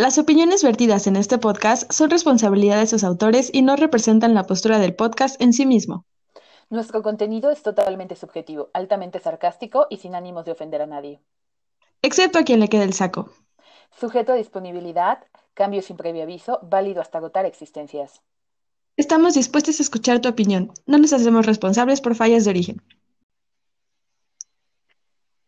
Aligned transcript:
Las 0.00 0.16
opiniones 0.16 0.64
vertidas 0.64 1.06
en 1.06 1.16
este 1.16 1.36
podcast 1.36 1.92
son 1.92 2.08
responsabilidad 2.08 2.78
de 2.78 2.86
sus 2.86 3.04
autores 3.04 3.50
y 3.52 3.60
no 3.60 3.76
representan 3.76 4.32
la 4.32 4.44
postura 4.44 4.78
del 4.78 4.94
podcast 4.94 5.38
en 5.42 5.52
sí 5.52 5.66
mismo. 5.66 6.06
Nuestro 6.70 7.02
contenido 7.02 7.50
es 7.50 7.62
totalmente 7.62 8.16
subjetivo, 8.16 8.70
altamente 8.72 9.18
sarcástico 9.18 9.88
y 9.90 9.98
sin 9.98 10.14
ánimos 10.14 10.46
de 10.46 10.52
ofender 10.52 10.80
a 10.80 10.86
nadie. 10.86 11.20
Excepto 12.00 12.38
a 12.38 12.44
quien 12.44 12.60
le 12.60 12.68
quede 12.68 12.84
el 12.84 12.94
saco. 12.94 13.28
Sujeto 13.90 14.32
a 14.32 14.36
disponibilidad, 14.36 15.18
cambio 15.52 15.82
sin 15.82 15.98
previo 15.98 16.22
aviso, 16.22 16.60
válido 16.62 17.02
hasta 17.02 17.18
agotar 17.18 17.44
existencias. 17.44 18.22
Estamos 18.96 19.34
dispuestos 19.34 19.80
a 19.80 19.82
escuchar 19.82 20.20
tu 20.20 20.30
opinión. 20.30 20.72
No 20.86 20.96
nos 20.96 21.12
hacemos 21.12 21.44
responsables 21.44 22.00
por 22.00 22.14
fallas 22.14 22.46
de 22.46 22.50
origen. 22.52 22.82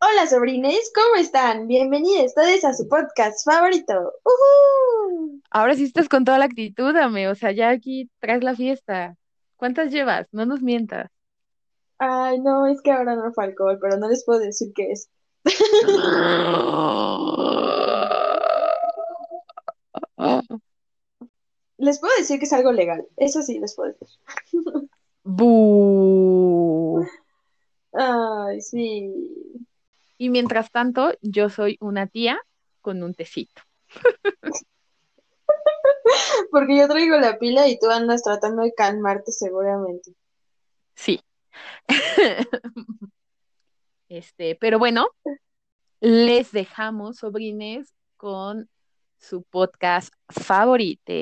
Hola 0.04 0.26
sobrines, 0.26 0.90
¿cómo 0.92 1.14
están? 1.14 1.68
Bienvenidos 1.68 2.34
todos 2.34 2.64
a 2.64 2.74
su 2.74 2.88
podcast 2.88 3.44
favorito. 3.44 4.12
¡Uhú! 4.24 5.40
Ahora 5.48 5.76
sí 5.76 5.84
estás 5.84 6.08
con 6.08 6.24
toda 6.24 6.38
la 6.38 6.46
actitud, 6.46 6.96
ame. 6.96 7.28
O 7.28 7.36
sea, 7.36 7.52
ya 7.52 7.68
aquí 7.68 8.10
traes 8.18 8.42
la 8.42 8.56
fiesta. 8.56 9.16
¿Cuántas 9.54 9.92
llevas? 9.92 10.26
No 10.32 10.44
nos 10.44 10.60
mientas. 10.60 11.08
Ay, 11.98 12.40
no, 12.40 12.66
es 12.66 12.82
que 12.82 12.90
ahora 12.90 13.14
no 13.14 13.32
fue 13.32 13.44
alcohol, 13.44 13.78
pero 13.80 13.96
no 13.96 14.08
les 14.08 14.24
puedo 14.24 14.40
decir 14.40 14.72
qué 14.74 14.90
es. 14.90 15.08
Les 21.78 22.00
puedo 22.00 22.12
decir 22.18 22.40
que 22.40 22.46
es 22.46 22.52
algo 22.52 22.72
legal. 22.72 23.06
Eso 23.16 23.40
sí, 23.42 23.60
les 23.60 23.76
puedo 23.76 23.92
decir. 23.92 24.18
¡Bú! 25.22 27.06
Ay, 27.92 28.60
sí. 28.60 29.32
Y 30.22 30.30
mientras 30.30 30.70
tanto, 30.70 31.12
yo 31.20 31.50
soy 31.50 31.76
una 31.80 32.06
tía 32.06 32.38
con 32.80 33.02
un 33.02 33.12
tecito. 33.12 33.60
Porque 36.52 36.76
yo 36.76 36.86
traigo 36.86 37.18
la 37.18 37.40
pila 37.40 37.66
y 37.66 37.76
tú 37.76 37.90
andas 37.90 38.22
tratando 38.22 38.62
de 38.62 38.72
calmarte 38.72 39.32
seguramente. 39.32 40.12
Sí. 40.94 41.20
Este, 44.08 44.54
pero 44.56 44.78
bueno, 44.78 45.08
les 45.98 46.52
dejamos, 46.52 47.16
sobrines, 47.16 47.92
con 48.16 48.68
su 49.18 49.42
podcast 49.42 50.14
favorito. 50.28 51.14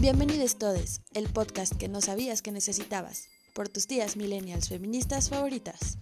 Bienvenidos 0.00 0.56
todos, 0.58 1.00
el 1.14 1.28
podcast 1.28 1.76
que 1.76 1.88
no 1.88 2.00
sabías 2.00 2.42
que 2.42 2.52
necesitabas, 2.52 3.28
por 3.54 3.68
tus 3.68 3.86
tías 3.86 4.16
millennials 4.16 4.68
feministas 4.68 5.28
favoritas. 5.28 5.98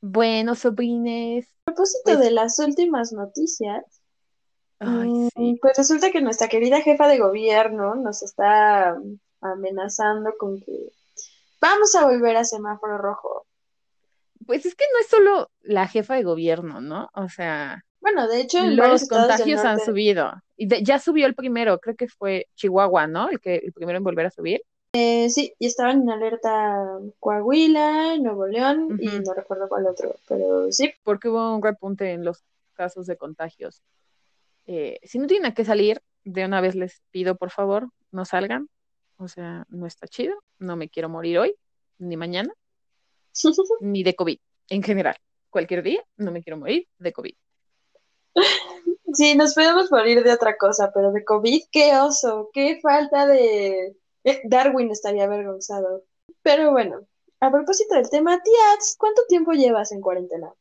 Bueno, 0.00 0.54
sobrines. 0.54 1.46
A 1.66 1.72
propósito 1.72 2.02
Pues- 2.04 2.18
de 2.20 2.30
las 2.30 2.58
últimas 2.58 3.12
noticias, 3.12 3.84
Ay, 4.78 5.08
mm, 5.08 5.28
sí. 5.36 5.58
pues 5.60 5.76
resulta 5.76 6.10
que 6.10 6.20
nuestra 6.20 6.48
querida 6.48 6.80
jefa 6.80 7.08
de 7.08 7.18
gobierno 7.18 7.94
nos 7.94 8.22
está 8.22 8.96
amenazando 9.40 10.32
con 10.38 10.60
que 10.60 10.90
vamos 11.60 11.94
a 11.94 12.04
volver 12.06 12.36
a 12.36 12.44
semáforo 12.44 12.98
rojo. 12.98 13.46
Pues 14.46 14.64
es 14.66 14.74
que 14.74 14.84
no 14.92 15.00
es 15.00 15.08
solo 15.08 15.50
la 15.60 15.88
jefa 15.88 16.14
de 16.14 16.22
gobierno, 16.22 16.80
¿no? 16.80 17.08
O 17.14 17.28
sea, 17.28 17.84
Bueno, 18.00 18.28
de 18.28 18.40
hecho, 18.40 18.64
los 18.64 19.08
contagios 19.08 19.64
han 19.64 19.80
subido. 19.80 20.32
Y 20.56 20.66
de- 20.66 20.82
ya 20.82 20.98
subió 20.98 21.26
el 21.26 21.34
primero, 21.34 21.78
creo 21.78 21.96
que 21.96 22.08
fue 22.08 22.48
Chihuahua, 22.54 23.06
¿no? 23.06 23.28
El 23.28 23.40
que 23.40 23.56
el 23.56 23.72
primero 23.72 23.98
en 23.98 24.04
volver 24.04 24.26
a 24.26 24.30
subir. 24.30 24.62
Eh, 24.92 25.28
sí, 25.28 25.52
y 25.58 25.66
estaban 25.66 26.02
en 26.02 26.10
alerta 26.10 26.98
Coahuila, 27.20 28.16
Nuevo 28.18 28.46
León 28.46 28.98
y 29.00 29.08
no 29.20 29.34
recuerdo 29.34 29.68
cuál 29.68 29.86
otro, 29.86 30.14
pero 30.26 30.72
sí. 30.72 30.92
porque 31.02 31.28
hubo 31.28 31.54
un 31.54 31.62
repunte 31.62 32.12
en 32.12 32.24
los 32.24 32.42
casos 32.72 33.06
de 33.06 33.16
contagios. 33.16 33.82
Eh, 34.66 34.98
si 35.02 35.18
no 35.18 35.26
tienen 35.26 35.50
a 35.50 35.54
qué 35.54 35.64
salir, 35.64 36.00
de 36.24 36.44
una 36.44 36.60
vez 36.60 36.74
les 36.74 37.02
pido, 37.10 37.36
por 37.36 37.50
favor, 37.50 37.88
no 38.10 38.24
salgan. 38.24 38.68
O 39.18 39.28
sea, 39.28 39.64
no 39.68 39.86
está 39.86 40.06
chido. 40.08 40.34
No 40.58 40.76
me 40.76 40.88
quiero 40.88 41.08
morir 41.08 41.38
hoy, 41.38 41.54
ni 41.98 42.16
mañana, 42.16 42.52
ni 43.80 44.02
de 44.02 44.14
COVID 44.14 44.38
en 44.70 44.82
general. 44.82 45.16
Cualquier 45.50 45.82
día 45.82 46.02
no 46.16 46.32
me 46.32 46.42
quiero 46.42 46.58
morir 46.58 46.86
de 46.98 47.12
COVID. 47.12 47.34
Sí, 49.12 49.34
nos 49.34 49.54
podemos 49.54 49.90
morir 49.90 50.22
de 50.22 50.32
otra 50.32 50.56
cosa, 50.56 50.90
pero 50.92 51.10
de 51.12 51.24
COVID, 51.24 51.62
qué 51.70 51.96
oso, 51.96 52.50
qué 52.52 52.80
falta 52.82 53.26
de... 53.26 53.96
eh, 54.24 54.42
Darwin 54.44 54.90
estaría 54.90 55.24
avergonzado. 55.24 56.04
Pero 56.42 56.70
bueno, 56.72 57.00
a 57.40 57.50
propósito 57.50 57.94
del 57.94 58.10
tema, 58.10 58.42
tía, 58.42 58.78
¿cuánto 58.98 59.22
tiempo 59.28 59.52
llevas 59.52 59.92
en 59.92 60.00
cuarentena? 60.00 60.52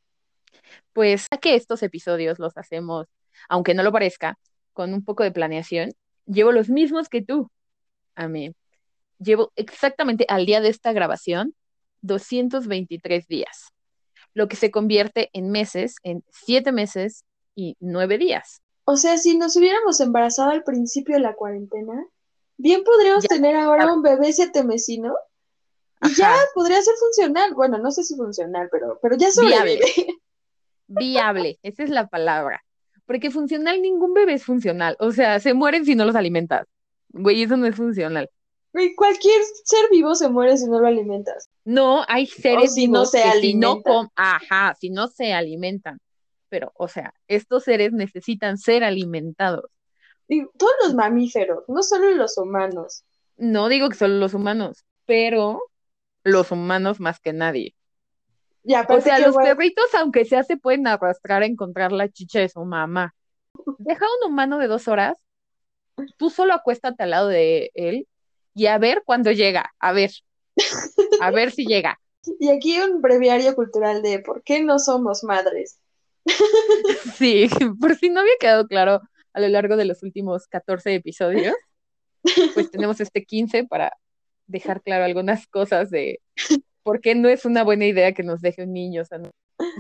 Pues 0.94 1.28
ya 1.32 1.38
que 1.38 1.56
estos 1.56 1.84
episodios 1.84 2.40
los 2.40 2.58
hacemos, 2.58 3.08
aunque 3.50 3.74
no 3.74 3.84
lo 3.84 3.92
parezca, 3.92 4.38
con 4.74 4.94
un 4.94 5.04
poco 5.04 5.24
de 5.24 5.32
planeación, 5.32 5.92
llevo 6.26 6.52
los 6.52 6.70
mismos 6.70 7.10
que 7.10 7.22
tú. 7.22 7.50
A 8.16 8.28
mí. 8.28 8.56
Llevo 9.20 9.52
exactamente 9.56 10.26
al 10.30 10.46
día 10.46 10.62
de 10.62 10.70
esta 10.70 10.94
grabación 10.94 11.56
223 12.02 13.28
días, 13.28 13.70
lo 14.34 14.48
que 14.48 14.56
se 14.56 14.72
convierte 14.72 15.30
en 15.34 15.50
meses, 15.52 15.96
en 16.04 16.24
siete 16.30 16.72
meses 16.72 17.24
y 17.56 17.76
nueve 17.80 18.18
días. 18.18 18.62
O 18.86 18.98
sea, 18.98 19.18
si 19.18 19.38
nos 19.38 19.56
hubiéramos 19.56 20.00
embarazado 20.00 20.52
al 20.52 20.64
principio 20.64 21.16
de 21.16 21.22
la 21.22 21.34
cuarentena, 21.36 22.06
bien 22.58 22.84
podríamos 22.84 23.24
Ya, 23.24 23.30
tener 23.30 23.56
ahora 23.56 23.92
un 23.92 24.02
bebé 24.04 24.32
siete 24.34 24.64
mesino 24.64 25.16
y 26.04 26.14
ya 26.14 26.36
podría 26.54 26.82
ser 26.82 26.94
funcional. 27.00 27.54
Bueno, 27.56 27.78
no 27.80 27.92
sé 27.92 28.04
si 28.04 28.16
funcional, 28.16 28.70
pero, 28.72 29.00
pero 29.02 29.16
ya 29.18 29.32
sobrevive. 29.32 29.80
Viable, 30.88 31.58
esa 31.64 31.84
es 31.84 31.90
la 31.90 32.08
palabra. 32.08 32.64
Porque 33.06 33.32
funcional, 33.32 33.82
ningún 33.82 34.14
bebé 34.14 34.34
es 34.34 34.44
funcional. 34.46 34.96
O 35.00 35.12
sea, 35.12 35.40
se 35.40 35.54
mueren 35.54 35.86
si 35.86 35.96
no 35.96 36.06
los 36.06 36.16
alimentas. 36.16 36.68
Güey, 37.10 37.44
eso 37.44 37.58
no 37.58 37.66
es 37.66 37.76
funcional. 37.76 38.30
Güey, 38.74 38.94
Cualquier 38.96 39.42
ser 39.64 39.90
vivo 39.90 40.16
se 40.16 40.28
muere 40.30 40.58
si 40.58 40.68
no 40.68 40.80
lo 40.80 40.88
alimentas. 40.88 41.50
No, 41.64 42.04
hay 42.08 42.26
seres 42.28 42.74
si 42.74 42.88
no 42.88 42.94
vivos 43.00 43.12
se 43.12 43.22
que 43.24 43.32
si 43.40 43.54
no 43.56 43.68
alimentan. 43.72 43.94
com- 43.94 44.10
ajá, 44.16 44.76
si 44.80 44.90
no 44.90 45.08
se 45.08 45.34
alimentan. 45.34 46.00
Pero, 46.56 46.72
o 46.76 46.88
sea, 46.88 47.14
estos 47.28 47.66
seres 47.66 47.92
necesitan 47.92 48.58
ser 48.58 48.86
alimentados. 48.86 49.70
Y 50.30 50.46
todos 50.58 50.72
los 50.86 50.94
mamíferos, 50.94 51.66
no 51.68 51.84
solo 51.84 52.12
los 52.12 52.38
humanos. 52.38 53.04
No 53.36 53.68
digo 53.68 53.90
que 53.90 53.98
solo 53.98 54.14
los 54.14 54.34
humanos, 54.34 54.86
pero 55.06 55.62
los 56.24 56.52
humanos 56.52 57.02
más 57.02 57.20
que 57.20 57.34
nadie. 57.34 57.76
Y 58.64 58.74
O 58.74 59.02
sea, 59.02 59.20
los 59.20 59.36
perritos, 59.36 59.94
aunque 59.96 60.24
sea, 60.24 60.44
se 60.44 60.56
pueden 60.56 60.88
arrastrar 60.88 61.44
a 61.44 61.46
encontrar 61.46 61.92
la 61.92 62.08
chicha 62.08 62.40
de 62.40 62.48
su 62.48 62.64
mamá. 62.64 63.14
Deja 63.78 64.06
a 64.06 64.26
un 64.26 64.32
humano 64.32 64.58
de 64.58 64.68
dos 64.68 64.88
horas, 64.88 65.18
tú 66.16 66.30
solo 66.30 66.54
acuéstate 66.54 67.04
al 67.04 67.10
lado 67.10 67.28
de 67.28 67.72
él 67.74 68.08
y 68.54 68.68
a 68.68 68.78
ver 68.78 69.04
cuándo 69.06 69.34
llega, 69.34 69.76
a 69.78 69.92
ver, 69.92 70.12
a 71.20 71.32
ver 71.32 71.52
si 71.52 71.66
llega. 71.66 72.00
y 72.40 72.48
aquí 72.48 72.80
un 72.80 73.02
breviario 73.02 73.54
cultural 73.56 74.02
de 74.02 74.20
por 74.20 74.42
qué 74.42 74.64
no 74.64 74.80
somos 74.80 75.26
madres. 75.26 75.80
Sí, 77.18 77.50
por 77.80 77.96
si 77.96 78.10
no 78.10 78.22
había 78.22 78.36
quedado 78.40 78.68
claro 78.68 79.02
a 79.34 79.40
lo 79.40 79.48
largo 79.48 79.78
de 79.78 79.86
los 79.86 80.04
últimos 80.04 80.48
14 80.48 80.96
episodios, 80.96 81.56
pues 82.54 82.72
tenemos 82.72 83.00
este 83.00 83.26
15 83.26 83.66
para 83.66 83.92
dejar 84.48 84.82
claro 84.82 85.06
algunas 85.06 85.48
cosas 85.48 85.90
de 85.90 86.20
por 86.84 87.02
qué 87.02 87.16
no 87.16 87.30
es 87.30 87.46
una 87.46 87.64
buena 87.64 87.86
idea 87.86 88.14
que 88.14 88.24
nos 88.24 88.42
deje 88.42 88.64
un 88.64 88.74
niño. 88.74 89.02
O 89.02 89.32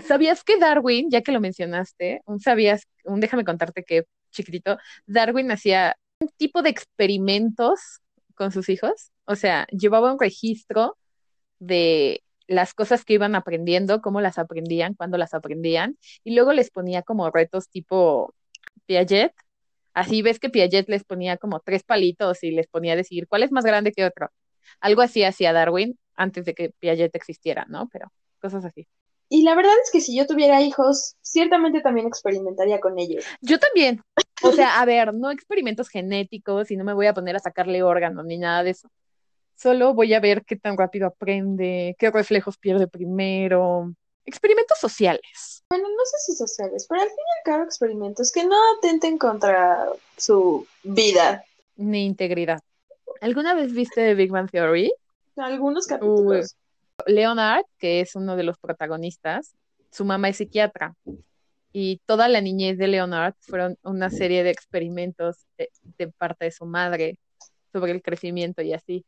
¿Sabías 0.07 0.43
que 0.43 0.57
Darwin, 0.57 1.09
ya 1.09 1.21
que 1.21 1.31
lo 1.31 1.39
mencionaste, 1.39 2.21
un 2.25 2.39
sabías, 2.39 2.83
un 3.03 3.19
déjame 3.19 3.45
contarte 3.45 3.83
que 3.83 4.05
chiquitito, 4.31 4.77
Darwin 5.05 5.51
hacía 5.51 5.95
un 6.19 6.29
tipo 6.37 6.61
de 6.61 6.69
experimentos 6.69 8.01
con 8.35 8.51
sus 8.51 8.69
hijos? 8.69 9.11
O 9.25 9.35
sea, 9.35 9.67
llevaba 9.67 10.11
un 10.11 10.19
registro 10.19 10.97
de 11.59 12.24
las 12.47 12.73
cosas 12.73 13.05
que 13.05 13.13
iban 13.13 13.35
aprendiendo, 13.35 14.01
cómo 14.01 14.21
las 14.21 14.37
aprendían, 14.37 14.93
cuándo 14.93 15.17
las 15.17 15.33
aprendían, 15.33 15.97
y 16.23 16.35
luego 16.35 16.53
les 16.53 16.71
ponía 16.71 17.01
como 17.01 17.29
retos 17.31 17.69
tipo 17.69 18.33
Piaget. 18.85 19.33
Así 19.93 20.21
ves 20.21 20.39
que 20.39 20.49
Piaget 20.49 20.89
les 20.89 21.03
ponía 21.03 21.37
como 21.37 21.59
tres 21.59 21.83
palitos 21.83 22.43
y 22.43 22.51
les 22.51 22.67
ponía 22.67 22.93
a 22.93 22.97
decir 22.97 23.27
cuál 23.27 23.43
es 23.43 23.51
más 23.51 23.65
grande 23.65 23.91
que 23.91 24.05
otro. 24.05 24.29
Algo 24.79 25.01
así 25.01 25.23
hacía 25.23 25.53
Darwin 25.53 25.97
antes 26.15 26.45
de 26.45 26.53
que 26.53 26.71
Piaget 26.79 27.15
existiera, 27.15 27.65
¿no? 27.69 27.89
Pero 27.91 28.11
cosas 28.41 28.65
así. 28.65 28.87
Y 29.29 29.43
la 29.43 29.55
verdad 29.55 29.73
es 29.83 29.91
que 29.91 30.01
si 30.01 30.15
yo 30.15 30.27
tuviera 30.27 30.61
hijos, 30.61 31.15
ciertamente 31.21 31.81
también 31.81 32.07
experimentaría 32.07 32.79
con 32.79 32.99
ellos. 32.99 33.25
Yo 33.41 33.57
también. 33.57 34.01
O 34.43 34.51
sea, 34.51 34.79
a 34.79 34.85
ver, 34.85 35.13
no 35.13 35.31
experimentos 35.31 35.89
genéticos 35.89 36.69
y 36.69 36.77
no 36.77 36.83
me 36.83 36.93
voy 36.93 37.07
a 37.07 37.13
poner 37.13 37.35
a 37.35 37.39
sacarle 37.39 37.81
órganos 37.81 38.25
ni 38.25 38.37
nada 38.37 38.63
de 38.63 38.71
eso. 38.71 38.89
Solo 39.55 39.93
voy 39.93 40.13
a 40.13 40.19
ver 40.19 40.43
qué 40.45 40.55
tan 40.55 40.77
rápido 40.77 41.07
aprende, 41.07 41.95
qué 41.97 42.11
reflejos 42.11 42.57
pierde 42.57 42.87
primero. 42.87 43.93
Experimentos 44.25 44.79
sociales. 44.79 45.63
Bueno, 45.69 45.87
no 45.87 46.05
sé 46.05 46.17
si 46.25 46.35
sociales, 46.35 46.85
pero 46.89 47.01
al 47.01 47.07
fin 47.07 47.17
y 47.17 47.39
al 47.39 47.43
cabo 47.43 47.63
experimentos 47.63 48.31
que 48.31 48.45
no 48.45 48.55
atenten 48.77 49.17
contra 49.17 49.87
su 50.17 50.67
vida. 50.83 51.43
Ni 51.75 52.05
integridad. 52.05 52.59
¿Alguna 53.21 53.53
vez 53.53 53.73
viste 53.73 54.01
The 54.01 54.15
Big 54.15 54.31
Bang 54.31 54.49
Theory? 54.49 54.93
algunos 55.37 55.87
capítulos. 55.87 56.55
Leonard, 57.05 57.65
que 57.77 58.01
es 58.01 58.15
uno 58.15 58.35
de 58.35 58.43
los 58.43 58.57
protagonistas, 58.57 59.55
su 59.91 60.05
mamá 60.05 60.29
es 60.29 60.37
psiquiatra 60.37 60.95
y 61.71 62.01
toda 62.05 62.29
la 62.29 62.41
niñez 62.41 62.77
de 62.77 62.87
Leonard 62.87 63.33
fueron 63.41 63.77
una 63.83 64.09
serie 64.09 64.43
de 64.43 64.49
experimentos 64.49 65.45
de, 65.57 66.07
parte 66.17 66.45
de 66.45 66.51
su 66.51 66.65
madre 66.65 67.19
sobre 67.73 67.91
el 67.91 68.01
crecimiento 68.01 68.61
y 68.61 68.73
así. 68.73 69.05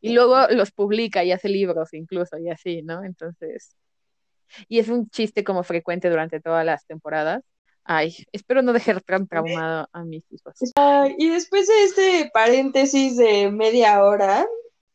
Y 0.00 0.12
luego 0.12 0.48
los 0.48 0.70
publica 0.72 1.24
y 1.24 1.32
hace 1.32 1.48
libros 1.48 1.92
incluso 1.92 2.38
y 2.38 2.48
así, 2.48 2.82
¿no? 2.82 3.04
Entonces, 3.04 3.76
y 4.68 4.78
es 4.78 4.88
un 4.88 5.08
chiste 5.10 5.44
como 5.44 5.62
frecuente 5.62 6.08
durante 6.08 6.40
todas 6.40 6.64
las 6.64 6.86
temporadas. 6.86 7.42
Ay, 7.84 8.14
espero 8.32 8.62
no 8.62 8.72
dejar 8.72 9.00
tan 9.02 9.26
traumado 9.26 9.88
a 9.92 10.04
mis 10.04 10.24
hijos. 10.30 10.54
y 11.18 11.28
después 11.28 11.66
de 11.66 11.84
este 11.84 12.30
paréntesis 12.32 13.16
de 13.16 13.50
media 13.50 14.04
hora, 14.04 14.46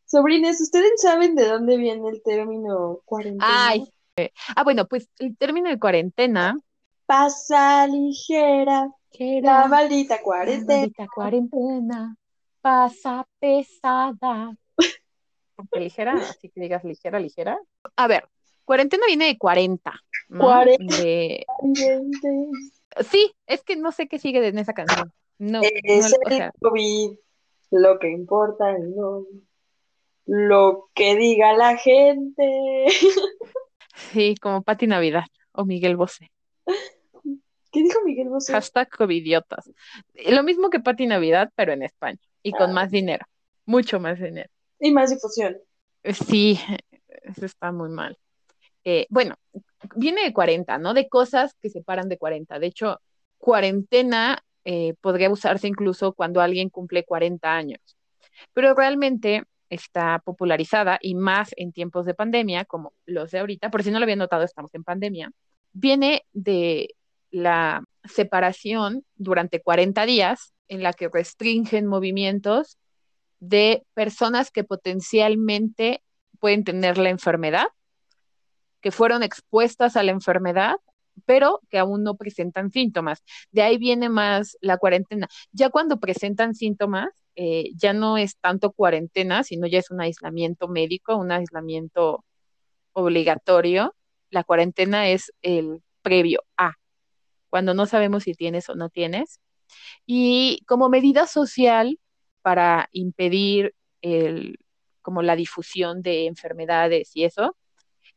sobrines, 0.06 0.62
¿ustedes 0.62 1.02
saben 1.02 1.36
de 1.36 1.48
dónde 1.48 1.78
viene 1.78 2.10
el 2.10 2.22
término 2.24 3.02
cuarentena? 3.06 3.70
Ay, 3.70 3.84
ah, 4.56 4.64
bueno, 4.64 4.88
pues 4.88 5.10
el 5.20 5.36
término 5.38 5.70
de 5.70 5.80
cuarentena. 5.80 6.58
Pasa 7.06 7.88
ligera, 7.88 8.90
la 9.20 9.68
maldita 9.68 10.22
cuarentena. 10.22 10.74
La 10.74 10.80
maldita 10.80 11.08
cuarentena, 11.14 12.16
pasa 12.62 13.28
pesada. 13.40 14.56
Porque 15.56 15.80
ligera, 15.80 16.14
así 16.14 16.50
que 16.50 16.62
digas 16.62 16.84
ligera, 16.84 17.20
ligera. 17.20 17.58
A 17.96 18.08
ver, 18.08 18.28
cuarentena 18.66 19.06
viene 19.08 19.26
de 19.26 19.38
40. 19.38 19.94
¿no? 20.30 20.46
40. 20.46 20.96
Sí, 23.10 23.34
es 23.48 23.64
que 23.64 23.76
no 23.76 23.92
sé 23.92 24.08
qué 24.08 24.20
sigue 24.20 24.46
en 24.46 24.58
esa 24.58 24.74
canción. 24.74 25.12
No, 25.38 25.62
es 25.62 26.14
el 26.30 26.52
COVID, 26.62 27.18
lo 27.72 28.00
que 28.00 28.10
importa, 28.10 28.78
no. 28.78 29.26
Lo 30.26 30.90
que 30.94 31.16
diga 31.16 31.54
la 31.54 31.78
gente. 31.78 32.86
Sí, 33.96 34.36
como 34.42 34.62
Pati 34.62 34.88
Navidad 34.88 35.26
o 35.54 35.64
Miguel 35.64 35.96
Bosé. 35.96 36.30
¿Qué 37.72 37.82
dijo 37.82 38.00
Miguel 38.04 38.30
Bosé? 38.30 38.54
Hashtag 38.54 38.90
covidiotas. 38.90 39.72
Lo 40.30 40.44
mismo 40.44 40.70
que 40.70 40.80
Pati 40.80 41.08
Navidad, 41.08 41.52
pero 41.56 41.74
en 41.74 41.84
España. 41.84 42.20
Y 42.44 42.52
con 42.52 42.72
ah. 42.72 42.74
más 42.74 42.92
dinero. 42.92 43.26
Mucho 43.66 44.00
más 44.00 44.20
dinero. 44.20 44.50
Y 44.80 44.92
más 44.92 45.10
difusión. 45.10 45.58
Sí, 46.04 46.60
eso 47.24 47.46
está 47.46 47.72
muy 47.72 47.90
mal. 47.90 48.18
Eh, 48.84 49.08
bueno, 49.10 49.36
viene 49.96 50.24
de 50.24 50.34
40, 50.34 50.78
¿no? 50.78 50.94
De 50.94 51.10
cosas 51.10 51.56
que 51.62 51.70
se 51.70 51.82
paran 51.82 52.10
de 52.10 52.18
40. 52.18 52.60
De 52.60 52.68
hecho, 52.68 53.02
cuarentena 53.38 54.44
eh, 54.64 54.96
podría 55.02 55.30
usarse 55.30 55.68
incluso 55.68 56.14
cuando 56.14 56.42
alguien 56.42 56.70
cumple 56.70 57.04
40 57.04 57.54
años. 57.54 57.80
Pero 58.54 58.74
realmente 58.76 59.44
está 59.70 60.20
popularizada 60.20 61.00
y 61.02 61.16
más 61.16 61.52
en 61.58 61.72
tiempos 61.72 62.06
de 62.06 62.14
pandemia, 62.14 62.66
como 62.66 62.94
los 63.06 63.32
de 63.32 63.40
ahorita, 63.40 63.72
por 63.72 63.84
si 63.84 63.92
no 63.92 64.00
lo 64.00 64.04
habían 64.04 64.20
notado, 64.20 64.44
estamos 64.44 64.74
en 64.76 64.84
pandemia, 64.84 65.32
viene 65.74 66.24
de 66.34 66.96
la 67.32 67.84
separación 68.04 69.04
durante 69.16 69.62
40 69.62 70.06
días 70.06 70.54
en 70.68 70.84
la 70.84 70.94
que 70.94 71.10
restringen 71.10 71.86
movimientos 71.86 72.78
de 73.40 73.86
personas 73.94 74.52
que 74.52 74.64
potencialmente 74.64 76.02
pueden 76.40 76.64
tener 76.64 76.98
la 76.98 77.10
enfermedad 77.10 77.68
que 78.86 78.92
fueron 78.92 79.24
expuestas 79.24 79.96
a 79.96 80.04
la 80.04 80.12
enfermedad, 80.12 80.76
pero 81.26 81.60
que 81.72 81.80
aún 81.80 82.04
no 82.04 82.18
presentan 82.18 82.70
síntomas. 82.70 83.24
De 83.50 83.64
ahí 83.64 83.80
viene 83.80 84.10
más 84.10 84.60
la 84.62 84.78
cuarentena. 84.78 85.28
Ya 85.52 85.72
cuando 85.72 86.00
presentan 86.00 86.54
síntomas, 86.54 87.10
eh, 87.36 87.72
ya 87.76 87.94
no 87.94 88.20
es 88.20 88.38
tanto 88.38 88.74
cuarentena, 88.74 89.44
sino 89.44 89.66
ya 89.66 89.80
es 89.80 89.90
un 89.90 90.02
aislamiento 90.02 90.68
médico, 90.68 91.16
un 91.16 91.32
aislamiento 91.32 92.24
obligatorio. 92.94 93.96
La 94.30 94.44
cuarentena 94.44 95.10
es 95.10 95.34
el 95.42 95.82
previo 96.04 96.44
a, 96.56 96.74
cuando 97.50 97.74
no 97.74 97.88
sabemos 97.88 98.26
si 98.26 98.36
tienes 98.36 98.70
o 98.70 98.76
no 98.76 98.90
tienes. 98.90 99.40
Y 100.06 100.62
como 100.68 100.90
medida 100.90 101.26
social 101.26 101.98
para 102.46 102.90
impedir 102.92 103.74
el, 104.04 104.60
como 105.02 105.24
la 105.24 105.36
difusión 105.36 106.04
de 106.04 106.28
enfermedades 106.28 107.10
y 107.16 107.24
eso, 107.24 107.58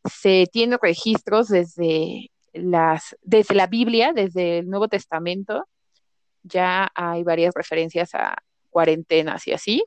se 0.04 0.44
tienen 0.52 0.78
registros 0.82 1.48
desde, 1.48 2.30
las, 2.52 3.16
desde 3.22 3.54
la 3.54 3.68
Biblia, 3.68 4.12
desde 4.12 4.58
el 4.58 4.68
Nuevo 4.68 4.88
Testamento, 4.88 5.66
ya 6.42 6.90
hay 6.94 7.22
varias 7.22 7.54
referencias 7.54 8.14
a 8.14 8.36
cuarentenas 8.68 9.46
y 9.46 9.52
así. 9.52 9.82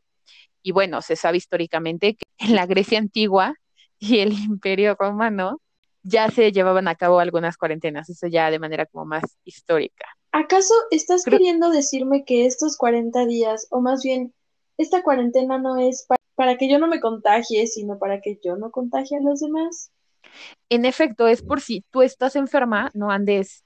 Y 0.63 0.71
bueno, 0.71 1.03
se 1.03 1.15
sabe 1.15 1.38
históricamente 1.38 2.15
que 2.15 2.25
en 2.39 2.55
la 2.55 2.65
Grecia 2.65 2.97
antigua 2.97 3.53
y 3.99 4.21
el 4.21 4.33
Imperio 4.33 4.95
Romano 4.97 5.61
ya 6.01 6.31
se 6.31 6.51
llevaban 6.51 6.88
a 6.88 6.95
cabo 6.95 7.19
algunas 7.19 7.57
cuarentenas, 7.57 8.09
eso 8.09 8.25
ya 8.25 8.49
de 8.49 8.57
manera 8.57 8.88
como 8.88 9.05
más 9.05 9.38
histórica. 9.43 10.07
¿Acaso 10.31 10.74
estás 10.92 11.24
queriendo 11.25 11.69
decirme 11.69 12.24
que 12.24 12.45
estos 12.45 12.78
40 12.78 13.25
días, 13.25 13.68
o 13.69 13.81
más 13.81 14.01
bien, 14.04 14.33
esta 14.78 15.04
cuarentena 15.04 15.57
no 15.57 15.78
es 15.78 16.07
para 16.36 16.57
que 16.57 16.69
yo 16.69 16.80
no 16.80 16.88
me 16.88 17.01
contagie, 17.01 17.68
sino 17.68 18.00
para 18.00 18.22
que 18.22 18.39
yo 18.44 18.56
no 18.56 18.72
contagie 18.72 19.18
a 19.18 19.22
los 19.22 19.42
demás? 19.42 19.92
En 20.69 20.86
efecto, 20.86 21.28
es 21.28 21.42
por 21.42 21.60
si 21.60 21.83
tú 21.92 22.01
estás 22.01 22.36
enferma, 22.36 22.89
no 22.94 23.12
andes 23.12 23.66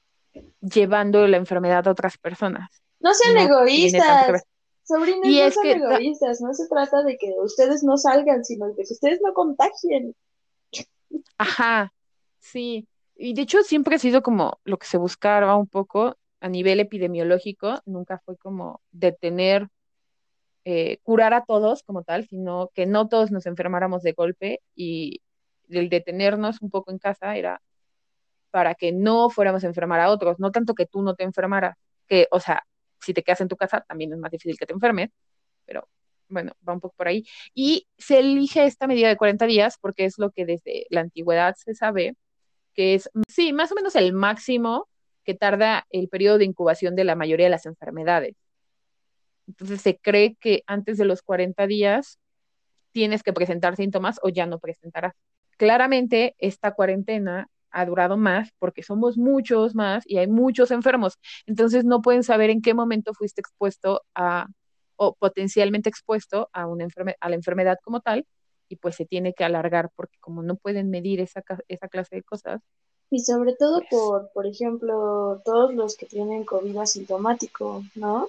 llevando 0.60 1.28
la 1.28 1.38
enfermedad 1.38 1.88
a 1.88 1.92
otras 1.92 2.18
personas. 2.18 2.70
No 3.00 3.14
sean 3.14 3.38
egoístas. 3.38 4.44
Sobrinos, 4.84 5.28
no 5.28 5.52
sean 5.52 5.82
egoístas. 5.82 6.42
No 6.42 6.54
se 6.54 6.68
trata 6.68 7.04
de 7.04 7.18
que 7.18 7.32
ustedes 7.44 7.84
no 7.84 7.98
salgan, 7.98 8.44
sino 8.44 8.68
de 8.68 8.76
que 8.76 8.94
ustedes 8.94 9.20
no 9.22 9.34
contagien. 9.34 10.16
Ajá, 11.38 11.94
sí. 12.40 12.88
Y 13.16 13.34
de 13.34 13.44
hecho 13.44 13.64
siempre 13.64 13.96
ha 13.96 14.00
sido 14.00 14.22
como 14.22 14.60
lo 14.64 14.78
que 14.78 14.88
se 14.88 14.98
buscaba 14.98 15.56
un 15.56 15.68
poco 15.68 16.18
a 16.46 16.48
nivel 16.48 16.80
epidemiológico, 16.80 17.82
nunca 17.88 18.20
fue 18.24 18.38
como 18.38 18.80
detener, 18.92 19.68
eh, 20.64 21.00
curar 21.02 21.34
a 21.34 21.44
todos 21.44 21.82
como 21.82 22.04
tal, 22.04 22.28
sino 22.28 22.70
que 22.76 22.86
no 22.86 23.08
todos 23.08 23.32
nos 23.32 23.48
enfermáramos 23.48 24.04
de 24.04 24.12
golpe 24.12 24.62
y 24.76 25.24
el 25.70 25.90
detenernos 25.90 26.62
un 26.62 26.70
poco 26.70 26.92
en 26.92 27.00
casa 27.00 27.36
era 27.36 27.64
para 28.52 28.76
que 28.76 28.92
no 28.92 29.32
fuéramos 29.32 29.64
a 29.64 29.68
enfermar 29.68 30.00
a 30.02 30.12
otros, 30.12 30.40
no 30.40 30.52
tanto 30.52 30.76
que 30.76 30.86
tú 30.86 31.02
no 31.02 31.16
te 31.16 31.24
enfermaras, 31.24 31.78
que, 32.08 32.28
o 32.30 32.40
sea, 32.40 32.64
si 33.02 33.12
te 33.16 33.24
quedas 33.24 33.42
en 33.42 33.48
tu 33.48 33.56
casa 33.58 33.82
también 33.82 34.14
es 34.14 34.20
más 34.20 34.30
difícil 34.30 34.56
que 34.60 34.68
te 34.68 34.74
enfermes, 34.74 35.10
pero 35.66 35.90
bueno, 36.30 36.54
va 36.68 36.74
un 36.74 36.80
poco 36.80 36.94
por 36.96 37.08
ahí. 37.08 37.26
Y 37.56 37.88
se 37.98 38.20
elige 38.20 38.66
esta 38.66 38.86
medida 38.86 39.08
de 39.08 39.18
40 39.18 39.48
días 39.48 39.80
porque 39.82 40.06
es 40.06 40.20
lo 40.20 40.30
que 40.30 40.46
desde 40.46 40.86
la 40.92 41.02
antigüedad 41.02 41.56
se 41.58 41.74
sabe 41.74 42.16
que 42.76 42.94
es, 42.94 43.10
sí, 43.28 43.52
más 43.52 43.72
o 43.72 43.76
menos 43.76 43.96
el 43.96 44.14
máximo 44.14 44.88
que 45.26 45.34
tarda 45.34 45.86
el 45.90 46.08
periodo 46.10 46.38
de 46.38 46.46
incubación 46.46 46.96
de 46.96 47.04
la 47.04 47.16
mayoría 47.16 47.48
de 47.48 47.52
las 47.52 47.66
enfermedades. 47.66 48.36
Entonces 49.48 49.82
se 49.82 49.98
cree 49.98 50.36
que 50.40 50.64
antes 50.68 50.98
de 50.98 51.06
los 51.06 51.22
40 51.22 51.68
días 51.68 52.20
tienes 52.92 53.24
que 53.24 53.34
presentar 53.34 53.76
síntomas 53.76 54.20
o 54.24 54.30
ya 54.30 54.46
no 54.46 54.60
presentarás 54.60 55.14
claramente 55.58 56.36
esta 56.38 56.74
cuarentena 56.74 57.48
ha 57.72 57.86
durado 57.86 58.18
más 58.18 58.50
porque 58.60 58.84
somos 58.84 59.18
muchos 59.18 59.76
más 59.76 60.04
y 60.08 60.18
hay 60.18 60.28
muchos 60.28 60.72
enfermos. 60.72 61.20
Entonces 61.46 61.84
no 61.84 62.02
pueden 62.02 62.24
saber 62.24 62.50
en 62.50 62.62
qué 62.62 62.74
momento 62.74 63.14
fuiste 63.14 63.42
expuesto 63.42 64.04
a 64.16 64.48
o 64.98 65.14
potencialmente 65.16 65.90
expuesto 65.90 66.50
a, 66.54 66.68
una 66.68 66.88
a 67.20 67.30
la 67.30 67.36
enfermedad 67.36 67.78
como 67.84 68.00
tal 68.00 68.26
y 68.70 68.78
pues 68.78 68.96
se 68.96 69.06
tiene 69.06 69.34
que 69.34 69.44
alargar 69.44 69.90
porque 69.96 70.18
como 70.20 70.42
no 70.42 70.56
pueden 70.56 70.90
medir 70.90 71.20
esa, 71.20 71.44
esa 71.68 71.90
clase 71.90 72.16
de 72.16 72.24
cosas. 72.24 72.62
Y 73.10 73.20
sobre 73.20 73.56
todo 73.56 73.82
por, 73.90 74.30
por 74.34 74.48
ejemplo, 74.48 75.42
todos 75.46 75.74
los 75.74 75.96
que 75.96 76.06
tienen 76.06 76.44
COVID 76.44 76.78
asintomático, 76.78 77.84
¿no? 77.96 78.28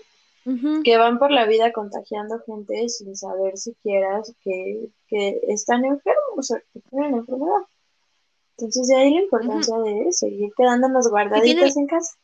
que 0.84 0.96
van 0.96 1.18
por 1.18 1.32
la 1.32 1.44
vida 1.44 1.72
contagiando 1.72 2.38
gente 2.46 2.88
sin 2.88 3.16
saber 3.16 3.56
siquiera 3.56 4.22
que, 4.44 4.90
que 5.08 5.40
están 5.48 5.84
enfermos, 5.84 6.52
o 6.52 6.54
que 6.72 6.80
tienen 6.88 7.16
enfermedad. 7.16 7.62
Entonces, 8.56 8.86
de 8.86 8.96
ahí 8.96 9.14
la 9.14 9.22
importancia 9.22 9.76
de 9.78 10.12
seguir 10.12 10.52
quedándonos 10.56 11.08
guardaditos 11.10 11.76
en 11.76 11.86
casa. 11.88 12.16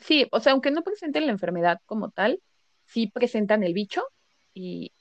Sí, 0.00 0.26
o 0.32 0.40
sea, 0.40 0.52
aunque 0.52 0.70
no 0.70 0.82
presenten 0.82 1.26
la 1.26 1.32
enfermedad 1.32 1.80
como 1.84 2.10
tal, 2.10 2.40
sí 2.86 3.08
presentan 3.08 3.62
el 3.62 3.74
bicho 3.74 4.02
y 4.54 4.92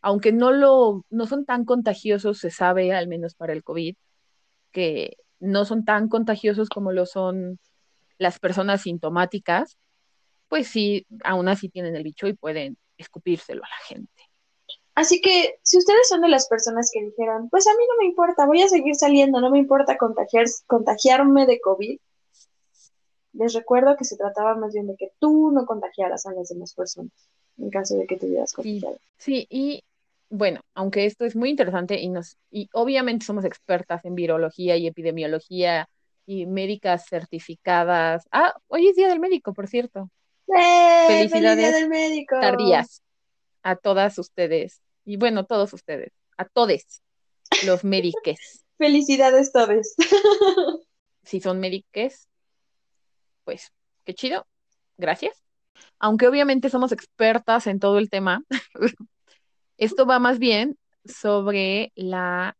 aunque 0.00 0.32
no 0.32 0.52
lo 0.52 1.04
no 1.10 1.26
son 1.26 1.44
tan 1.44 1.64
contagiosos, 1.64 2.38
se 2.38 2.50
sabe 2.50 2.92
al 2.92 3.08
menos 3.08 3.34
para 3.34 3.52
el 3.52 3.64
COVID 3.64 3.96
que 4.72 5.16
no 5.40 5.64
son 5.64 5.84
tan 5.84 6.08
contagiosos 6.08 6.68
como 6.68 6.92
lo 6.92 7.06
son 7.06 7.58
las 8.18 8.38
personas 8.38 8.82
sintomáticas, 8.82 9.78
pues 10.48 10.68
sí, 10.68 11.06
aún 11.24 11.48
así 11.48 11.68
tienen 11.68 11.94
el 11.94 12.02
bicho 12.02 12.26
y 12.26 12.34
pueden 12.34 12.76
escupírselo 12.96 13.62
a 13.62 13.68
la 13.68 13.86
gente. 13.86 14.22
Así 14.94 15.20
que 15.20 15.60
si 15.62 15.78
ustedes 15.78 16.08
son 16.08 16.22
de 16.22 16.28
las 16.28 16.48
personas 16.48 16.90
que 16.92 17.04
dijeron, 17.04 17.48
pues 17.50 17.68
a 17.68 17.70
mí 17.70 17.84
no 17.88 17.94
me 18.00 18.06
importa, 18.06 18.46
voy 18.46 18.62
a 18.62 18.68
seguir 18.68 18.96
saliendo, 18.96 19.40
no 19.40 19.50
me 19.50 19.58
importa 19.58 19.96
contagiar, 19.96 20.46
contagiarme 20.66 21.46
de 21.46 21.60
COVID, 21.60 22.00
les 23.34 23.54
recuerdo 23.54 23.96
que 23.96 24.04
se 24.04 24.16
trataba 24.16 24.56
más 24.56 24.72
bien 24.72 24.88
de 24.88 24.96
que 24.96 25.12
tú 25.20 25.52
no 25.52 25.66
contagiaras 25.66 26.26
a 26.26 26.32
las 26.32 26.48
demás 26.48 26.74
personas, 26.74 27.12
en 27.58 27.70
caso 27.70 27.96
de 27.96 28.08
que 28.08 28.16
tuvieras 28.16 28.52
contagiado. 28.52 28.98
Sí, 29.18 29.46
y 29.48 29.84
bueno, 30.30 30.60
aunque 30.74 31.06
esto 31.06 31.24
es 31.24 31.36
muy 31.36 31.50
interesante 31.50 32.00
y 32.00 32.08
nos, 32.08 32.36
y 32.50 32.68
obviamente 32.72 33.24
somos 33.24 33.44
expertas 33.44 34.04
en 34.04 34.14
virología 34.14 34.76
y 34.76 34.86
epidemiología 34.86 35.88
y 36.26 36.46
médicas 36.46 37.06
certificadas. 37.08 38.26
Ah, 38.30 38.54
hoy 38.66 38.88
es 38.88 38.96
Día 38.96 39.08
del 39.08 39.20
Médico, 39.20 39.54
por 39.54 39.68
cierto. 39.68 40.10
¡Eh! 40.48 41.06
Felicidades 41.06 41.58
Día 41.58 41.72
del 41.72 41.88
Médico. 41.88 42.36
tardías 42.40 43.02
a 43.62 43.76
todas 43.76 44.18
ustedes. 44.18 44.82
Y 45.04 45.16
bueno, 45.16 45.46
todos 45.46 45.72
ustedes, 45.72 46.12
a 46.36 46.44
todos 46.44 47.02
los 47.64 47.84
médiques. 47.84 48.64
Felicidades 48.78 49.52
todos. 49.52 49.94
si 51.24 51.40
son 51.40 51.60
médiques, 51.60 52.28
pues 53.44 53.72
qué 54.04 54.14
chido. 54.14 54.46
Gracias. 54.98 55.42
Aunque 55.98 56.28
obviamente 56.28 56.70
somos 56.70 56.92
expertas 56.92 57.66
en 57.66 57.78
todo 57.78 57.98
el 57.98 58.10
tema, 58.10 58.42
esto 59.78 60.06
va 60.06 60.18
más 60.18 60.38
bien 60.38 60.76
sobre 61.04 61.92
la 61.94 62.56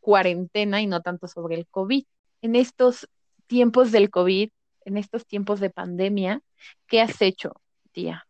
cuarentena 0.00 0.80
y 0.80 0.86
no 0.86 1.02
tanto 1.02 1.28
sobre 1.28 1.56
el 1.56 1.66
COVID. 1.66 2.04
En 2.40 2.56
estos 2.56 3.08
tiempos 3.46 3.92
del 3.92 4.10
COVID, 4.10 4.50
en 4.84 4.96
estos 4.96 5.26
tiempos 5.26 5.60
de 5.60 5.70
pandemia, 5.70 6.40
¿qué 6.86 7.00
has 7.00 7.20
hecho, 7.20 7.52
tía? 7.92 8.26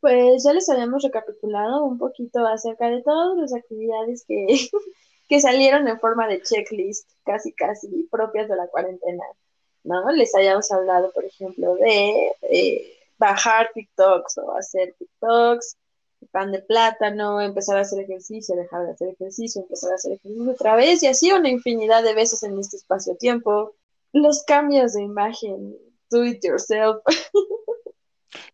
Pues 0.00 0.42
ya 0.44 0.52
les 0.52 0.68
habíamos 0.68 1.02
recapitulado 1.02 1.84
un 1.84 1.98
poquito 1.98 2.46
acerca 2.46 2.88
de 2.88 3.02
todas 3.02 3.36
las 3.36 3.54
actividades 3.54 4.24
que, 4.26 4.46
que 5.28 5.40
salieron 5.40 5.86
en 5.86 6.00
forma 6.00 6.26
de 6.28 6.40
checklist, 6.40 7.10
casi 7.24 7.52
casi 7.52 8.08
propias 8.10 8.48
de 8.48 8.56
la 8.56 8.68
cuarentena, 8.68 9.24
¿no? 9.84 10.10
Les 10.12 10.34
habíamos 10.34 10.70
hablado, 10.72 11.12
por 11.12 11.24
ejemplo, 11.24 11.74
de 11.76 12.32
eh, 12.42 12.96
bajar 13.18 13.70
TikToks 13.74 14.38
o 14.38 14.56
hacer 14.56 14.94
TikToks, 14.98 15.76
pan 16.30 16.52
de 16.52 16.60
plátano, 16.62 17.40
empezar 17.40 17.76
a 17.76 17.80
hacer 17.80 18.04
ejercicio, 18.04 18.54
dejar 18.56 18.86
de 18.86 18.92
hacer 18.92 19.08
ejercicio, 19.08 19.62
empezar 19.62 19.92
a 19.92 19.94
hacer 19.96 20.12
ejercicio 20.12 20.52
otra 20.52 20.76
vez, 20.76 21.02
y 21.02 21.06
así 21.06 21.32
una 21.32 21.48
infinidad 21.48 22.02
de 22.02 22.14
veces 22.14 22.42
en 22.42 22.58
este 22.58 22.76
espacio-tiempo. 22.76 23.74
Los 24.12 24.44
cambios 24.44 24.92
de 24.92 25.02
imagen, 25.02 25.76
do 26.10 26.24
it 26.24 26.44
yourself. 26.44 26.98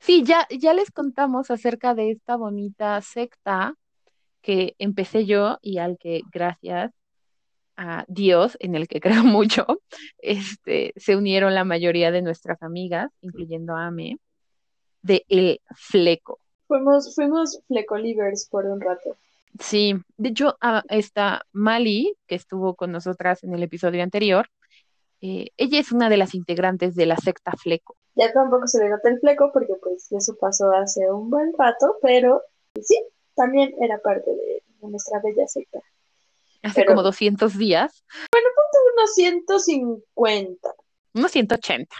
Sí, 0.01 0.25
ya, 0.25 0.47
ya 0.51 0.75
les 0.75 0.91
contamos 0.91 1.51
acerca 1.51 1.95
de 1.95 2.11
esta 2.11 2.37
bonita 2.37 3.01
secta 3.01 3.75
que 4.41 4.75
empecé 4.79 5.27
yo 5.27 5.59
y 5.63 5.79
al 5.79 5.99
que 5.99 6.23
gracias 6.33 6.93
a 7.77 8.05
Dios, 8.09 8.57
en 8.61 8.75
el 8.75 8.89
que 8.89 9.01
creo 9.01 9.25
mucho, 9.25 9.67
este, 10.19 10.93
se 10.97 11.17
unieron 11.17 11.55
la 11.55 11.65
mayoría 11.65 12.11
de 12.11 12.23
nuestras 12.23 12.63
amigas, 12.63 13.11
incluyendo 13.21 13.77
a 13.77 13.87
Ame, 13.87 14.19
de 15.03 15.25
El 15.29 15.61
Fleco. 15.77 16.41
Fuimos, 16.69 17.15
fuimos 17.15 17.61
flecolivers 17.67 18.47
por 18.49 18.67
un 18.67 18.81
rato. 18.81 19.17
Sí, 19.59 19.95
de 20.17 20.29
hecho, 20.29 20.57
a 20.61 20.83
esta 20.89 21.43
Mali, 21.53 22.15
que 22.27 22.35
estuvo 22.35 22.75
con 22.75 22.93
nosotras 22.93 23.43
en 23.43 23.55
el 23.55 23.63
episodio 23.63 24.03
anterior, 24.03 24.49
eh, 25.21 25.49
ella 25.57 25.81
es 25.81 25.91
una 25.91 26.09
de 26.09 26.17
las 26.17 26.35
integrantes 26.35 26.95
de 26.95 27.07
la 27.07 27.17
secta 27.17 27.53
Fleco. 27.53 27.97
Ya 28.15 28.33
tampoco 28.33 28.67
se 28.67 28.83
le 28.83 28.91
nota 28.91 29.09
el 29.09 29.19
fleco 29.19 29.51
porque 29.53 29.75
pues 29.83 30.13
eso 30.13 30.37
pasó 30.41 30.71
hace 30.73 31.11
un 31.11 31.31
buen 31.31 31.53
rato, 31.59 31.97
pero 32.03 32.43
sí, 32.81 33.03
también 33.35 33.75
era 33.81 33.99
parte 33.99 34.31
de, 34.31 34.63
nuestra 34.81 35.21
bella 35.21 35.47
secta. 35.49 35.81
Hace 36.63 36.85
como 36.85 37.03
200 37.03 37.57
días. 37.57 38.05
Bueno, 38.31 38.49
punto 38.55 38.79
unos 38.97 39.15
150. 39.15 40.75
Unos 41.15 41.31
180. 41.33 41.97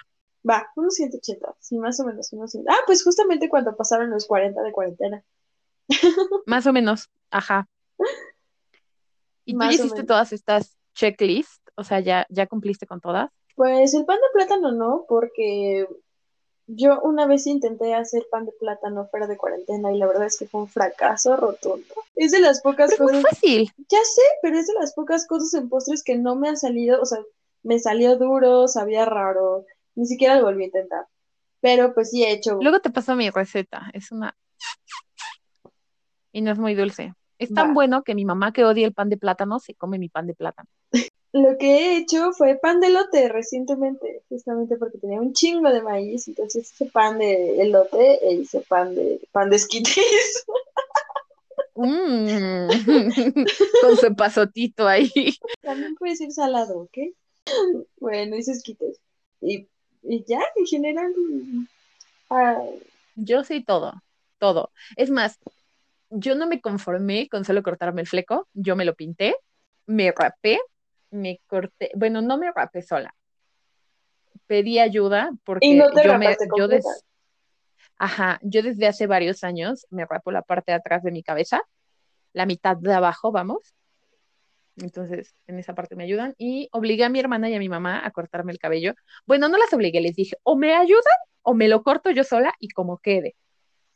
Va, 0.49 0.71
unos 0.77 0.95
180, 0.95 1.57
sí, 1.61 1.79
más 1.79 1.99
o 2.01 2.05
menos. 2.05 2.33
Unos 2.33 2.55
Ah, 2.69 2.79
pues 2.87 3.03
justamente 3.03 3.49
cuando 3.49 3.77
pasaron 3.77 4.11
los 4.11 4.27
40 4.27 4.63
de 4.63 4.73
cuarentena. 4.73 5.25
más 6.47 6.67
o 6.67 6.73
menos, 6.73 7.11
ajá. 7.31 7.69
¿Y 9.45 9.57
tú 9.57 9.65
hiciste 9.65 10.05
todas 10.05 10.33
estas 10.33 10.77
checklists? 10.95 11.63
O 11.75 11.85
sea, 11.85 12.01
¿ya, 12.01 12.27
¿ya 12.29 12.47
cumpliste 12.47 12.87
con 12.87 13.01
todas? 13.01 13.31
Pues 13.55 13.95
el 13.95 14.05
pan 14.05 14.17
de 14.17 14.29
plátano 14.33 14.73
no, 14.73 15.07
porque 15.09 15.89
yo 16.67 17.01
una 17.01 17.27
vez 17.27 17.47
intenté 17.47 17.95
hacer 17.95 18.27
pan 18.31 18.45
de 18.45 18.53
plátano 18.53 19.07
fuera 19.07 19.27
de 19.27 19.39
cuarentena 19.39 19.93
y 19.93 19.99
la 19.99 20.07
verdad 20.07 20.27
es 20.27 20.39
que 20.39 20.47
fue 20.47 20.61
un 20.61 20.69
fracaso 20.69 21.35
rotundo. 21.37 21.87
Es 22.15 22.31
de 22.31 22.41
las 22.41 22.61
pocas 22.61 22.91
pero 22.91 23.07
cosas. 23.07 23.23
fácil. 23.23 23.73
Ya 23.89 23.99
sé, 24.05 24.23
pero 24.43 24.59
es 24.59 24.67
de 24.67 24.75
las 24.75 24.93
pocas 24.93 25.27
cosas 25.27 25.55
en 25.55 25.69
postres 25.69 26.05
que 26.05 26.17
no 26.17 26.37
me 26.37 26.51
han 26.51 26.59
salido, 26.59 27.01
o 27.01 27.07
sea, 27.07 27.21
me 27.63 27.79
salió 27.79 28.17
duro, 28.19 28.69
sabía 28.69 29.07
raro, 29.07 29.65
ni 29.99 30.07
siquiera 30.07 30.37
lo 30.37 30.45
volví 30.45 30.63
a 30.63 30.67
intentar. 30.67 31.07
Pero 31.61 31.93
pues 31.93 32.11
sí 32.11 32.25
he 32.25 32.33
hecho. 32.33 32.59
Luego 32.61 32.81
te 32.81 32.91
paso 32.91 33.17
mi 33.17 33.31
receta, 33.31 33.91
es 33.93 34.13
una 34.13 34.37
y 36.33 36.41
no 36.41 36.53
es 36.53 36.59
muy 36.59 36.75
dulce. 36.75 37.15
Es 37.39 37.53
tan 37.55 37.73
bueno 37.73 38.03
que 38.03 38.15
mi 38.15 38.25
mamá 38.25 38.53
que 38.53 38.65
odia 38.65 38.87
el 38.87 38.95
pan 38.95 39.09
de 39.09 39.17
plátano 39.17 39.61
se 39.61 39.75
come 39.75 39.99
mi 39.99 40.09
pan 40.09 40.27
de 40.27 40.35
plátano. 40.35 40.69
Lo 41.33 41.59
que 41.59 41.67
he 41.67 41.99
hecho 41.99 42.33
fue 42.33 42.57
pan 42.57 42.81
de 42.81 42.87
elote 42.89 43.29
recientemente, 43.29 44.23
justamente 44.29 44.77
porque 44.77 44.99
tenía 44.99 45.21
un 45.21 45.35
chingo 45.35 45.71
de 45.71 45.83
maíz, 45.83 46.27
entonces 46.27 46.73
hice 46.73 46.87
pan 46.87 47.19
de 47.19 47.61
elote 47.61 48.27
e 48.27 48.35
hice 48.35 48.61
pan 48.63 48.95
de 48.95 49.21
pan 49.31 49.51
de 49.51 49.57
esquites. 49.57 50.45
Mm. 51.75 52.69
con 53.83 53.97
su 53.97 54.17
pasotito 54.17 54.89
ahí. 54.89 55.13
También 55.61 55.95
puede 55.97 56.17
ser 56.17 56.33
salado, 56.33 56.81
¿ok? 56.81 56.99
Bueno, 58.01 58.37
hice 58.37 58.53
esquites. 58.53 59.01
Y, 59.41 59.69
ya, 60.27 60.41
en 60.57 60.67
general. 60.67 61.13
Ah, 62.31 62.63
yo 63.15 63.45
sí 63.45 63.63
todo, 63.63 63.95
todo. 64.39 64.71
Es 64.97 65.11
más, 65.11 65.39
yo 66.11 66.35
no 66.35 66.47
me 66.47 66.61
conformé 66.61 67.29
con 67.29 67.45
solo 67.45 67.63
cortarme 67.63 68.01
el 68.01 68.07
fleco, 68.07 68.49
yo 68.55 68.77
me 68.77 68.85
lo 68.85 68.95
pinté, 68.95 69.37
me 69.87 70.13
rapé 70.13 70.59
me 71.11 71.41
corté, 71.47 71.91
bueno, 71.95 72.21
no 72.23 72.39
me 72.39 72.51
rapé 72.53 72.83
sola. 72.83 73.15
Pedí 74.47 74.79
ayuda 74.79 75.31
porque 75.45 75.79
yo 76.05 76.19
me, 76.19 76.37
yo 76.57 76.69
ajá, 77.99 78.39
yo 78.43 78.63
desde 78.63 78.87
hace 78.87 79.07
varios 79.07 79.45
años 79.45 79.87
me 79.91 80.07
rapo 80.07 80.31
la 80.31 80.43
parte 80.43 80.73
de 80.73 80.77
atrás 80.77 81.03
de 81.03 81.11
mi 81.11 81.23
cabeza, 81.23 81.63
la 82.33 82.47
mitad 82.47 82.77
de 82.77 82.95
abajo, 82.95 83.33
vamos. 83.33 83.75
Entonces, 84.81 85.35
en 85.47 85.59
esa 85.59 85.75
parte 85.75 85.97
me 85.97 86.05
ayudan 86.05 86.35
y 86.39 86.69
obligué 86.73 87.05
a 87.05 87.09
mi 87.09 87.21
hermana 87.21 87.51
y 87.51 87.55
a 87.55 87.59
mi 87.59 87.69
mamá 87.69 88.05
a 88.05 88.11
cortarme 88.11 88.53
el 88.53 88.59
cabello. 88.59 88.95
Bueno, 89.27 89.49
no 89.49 89.59
las 89.59 89.73
obligué, 89.73 90.01
les 90.01 90.15
dije, 90.17 90.37
o 90.43 90.57
me 90.57 90.75
ayudan 90.75 91.03
o 91.43 91.55
me 91.55 91.69
lo 91.69 91.83
corto 91.83 92.11
yo 92.11 92.25
sola 92.25 92.55
y 92.61 92.69
como 92.69 92.99
quede. 92.99 93.37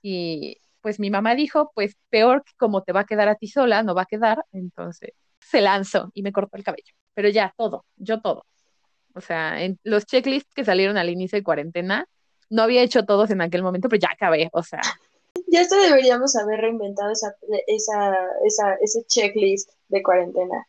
Y 0.02 0.58
pues 0.80 0.98
mi 1.00 1.10
mamá 1.10 1.34
dijo, 1.34 1.72
pues 1.74 1.96
peor 2.10 2.44
que 2.44 2.52
como 2.56 2.82
te 2.82 2.92
va 2.92 3.00
a 3.00 3.06
quedar 3.06 3.28
a 3.28 3.36
ti 3.36 3.48
sola, 3.48 3.82
no 3.82 3.94
va 3.94 4.02
a 4.02 4.06
quedar, 4.06 4.44
entonces 4.52 5.10
se 5.40 5.60
lanzó 5.60 6.10
y 6.14 6.22
me 6.22 6.32
cortó 6.32 6.56
el 6.56 6.64
cabello 6.64 6.92
pero 7.14 7.28
ya, 7.28 7.54
todo, 7.56 7.84
yo 7.96 8.20
todo. 8.20 8.44
O 9.14 9.20
sea, 9.20 9.62
en 9.62 9.78
los 9.82 10.06
checklists 10.06 10.52
que 10.54 10.64
salieron 10.64 10.96
al 10.96 11.10
inicio 11.10 11.36
de 11.36 11.42
cuarentena, 11.42 12.06
no 12.48 12.62
había 12.62 12.82
hecho 12.82 13.04
todos 13.04 13.30
en 13.30 13.40
aquel 13.40 13.62
momento, 13.62 13.88
pero 13.88 14.00
ya 14.00 14.10
acabé, 14.12 14.48
o 14.52 14.62
sea. 14.62 14.80
Ya 15.48 15.62
esto 15.62 15.76
deberíamos 15.76 16.36
haber 16.36 16.60
reinventado 16.60 17.12
esa, 17.12 17.34
ese 18.80 19.04
checklist 19.06 19.70
de 19.88 20.02
cuarentena. 20.02 20.66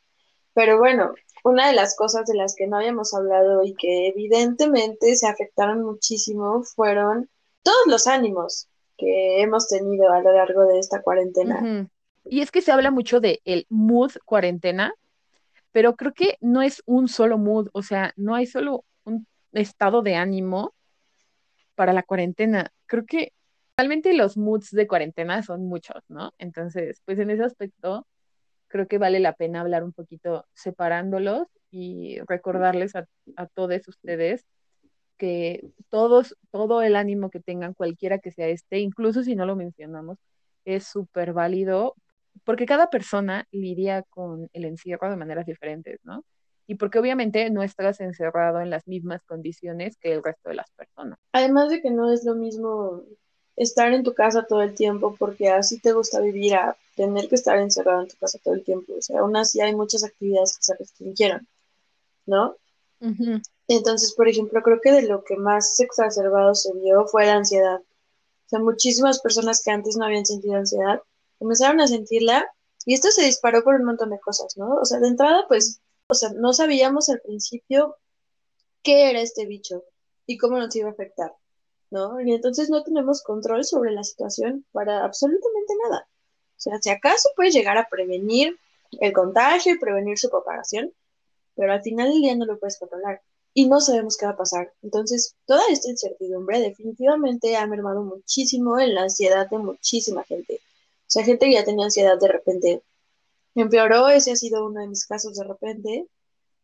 Pero 0.54 0.78
bueno, 0.78 1.14
una 1.44 1.68
de 1.68 1.74
las 1.74 1.96
cosas 1.96 2.26
de 2.26 2.36
las 2.36 2.56
que 2.56 2.68
no 2.68 2.78
habíamos 2.78 3.14
hablado 3.14 3.64
y 3.64 3.74
que 3.74 4.08
evidentemente 4.08 5.16
se 5.16 5.28
afectaron 5.28 5.84
muchísimo 5.84 6.64
fueron 6.64 7.30
todos 7.64 7.88
los 7.88 8.08
ánimos 8.08 8.68
que 8.98 9.42
hemos 9.42 9.68
tenido 9.68 10.12
a 10.12 10.22
lo 10.22 10.32
largo 10.34 10.66
de 10.66 10.80
esta 10.80 11.02
cuarentena. 11.02 11.90
Y 12.26 12.42
es 12.42 12.52
que 12.52 12.62
se 12.62 12.72
habla 12.72 12.92
mucho 12.92 13.20
de 13.20 13.42
el 13.44 13.66
mood 13.70 14.12
cuarentena, 14.26 14.94
pero 15.72 15.96
creo 15.96 16.14
que 16.14 16.38
no 16.40 16.62
es 16.62 16.82
un 16.86 17.08
solo 17.08 17.38
mood, 17.38 17.70
o 17.74 17.82
sea, 17.82 18.14
no 18.16 18.36
hay 18.36 18.46
solo 18.46 18.86
un 19.04 19.28
estado 19.52 20.02
de 20.02 20.16
ánimo 20.16 20.74
para 21.76 21.94
la 21.94 22.04
cuarentena. 22.04 22.72
Creo 22.86 23.06
que 23.06 23.34
realmente 23.76 24.14
los 24.14 24.38
moods 24.38 24.72
de 24.72 24.88
cuarentena 24.88 25.42
son 25.44 25.68
muchos, 25.68 26.04
¿no? 26.08 26.34
Entonces, 26.38 27.02
pues 27.06 27.20
en 27.20 27.32
ese 27.32 27.44
aspecto, 27.44 28.08
creo 28.74 28.88
que 28.88 28.98
vale 28.98 29.20
la 29.20 29.34
pena 29.34 29.62
hablar 29.62 29.84
un 29.84 29.94
poquito 29.94 30.48
separándolos 30.56 31.48
y 31.70 32.18
recordarles 32.26 32.96
a, 32.96 33.06
a 33.36 33.46
todos 33.46 33.88
ustedes 33.88 34.48
que 35.16 35.70
todos, 35.90 36.36
todo 36.50 36.82
el 36.82 36.96
ánimo 36.96 37.30
que 37.30 37.40
tengan, 37.40 37.76
cualquiera 37.76 38.18
que 38.18 38.32
sea 38.32 38.48
este, 38.48 38.80
incluso 38.80 39.22
si 39.22 39.36
no 39.36 39.46
lo 39.46 39.56
mencionamos, 39.56 40.18
es 40.66 40.88
súper 40.88 41.34
válido 41.34 41.94
porque 42.46 42.66
cada 42.66 42.90
persona 42.90 43.48
lidia 43.52 44.02
con 44.10 44.50
el 44.54 44.66
encierro 44.66 45.08
de 45.12 45.18
maneras 45.18 45.46
diferentes, 45.46 46.00
¿no? 46.04 46.26
Y 46.66 46.74
porque 46.74 46.98
obviamente 46.98 47.48
no 47.52 47.62
estás 47.62 48.00
encerrado 48.00 48.60
en 48.60 48.72
las 48.72 48.88
mismas 48.88 49.22
condiciones 49.22 49.98
que 49.98 50.14
el 50.14 50.24
resto 50.24 50.50
de 50.50 50.56
las 50.56 50.72
personas. 50.72 51.20
Además 51.32 51.70
de 51.70 51.80
que 51.80 51.92
no 51.92 52.12
es 52.12 52.26
lo 52.26 52.34
mismo 52.34 53.04
estar 53.56 53.94
en 53.94 54.02
tu 54.02 54.16
casa 54.16 54.48
todo 54.48 54.64
el 54.64 54.74
tiempo 54.74 55.16
porque 55.20 55.50
así 55.50 55.80
te 55.80 55.94
gusta 55.94 56.20
vivir 56.22 56.56
a 56.56 56.76
tener 56.96 57.28
que 57.28 57.36
estar 57.36 57.58
encerrado 57.58 58.02
en 58.02 58.08
tu 58.08 58.16
casa 58.18 58.40
todo 58.44 58.54
el 58.54 58.64
tiempo. 58.64 58.94
O 58.98 59.02
sea, 59.02 59.20
aún 59.20 59.36
así 59.36 59.62
hay 59.62 59.76
muchas 59.76 60.04
actividades 60.04 60.58
que 60.58 60.64
se 60.64 60.76
restringieron, 60.76 61.48
¿no? 62.26 62.56
Entonces, 63.68 64.14
por 64.14 64.28
ejemplo, 64.28 64.62
creo 64.62 64.80
que 64.82 64.92
de 64.92 65.04
lo 65.04 65.24
que 65.24 65.36
más 65.36 65.80
exacerbado 65.80 66.56
se 66.56 66.74
vio 66.74 67.06
fue 67.08 67.26
la 67.26 67.36
ansiedad. 67.36 67.80
O 67.80 68.50
sea, 68.50 68.60
muchísimas 68.60 69.20
personas 69.20 69.62
que 69.64 69.72
antes 69.72 69.98
no 69.98 70.06
habían 70.06 70.26
sentido 70.26 70.56
ansiedad 70.56 71.02
comenzaron 71.40 71.82
a 71.82 71.88
sentirla 71.88 72.48
Y 72.86 72.94
esto 72.94 73.10
se 73.12 73.24
disparó 73.24 73.64
por 73.64 73.76
un 73.76 73.86
montón 73.86 74.10
de 74.10 74.20
cosas, 74.20 74.58
¿no? 74.58 74.76
O 74.76 74.86
sea, 74.86 75.00
de 75.00 75.08
entrada, 75.08 75.46
pues, 75.48 75.82
o 76.08 76.14
sea, 76.14 76.32
no 76.34 76.54
sabíamos 76.54 77.10
al 77.10 77.22
principio 77.22 77.98
qué 78.84 79.10
era 79.10 79.22
este 79.22 79.46
bicho 79.46 79.84
y 80.26 80.38
cómo 80.38 80.58
nos 80.58 80.76
iba 80.76 80.90
a 80.90 80.92
afectar, 80.92 81.34
¿no? 81.92 82.20
Y 82.22 82.34
entonces 82.34 82.70
no 82.70 82.84
tenemos 82.84 83.24
control 83.24 83.64
sobre 83.64 83.92
la 83.92 84.04
situación 84.04 84.66
para 84.74 85.04
absolutamente 85.06 85.74
nada. 85.84 86.08
Sea, 86.64 86.80
si 86.82 86.90
acaso 86.90 87.30
puedes 87.36 87.54
llegar 87.54 87.78
a 87.78 87.90
prevenir 87.90 88.58
el 89.02 89.12
contagio 89.12 89.74
y 89.74 89.80
prevenir 89.80 90.18
su 90.18 90.30
propagación, 90.30 90.94
pero 91.56 91.74
al 91.74 91.82
final 91.82 92.10
del 92.10 92.22
día 92.22 92.36
no 92.36 92.46
lo 92.46 92.58
puedes 92.58 92.80
controlar 92.80 93.22
y 93.54 93.68
no 93.68 93.82
sabemos 93.82 94.16
qué 94.16 94.26
va 94.26 94.32
a 94.32 94.38
pasar. 94.38 94.72
Entonces, 94.82 95.36
toda 95.46 95.62
esta 95.70 95.90
incertidumbre 95.90 96.62
definitivamente 96.62 97.58
ha 97.58 97.68
mermado 97.68 98.02
muchísimo 98.02 98.80
en 98.80 98.96
la 98.96 99.04
ansiedad 99.04 99.50
de 99.50 99.58
muchísima 99.58 100.24
gente. 100.24 100.56
O 100.56 101.12
sea, 101.14 101.26
gente 101.26 101.48
que 101.48 101.54
ya 101.54 101.66
tenía 101.66 101.86
ansiedad 101.86 102.18
de 102.18 102.30
repente 102.30 102.82
empeoró, 103.56 104.08
ese 104.08 104.32
ha 104.32 104.36
sido 104.38 104.66
uno 104.66 104.80
de 104.80 104.88
mis 104.88 105.06
casos 105.06 105.36
de 105.36 105.44
repente, 105.44 106.08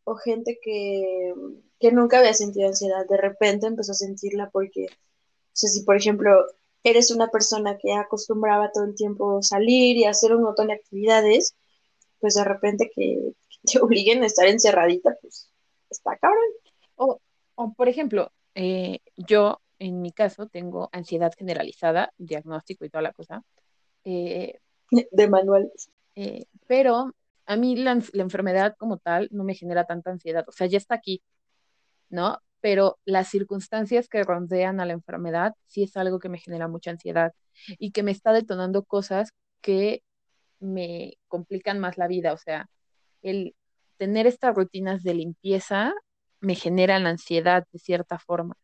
o 0.06 0.16
gente 0.16 0.60
que, 0.64 1.34
que 1.80 1.92
nunca 1.92 2.20
había 2.20 2.34
sentido 2.34 2.70
ansiedad, 2.70 3.06
de 3.06 3.18
repente 3.18 3.68
empezó 3.68 3.92
a 3.92 3.96
sentirla 3.96 4.50
porque, 4.50 4.86
o 4.86 5.52
sea, 5.52 5.70
si 5.70 5.84
por 5.84 5.98
ejemplo 5.98 6.46
eres 6.84 7.12
una 7.12 7.28
persona 7.30 7.78
que 7.78 7.94
acostumbraba 7.94 8.72
todo 8.72 8.86
el 8.86 8.96
tiempo 8.96 9.42
salir 9.42 9.98
y 9.98 10.06
hacer 10.06 10.36
un 10.36 10.44
montón 10.44 10.68
de 10.68 10.74
actividades, 10.74 11.56
pues 12.20 12.36
de 12.36 12.44
repente 12.44 12.92
que 12.94 13.34
te 13.64 13.80
obliguen 13.80 14.24
a 14.24 14.28
estar 14.28 14.48
encerradita, 14.48 15.16
pues 15.22 15.50
está 15.90 16.18
cabrón. 16.18 16.44
O, 16.96 17.20
o 17.56 17.74
por 17.74 17.90
ejemplo, 17.90 18.32
eh, 18.56 19.00
yo 19.16 19.62
en 19.80 20.02
mi 20.02 20.12
caso 20.12 20.48
tengo 20.48 20.90
ansiedad 20.92 21.32
generalizada, 21.38 22.14
diagnóstico 22.18 22.86
y 22.86 22.90
toda 22.90 23.02
la 23.02 23.14
cosa. 23.14 23.44
Eh, 24.04 24.60
de 25.12 25.28
manual. 25.28 25.72
Eh, 26.16 26.46
pero 26.68 27.14
a 27.46 27.56
mí 27.56 27.76
la, 27.76 27.96
la, 28.14 28.24
enfermedad 28.24 28.76
como 28.78 28.98
tal 28.98 29.30
no 29.32 29.44
me 29.44 29.56
genera 29.56 29.86
tanta 29.86 30.12
ansiedad, 30.12 30.46
o 30.48 30.52
sea, 30.52 30.68
ya 30.68 30.78
está 30.78 30.96
aquí, 30.96 31.24
¿no? 32.10 32.40
Pero 32.62 33.00
las 33.06 33.30
circunstancias 33.30 34.10
que 34.10 34.24
rodean 34.24 34.80
a 34.80 34.86
la 34.86 34.94
enfermedad 34.94 35.54
sí 35.68 35.84
es 35.84 35.96
algo 35.98 36.20
que 36.20 36.30
me 36.30 36.40
genera 36.40 36.68
mucha 36.68 36.92
ansiedad 36.92 37.34
y 37.78 37.92
que 37.92 38.04
me 38.04 38.12
está 38.12 38.34
detonando 38.34 38.84
cosas 38.84 39.32
que 39.62 40.04
me 40.60 41.14
complican 41.28 41.80
más 41.80 41.98
la 41.98 42.08
vida, 42.08 42.34
o 42.34 42.38
sea, 42.38 42.70
el 43.22 43.56
tener 43.98 44.28
estas 44.28 44.56
rutinas 44.56 45.04
de 45.04 45.14
limpieza 45.14 45.94
me 46.42 46.56
generan 46.56 47.06
ansiedad 47.06 47.66
de 47.72 47.80
cierta 47.80 48.18
forma. 48.18 48.56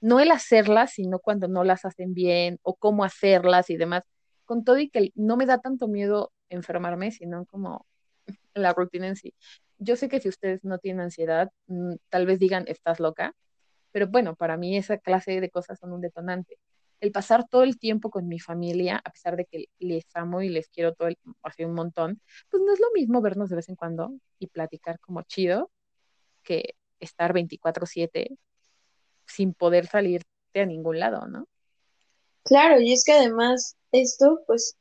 No 0.00 0.20
el 0.20 0.30
hacerlas, 0.30 0.92
sino 0.92 1.18
cuando 1.18 1.48
no 1.48 1.64
las 1.64 1.84
hacen 1.84 2.14
bien 2.14 2.58
o 2.62 2.76
cómo 2.76 3.04
hacerlas 3.04 3.70
y 3.70 3.76
demás. 3.76 4.04
Con 4.44 4.64
todo 4.64 4.78
y 4.78 4.88
que 4.88 5.10
no 5.16 5.36
me 5.36 5.46
da 5.46 5.58
tanto 5.58 5.88
miedo 5.88 6.32
enfermarme, 6.48 7.10
sino 7.10 7.44
como 7.46 7.86
la 8.54 8.72
rutina 8.72 9.08
en 9.08 9.16
sí. 9.16 9.34
Yo 9.78 9.96
sé 9.96 10.08
que 10.08 10.20
si 10.20 10.28
ustedes 10.28 10.64
no 10.64 10.78
tienen 10.78 11.02
ansiedad, 11.02 11.50
mm, 11.66 11.94
tal 12.08 12.26
vez 12.26 12.38
digan, 12.38 12.64
estás 12.66 13.00
loca, 13.00 13.34
pero 13.92 14.08
bueno, 14.08 14.36
para 14.36 14.56
mí 14.56 14.76
esa 14.76 14.98
clase 14.98 15.40
de 15.40 15.50
cosas 15.50 15.78
son 15.78 15.92
un 15.92 16.00
detonante. 16.00 16.58
El 17.00 17.12
pasar 17.12 17.46
todo 17.48 17.62
el 17.62 17.78
tiempo 17.78 18.10
con 18.10 18.26
mi 18.28 18.40
familia, 18.40 19.00
a 19.04 19.10
pesar 19.10 19.36
de 19.36 19.44
que 19.44 19.66
les 19.78 20.04
amo 20.14 20.42
y 20.42 20.48
les 20.48 20.68
quiero 20.68 20.94
todo 20.94 21.08
el, 21.08 21.16
un 21.60 21.74
montón, 21.74 22.20
pues 22.50 22.62
no 22.62 22.72
es 22.72 22.80
lo 22.80 22.90
mismo 22.92 23.20
vernos 23.20 23.50
de 23.50 23.56
vez 23.56 23.68
en 23.68 23.76
cuando 23.76 24.12
y 24.38 24.48
platicar 24.48 24.98
como 25.00 25.22
chido 25.22 25.70
que 26.42 26.74
estar 27.00 27.32
24/7 27.32 28.36
sin 29.26 29.54
poder 29.54 29.86
salirte 29.86 30.26
a 30.54 30.66
ningún 30.66 30.98
lado, 30.98 31.28
¿no? 31.28 31.46
Claro, 32.44 32.80
y 32.80 32.92
es 32.92 33.04
que 33.04 33.12
además 33.12 33.76
esto 33.92 34.40
pues 34.46 34.76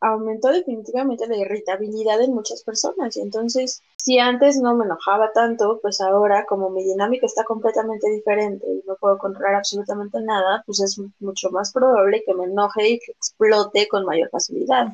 aumentó 0.00 0.48
definitivamente 0.48 1.26
la 1.26 1.36
irritabilidad 1.36 2.20
en 2.20 2.34
muchas 2.34 2.62
personas 2.62 3.16
y 3.16 3.20
entonces 3.20 3.82
si 4.06 4.20
antes 4.20 4.56
no 4.58 4.76
me 4.76 4.84
enojaba 4.84 5.32
tanto, 5.32 5.80
pues 5.82 6.00
ahora 6.00 6.44
como 6.46 6.70
mi 6.70 6.84
dinámica 6.84 7.26
está 7.26 7.42
completamente 7.42 8.08
diferente 8.08 8.64
y 8.64 8.86
no 8.86 8.94
puedo 8.96 9.18
controlar 9.18 9.56
absolutamente 9.56 10.20
nada, 10.20 10.62
pues 10.64 10.80
es 10.80 11.00
mucho 11.18 11.50
más 11.50 11.72
probable 11.72 12.22
que 12.24 12.32
me 12.32 12.44
enoje 12.44 12.88
y 12.88 12.98
que 13.00 13.10
explote 13.10 13.88
con 13.88 14.04
mayor 14.04 14.30
facilidad, 14.30 14.92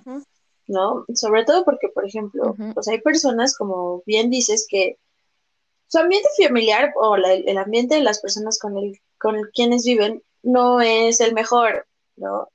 ¿no? 0.66 1.04
Sobre 1.14 1.44
todo 1.44 1.62
porque, 1.66 1.88
por 1.88 2.06
ejemplo, 2.06 2.56
pues 2.72 2.88
hay 2.88 3.02
personas, 3.02 3.54
como 3.54 4.02
bien 4.06 4.30
dices, 4.30 4.66
que 4.66 4.96
su 5.88 5.98
ambiente 5.98 6.30
familiar 6.42 6.94
o 6.96 7.18
la, 7.18 7.34
el 7.34 7.58
ambiente 7.58 7.96
de 7.96 8.02
las 8.02 8.18
personas 8.18 8.58
con, 8.58 8.78
el, 8.78 8.98
con 9.18 9.36
quienes 9.52 9.84
viven 9.84 10.22
no 10.42 10.80
es 10.80 11.20
el 11.20 11.34
mejor, 11.34 11.86
¿no? 12.16 12.48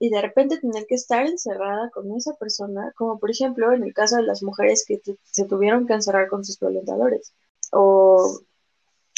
Y 0.00 0.10
de 0.10 0.20
repente 0.22 0.58
tener 0.58 0.86
que 0.86 0.96
estar 0.96 1.26
encerrada 1.26 1.90
con 1.90 2.10
esa 2.16 2.34
persona, 2.34 2.92
como 2.96 3.20
por 3.20 3.30
ejemplo 3.30 3.72
en 3.72 3.84
el 3.84 3.94
caso 3.94 4.16
de 4.16 4.22
las 4.22 4.42
mujeres 4.42 4.84
que 4.86 5.00
se 5.22 5.44
tuvieron 5.44 5.86
que 5.86 5.92
encerrar 5.92 6.28
con 6.28 6.44
sus 6.44 6.58
violentadores, 6.58 7.32
o 7.70 8.40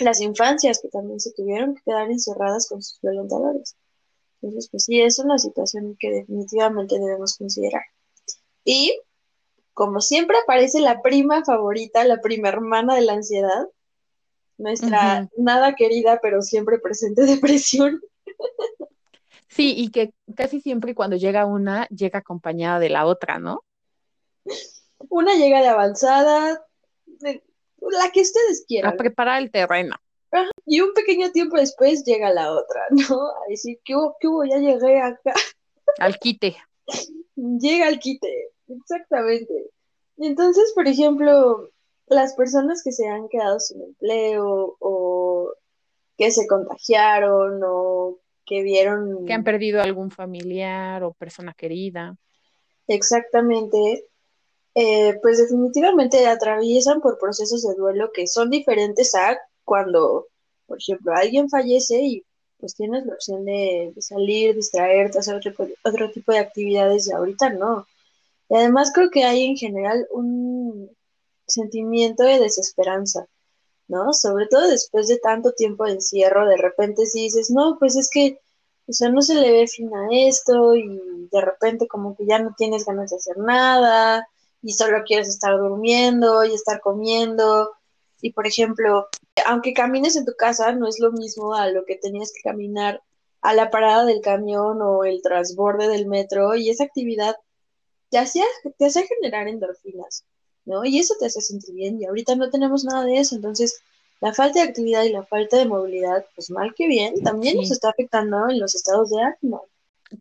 las 0.00 0.20
infancias 0.20 0.80
que 0.80 0.88
también 0.88 1.20
se 1.20 1.32
tuvieron 1.32 1.74
que 1.74 1.82
quedar 1.82 2.10
encerradas 2.10 2.68
con 2.68 2.82
sus 2.82 3.00
violentadores. 3.00 3.76
Entonces, 4.42 4.68
pues 4.70 4.84
sí, 4.84 5.00
es 5.00 5.18
una 5.20 5.38
situación 5.38 5.96
que 5.98 6.10
definitivamente 6.10 6.98
debemos 6.98 7.36
considerar. 7.38 7.82
Y 8.64 8.98
como 9.72 10.00
siempre 10.00 10.36
aparece 10.38 10.80
la 10.80 11.00
prima 11.00 11.44
favorita, 11.44 12.04
la 12.04 12.20
prima 12.20 12.48
hermana 12.48 12.94
de 12.96 13.02
la 13.02 13.14
ansiedad, 13.14 13.68
nuestra 14.58 15.28
nada 15.36 15.74
querida 15.74 16.20
pero 16.22 16.42
siempre 16.42 16.78
presente 16.78 17.22
depresión. 17.26 18.00
Sí, 19.54 19.74
y 19.76 19.90
que 19.90 20.14
casi 20.34 20.62
siempre 20.62 20.94
cuando 20.94 21.16
llega 21.16 21.44
una, 21.44 21.86
llega 21.88 22.20
acompañada 22.20 22.78
de 22.78 22.88
la 22.88 23.04
otra, 23.04 23.38
¿no? 23.38 23.62
Una 25.10 25.34
llega 25.34 25.60
de 25.60 25.68
avanzada, 25.68 26.64
la 27.20 28.10
que 28.12 28.22
ustedes 28.22 28.64
quieran. 28.66 28.94
A 28.94 28.96
preparar 28.96 29.42
el 29.42 29.50
terreno. 29.50 29.96
Y 30.64 30.80
un 30.80 30.94
pequeño 30.94 31.32
tiempo 31.32 31.58
después 31.58 32.02
llega 32.04 32.32
la 32.32 32.50
otra, 32.50 32.86
¿no? 32.90 33.26
A 33.26 33.48
decir, 33.48 33.78
¿qué 33.84 33.94
hubo? 33.94 34.16
¿Qué 34.18 34.28
hubo? 34.28 34.44
Ya 34.44 34.56
llegué 34.56 35.02
acá. 35.02 35.34
Al 35.98 36.18
quite. 36.18 36.56
llega 37.36 37.88
al 37.88 37.98
quite. 37.98 38.52
Exactamente. 38.68 39.70
Entonces, 40.16 40.72
por 40.74 40.88
ejemplo, 40.88 41.68
las 42.06 42.34
personas 42.36 42.82
que 42.82 42.92
se 42.92 43.06
han 43.06 43.28
quedado 43.28 43.60
sin 43.60 43.82
empleo 43.82 44.76
o 44.78 45.52
que 46.16 46.30
se 46.30 46.46
contagiaron 46.46 47.60
o 47.62 48.21
que 48.44 48.62
vieron... 48.62 49.24
Que 49.26 49.32
han 49.32 49.44
perdido 49.44 49.82
algún 49.82 50.10
familiar 50.10 51.02
o 51.02 51.12
persona 51.12 51.54
querida. 51.54 52.16
Exactamente. 52.86 54.06
Eh, 54.74 55.18
pues 55.22 55.38
definitivamente 55.38 56.26
atraviesan 56.26 57.00
por 57.00 57.18
procesos 57.18 57.62
de 57.62 57.74
duelo 57.74 58.10
que 58.12 58.26
son 58.26 58.48
diferentes 58.48 59.14
a 59.14 59.38
cuando, 59.64 60.28
por 60.66 60.78
ejemplo, 60.78 61.12
alguien 61.14 61.50
fallece 61.50 62.00
y 62.00 62.24
pues 62.58 62.74
tienes 62.74 63.04
la 63.04 63.14
opción 63.14 63.44
de, 63.44 63.92
salir, 63.98 64.54
distraerte, 64.54 65.18
hacer 65.18 65.34
otro, 65.34 65.52
otro 65.84 66.10
tipo 66.12 66.32
de 66.32 66.38
actividades 66.38 67.08
y 67.08 67.12
ahorita 67.12 67.50
no. 67.50 67.86
Y 68.48 68.54
además 68.54 68.92
creo 68.94 69.10
que 69.10 69.24
hay 69.24 69.44
en 69.46 69.56
general 69.56 70.06
un 70.10 70.90
sentimiento 71.46 72.22
de 72.22 72.38
desesperanza, 72.38 73.26
¿no? 73.88 74.12
Sobre 74.12 74.46
todo 74.46 74.68
después 74.68 75.08
de 75.08 75.18
tanto 75.18 75.52
tiempo 75.52 75.84
de 75.84 75.92
encierro, 75.92 76.46
de 76.46 76.56
repente 76.56 77.06
si 77.06 77.22
dices, 77.22 77.50
no, 77.50 77.76
pues 77.78 77.96
es 77.96 78.08
que, 78.10 78.38
o 78.86 78.92
sea, 78.92 79.10
no 79.10 79.22
se 79.22 79.34
le 79.34 79.52
ve 79.52 79.66
fin 79.66 79.90
a 79.94 80.08
esto 80.10 80.74
y 80.76 81.28
de 81.30 81.40
repente 81.40 81.86
como 81.88 82.16
que 82.16 82.26
ya 82.26 82.38
no 82.38 82.54
tienes 82.56 82.84
ganas 82.84 83.10
de 83.10 83.16
hacer 83.16 83.38
nada 83.38 84.26
y 84.62 84.72
solo 84.72 85.02
quieres 85.04 85.28
estar 85.28 85.56
durmiendo 85.58 86.44
y 86.44 86.54
estar 86.54 86.80
comiendo. 86.80 87.72
Y 88.20 88.32
por 88.32 88.46
ejemplo, 88.46 89.08
aunque 89.46 89.74
camines 89.74 90.16
en 90.16 90.24
tu 90.24 90.34
casa, 90.36 90.72
no 90.72 90.88
es 90.88 91.00
lo 91.00 91.12
mismo 91.12 91.54
a 91.54 91.68
lo 91.68 91.84
que 91.84 91.96
tenías 91.96 92.32
que 92.32 92.48
caminar 92.48 93.02
a 93.40 93.54
la 93.54 93.70
parada 93.70 94.04
del 94.04 94.20
camión 94.20 94.80
o 94.80 95.04
el 95.04 95.20
transborde 95.20 95.88
del 95.88 96.06
metro 96.06 96.54
y 96.54 96.70
esa 96.70 96.84
actividad 96.84 97.36
te 98.10 98.18
hacía, 98.18 98.44
te 98.78 98.86
hace 98.86 99.06
generar 99.06 99.48
endorfinas, 99.48 100.24
¿no? 100.64 100.84
Y 100.84 100.98
eso 100.98 101.14
te 101.18 101.26
hace 101.26 101.40
sentir 101.40 101.74
bien 101.74 102.00
y 102.00 102.04
ahorita 102.06 102.36
no 102.36 102.50
tenemos 102.50 102.84
nada 102.84 103.04
de 103.04 103.18
eso, 103.18 103.34
entonces 103.36 103.80
la 104.20 104.32
falta 104.32 104.62
de 104.62 104.68
actividad 104.68 105.02
y 105.02 105.12
la 105.12 105.24
falta 105.24 105.56
de 105.56 105.66
movilidad, 105.66 106.24
pues 106.36 106.50
mal 106.50 106.74
que 106.74 106.86
bien, 106.86 107.22
también 107.22 107.56
nos 107.56 107.70
está 107.72 107.90
afectando 107.90 108.48
en 108.48 108.60
los 108.60 108.74
estados 108.74 109.10
de 109.10 109.20
ánimo. 109.20 109.66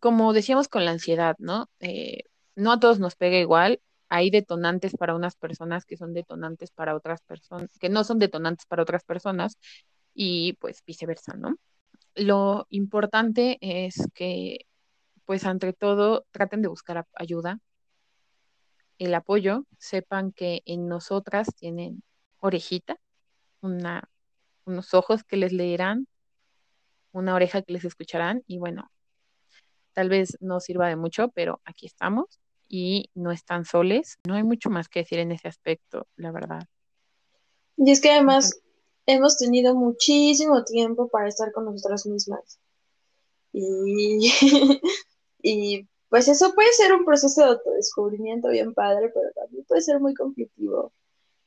Como 0.00 0.32
decíamos 0.32 0.66
con 0.66 0.84
la 0.84 0.90
ansiedad, 0.90 1.36
¿no? 1.38 1.68
Eh, 1.78 2.24
no 2.56 2.72
a 2.72 2.80
todos 2.80 2.98
nos 2.98 3.14
pega 3.14 3.38
igual, 3.38 3.80
hay 4.08 4.30
detonantes 4.30 4.94
para 4.96 5.14
unas 5.14 5.36
personas 5.36 5.86
que 5.86 5.96
son 5.96 6.12
detonantes 6.12 6.70
para 6.70 6.94
otras 6.94 7.22
personas, 7.22 7.70
que 7.78 7.88
no 7.88 8.04
son 8.04 8.18
detonantes 8.18 8.66
para 8.66 8.82
otras 8.82 9.04
personas 9.04 9.56
y 10.14 10.54
pues 10.54 10.82
viceversa, 10.84 11.34
¿no? 11.34 11.56
Lo 12.14 12.66
importante 12.68 13.58
es 13.60 13.94
que, 14.14 14.66
pues 15.24 15.46
ante 15.46 15.72
todo, 15.72 16.26
traten 16.30 16.60
de 16.60 16.68
buscar 16.68 17.06
ayuda, 17.14 17.58
el 19.06 19.14
apoyo, 19.14 19.66
sepan 19.78 20.32
que 20.32 20.62
en 20.64 20.88
nosotras 20.88 21.48
tienen 21.56 22.02
orejita, 22.38 22.98
una, 23.60 24.08
unos 24.64 24.94
ojos 24.94 25.24
que 25.24 25.36
les 25.36 25.52
leerán, 25.52 26.06
una 27.12 27.34
oreja 27.34 27.62
que 27.62 27.72
les 27.72 27.84
escucharán 27.84 28.42
y 28.46 28.58
bueno, 28.58 28.90
tal 29.92 30.08
vez 30.08 30.36
no 30.40 30.60
sirva 30.60 30.88
de 30.88 30.96
mucho, 30.96 31.28
pero 31.28 31.60
aquí 31.64 31.86
estamos 31.86 32.40
y 32.68 33.10
no 33.14 33.32
están 33.32 33.64
soles. 33.64 34.18
No 34.26 34.34
hay 34.34 34.42
mucho 34.42 34.70
más 34.70 34.88
que 34.88 35.00
decir 35.00 35.18
en 35.18 35.32
ese 35.32 35.48
aspecto, 35.48 36.06
la 36.16 36.32
verdad. 36.32 36.62
Y 37.76 37.90
es 37.90 38.00
que 38.00 38.10
además 38.10 38.60
hemos 39.06 39.36
tenido 39.36 39.74
muchísimo 39.74 40.64
tiempo 40.64 41.08
para 41.08 41.28
estar 41.28 41.52
con 41.52 41.66
nosotras 41.66 42.06
mismas. 42.06 42.58
Y, 43.52 44.30
y 45.42 45.88
pues 46.12 46.28
eso 46.28 46.52
puede 46.54 46.70
ser 46.72 46.92
un 46.92 47.06
proceso 47.06 47.40
de 47.40 47.46
autodescubrimiento 47.52 48.50
bien 48.50 48.74
padre, 48.74 49.10
pero 49.14 49.30
también 49.34 49.64
puede 49.64 49.80
ser 49.80 49.98
muy 49.98 50.12
conflictivo, 50.12 50.92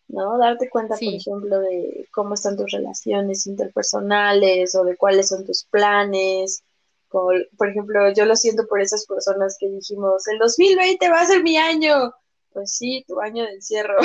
¿no? 0.07 0.39
Darte 0.39 0.71
cuenta, 0.71 0.95
por 0.95 1.13
ejemplo, 1.13 1.59
de 1.59 2.07
cómo 2.11 2.33
están 2.33 2.57
tus 2.57 2.71
relaciones 2.71 3.45
interpersonales 3.45 4.73
o 4.73 4.83
de 4.83 4.97
cuáles 4.97 5.27
son 5.27 5.45
tus 5.45 5.65
planes. 5.65 6.63
por 7.09 7.69
ejemplo, 7.69 8.11
yo 8.11 8.25
lo 8.25 8.35
siento 8.35 8.65
por 8.65 8.81
esas 8.81 9.05
personas 9.05 9.55
que 9.59 9.69
dijimos, 9.69 10.27
el 10.29 10.39
2020 10.39 11.09
va 11.11 11.21
a 11.21 11.27
ser 11.27 11.43
mi 11.43 11.57
año. 11.57 12.15
Pues 12.51 12.75
sí, 12.75 13.05
tu 13.07 13.19
año 13.19 13.43
de 13.43 13.51
encierro. 13.51 13.97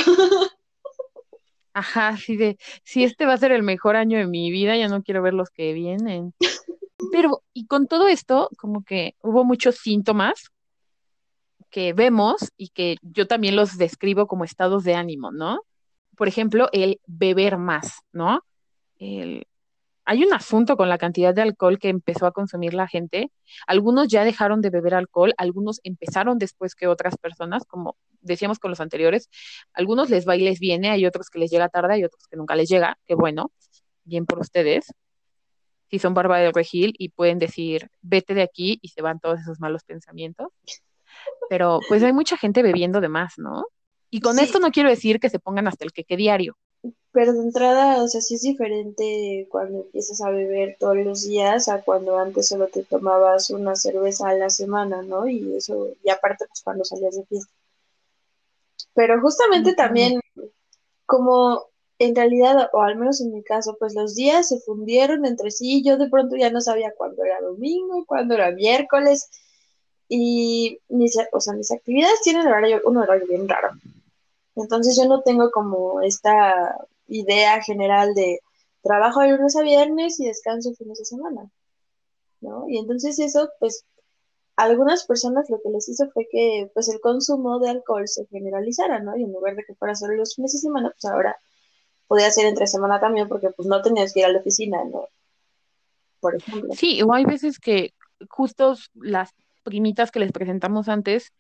Ajá, 1.72 2.18
sí 2.18 2.36
de, 2.36 2.58
si 2.84 3.04
este 3.04 3.24
va 3.24 3.32
a 3.32 3.38
ser 3.38 3.52
el 3.52 3.62
mejor 3.62 3.96
año 3.96 4.18
de 4.18 4.26
mi 4.26 4.50
vida, 4.50 4.76
ya 4.76 4.88
no 4.88 5.02
quiero 5.02 5.22
ver 5.22 5.32
los 5.32 5.48
que 5.48 5.72
vienen. 5.72 6.34
Pero, 7.12 7.42
y 7.52 7.66
con 7.66 7.86
todo 7.86 8.08
esto, 8.08 8.50
como 8.58 8.84
que 8.84 9.16
hubo 9.22 9.44
muchos 9.44 9.76
síntomas 9.76 10.50
que 11.70 11.92
vemos 11.92 12.52
y 12.56 12.68
que 12.68 12.96
yo 13.02 13.26
también 13.26 13.56
los 13.56 13.78
describo 13.78 14.26
como 14.26 14.44
estados 14.44 14.84
de 14.84 14.94
ánimo, 14.94 15.30
¿no? 15.30 15.60
Por 16.16 16.28
ejemplo, 16.28 16.68
el 16.72 17.00
beber 17.06 17.58
más, 17.58 18.00
¿no? 18.12 18.44
Hay 18.98 20.24
un 20.24 20.34
asunto 20.34 20.76
con 20.76 20.88
la 20.88 20.98
cantidad 20.98 21.32
de 21.32 21.42
alcohol 21.42 21.78
que 21.78 21.88
empezó 21.88 22.26
a 22.26 22.32
consumir 22.32 22.74
la 22.74 22.88
gente. 22.88 23.30
Algunos 23.66 24.08
ya 24.08 24.24
dejaron 24.24 24.60
de 24.60 24.70
beber 24.70 24.94
alcohol, 24.94 25.32
algunos 25.36 25.80
empezaron 25.84 26.38
después 26.38 26.74
que 26.74 26.88
otras 26.88 27.16
personas, 27.16 27.64
como 27.64 27.96
decíamos 28.20 28.58
con 28.58 28.70
los 28.70 28.80
anteriores. 28.80 29.30
Algunos 29.72 30.10
les 30.10 30.28
va 30.28 30.36
y 30.36 30.40
les 30.40 30.58
viene, 30.58 30.90
hay 30.90 31.06
otros 31.06 31.30
que 31.30 31.38
les 31.38 31.50
llega 31.50 31.68
tarde, 31.68 31.94
hay 31.94 32.04
otros 32.04 32.26
que 32.28 32.36
nunca 32.36 32.56
les 32.56 32.68
llega. 32.68 32.98
Qué 33.06 33.14
bueno, 33.14 33.52
bien 34.04 34.26
por 34.26 34.40
ustedes. 34.40 34.92
Si 35.90 35.98
son 35.98 36.14
barba 36.14 36.38
de 36.38 36.52
regil 36.52 36.94
y 36.98 37.08
pueden 37.08 37.38
decir, 37.38 37.90
vete 38.00 38.34
de 38.34 38.42
aquí 38.42 38.78
y 38.82 38.88
se 38.88 39.02
van 39.02 39.20
todos 39.20 39.40
esos 39.40 39.60
malos 39.60 39.84
pensamientos. 39.84 40.48
Pero 41.48 41.80
pues 41.88 42.02
hay 42.02 42.12
mucha 42.12 42.36
gente 42.36 42.62
bebiendo 42.62 43.00
de 43.00 43.08
más, 43.08 43.34
¿no? 43.38 43.66
Y 44.08 44.20
con 44.20 44.38
esto 44.38 44.58
no 44.60 44.70
quiero 44.70 44.88
decir 44.88 45.20
que 45.20 45.30
se 45.30 45.38
pongan 45.38 45.68
hasta 45.68 45.84
el 45.84 45.92
queque 45.92 46.16
diario, 46.16 46.56
pero 47.12 47.32
de 47.32 47.40
entrada, 47.40 48.02
o 48.02 48.08
sea, 48.08 48.20
sí 48.20 48.34
es 48.36 48.42
diferente 48.42 49.48
cuando 49.50 49.80
empiezas 49.80 50.20
a 50.20 50.30
beber 50.30 50.76
todos 50.78 50.96
los 50.96 51.26
días 51.26 51.68
a 51.68 51.82
cuando 51.82 52.16
antes 52.18 52.48
solo 52.48 52.68
te 52.68 52.84
tomabas 52.84 53.50
una 53.50 53.74
cerveza 53.74 54.28
a 54.28 54.34
la 54.34 54.48
semana, 54.48 55.02
¿no? 55.02 55.26
Y 55.26 55.56
eso, 55.56 55.88
y 56.04 56.10
aparte, 56.10 56.46
pues 56.46 56.62
cuando 56.62 56.84
salías 56.84 57.16
de 57.16 57.24
fiesta. 57.24 57.52
Pero 58.94 59.20
justamente 59.20 59.74
también, 59.74 60.20
como 61.04 61.64
en 62.00 62.16
realidad, 62.16 62.70
o 62.72 62.80
al 62.80 62.96
menos 62.96 63.20
en 63.20 63.30
mi 63.30 63.42
caso, 63.42 63.76
pues 63.78 63.94
los 63.94 64.14
días 64.14 64.48
se 64.48 64.58
fundieron 64.60 65.26
entre 65.26 65.50
sí, 65.50 65.82
yo 65.84 65.98
de 65.98 66.08
pronto 66.08 66.34
ya 66.34 66.50
no 66.50 66.62
sabía 66.62 66.94
cuándo 66.96 67.22
era 67.22 67.42
domingo, 67.42 68.06
cuándo 68.06 68.34
era 68.34 68.50
miércoles, 68.52 69.28
y 70.08 70.80
mis, 70.88 71.14
o 71.30 71.40
sea, 71.40 71.52
mis 71.52 71.70
actividades 71.70 72.22
tienen 72.22 72.46
horario, 72.46 72.80
un 72.86 72.96
horario 72.96 73.26
bien 73.26 73.46
raro. 73.46 73.68
Entonces 74.56 74.96
yo 74.96 75.06
no 75.08 75.20
tengo 75.20 75.50
como 75.50 76.00
esta 76.00 76.74
idea 77.06 77.62
general 77.62 78.14
de 78.14 78.40
trabajo 78.82 79.20
de 79.20 79.32
lunes 79.32 79.54
a 79.56 79.62
viernes 79.62 80.18
y 80.20 80.26
descanso 80.26 80.72
fines 80.72 80.98
de 81.00 81.04
semana, 81.04 81.50
¿no? 82.40 82.66
Y 82.66 82.78
entonces 82.78 83.18
eso, 83.18 83.50
pues, 83.60 83.84
algunas 84.56 85.04
personas 85.04 85.50
lo 85.50 85.60
que 85.60 85.68
les 85.68 85.86
hizo 85.90 86.10
fue 86.12 86.26
que, 86.30 86.70
pues, 86.72 86.88
el 86.88 87.00
consumo 87.00 87.58
de 87.58 87.68
alcohol 87.68 88.08
se 88.08 88.24
generalizara, 88.28 89.00
¿no? 89.00 89.18
Y 89.18 89.24
en 89.24 89.32
lugar 89.32 89.54
de 89.54 89.64
que 89.64 89.74
fuera 89.74 89.94
solo 89.94 90.14
los 90.14 90.34
fines 90.34 90.54
de 90.54 90.60
semana, 90.60 90.90
pues 90.90 91.04
ahora 91.04 91.36
podía 92.10 92.28
ser 92.32 92.46
entre 92.46 92.66
semana 92.66 92.98
también 92.98 93.28
porque, 93.28 93.50
pues, 93.50 93.68
no 93.68 93.80
tenías 93.82 94.12
que 94.12 94.18
ir 94.18 94.26
a 94.26 94.32
la 94.32 94.40
oficina, 94.40 94.82
¿no? 94.84 95.06
Por 96.18 96.34
ejemplo. 96.34 96.74
Sí, 96.74 97.00
o 97.02 97.14
hay 97.14 97.24
veces 97.24 97.60
que 97.60 97.94
justo 98.28 98.74
las 98.94 99.30
primitas 99.62 100.10
que 100.10 100.18
les 100.18 100.32
presentamos 100.32 100.88
antes 100.88 101.32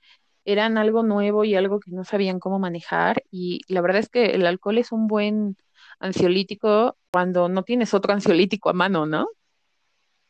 eran 0.44 0.78
algo 0.78 1.02
nuevo 1.02 1.42
y 1.44 1.56
algo 1.56 1.80
que 1.80 1.90
no 1.90 2.04
sabían 2.04 2.38
cómo 2.38 2.60
manejar. 2.60 3.24
Y 3.32 3.62
la 3.66 3.80
verdad 3.80 3.98
es 3.98 4.08
que 4.08 4.26
el 4.26 4.46
alcohol 4.46 4.78
es 4.78 4.92
un 4.92 5.08
buen 5.08 5.56
ansiolítico 5.98 6.96
cuando 7.10 7.48
no 7.48 7.64
tienes 7.64 7.92
otro 7.92 8.12
ansiolítico 8.12 8.70
a 8.70 8.72
mano, 8.72 9.06
¿no? 9.06 9.26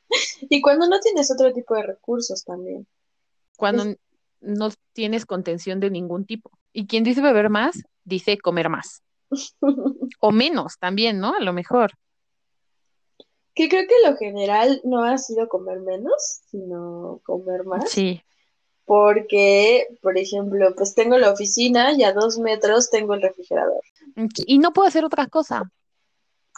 Y 0.49 0.63
cuando 0.63 0.89
no 0.89 1.01
tienes 1.01 1.31
otro 1.31 1.53
tipo 1.53 1.75
de 1.75 1.83
recursos 1.83 2.45
también. 2.45 2.87
Cuando 3.59 3.95
no 4.41 4.71
tienes 4.95 5.27
contención 5.27 5.81
de 5.81 5.91
ningún 5.91 6.25
tipo. 6.25 6.51
Y 6.73 6.87
quien 6.87 7.05
dice 7.05 7.21
beber 7.21 7.51
más, 7.51 7.83
dice 8.05 8.39
comer 8.39 8.71
más. 8.71 9.03
O 10.21 10.33
menos 10.33 10.79
también, 10.79 11.19
¿no? 11.19 11.35
A 11.35 11.41
lo 11.41 11.53
mejor. 11.53 11.93
Que 13.55 13.69
creo 13.69 13.87
que 13.87 14.09
lo 14.09 14.17
general 14.17 14.81
no 14.85 15.05
ha 15.05 15.19
sido 15.19 15.49
comer 15.49 15.81
menos, 15.81 16.41
sino 16.51 17.21
comer 17.25 17.65
más. 17.65 17.91
Sí 17.91 18.23
porque, 18.91 19.87
por 20.03 20.19
ejemplo, 20.19 20.75
pues 20.75 20.97
tengo 20.97 21.17
la 21.17 21.31
oficina 21.31 21.93
y 21.93 22.03
a 22.03 22.13
dos 22.13 22.41
metros 22.41 22.91
tengo 22.91 23.15
el 23.15 23.23
refrigerador. 23.23 23.81
Y 24.47 24.59
no 24.59 24.73
puedo 24.73 24.89
hacer 24.89 25.05
otra 25.05 25.29
cosa. 25.29 25.71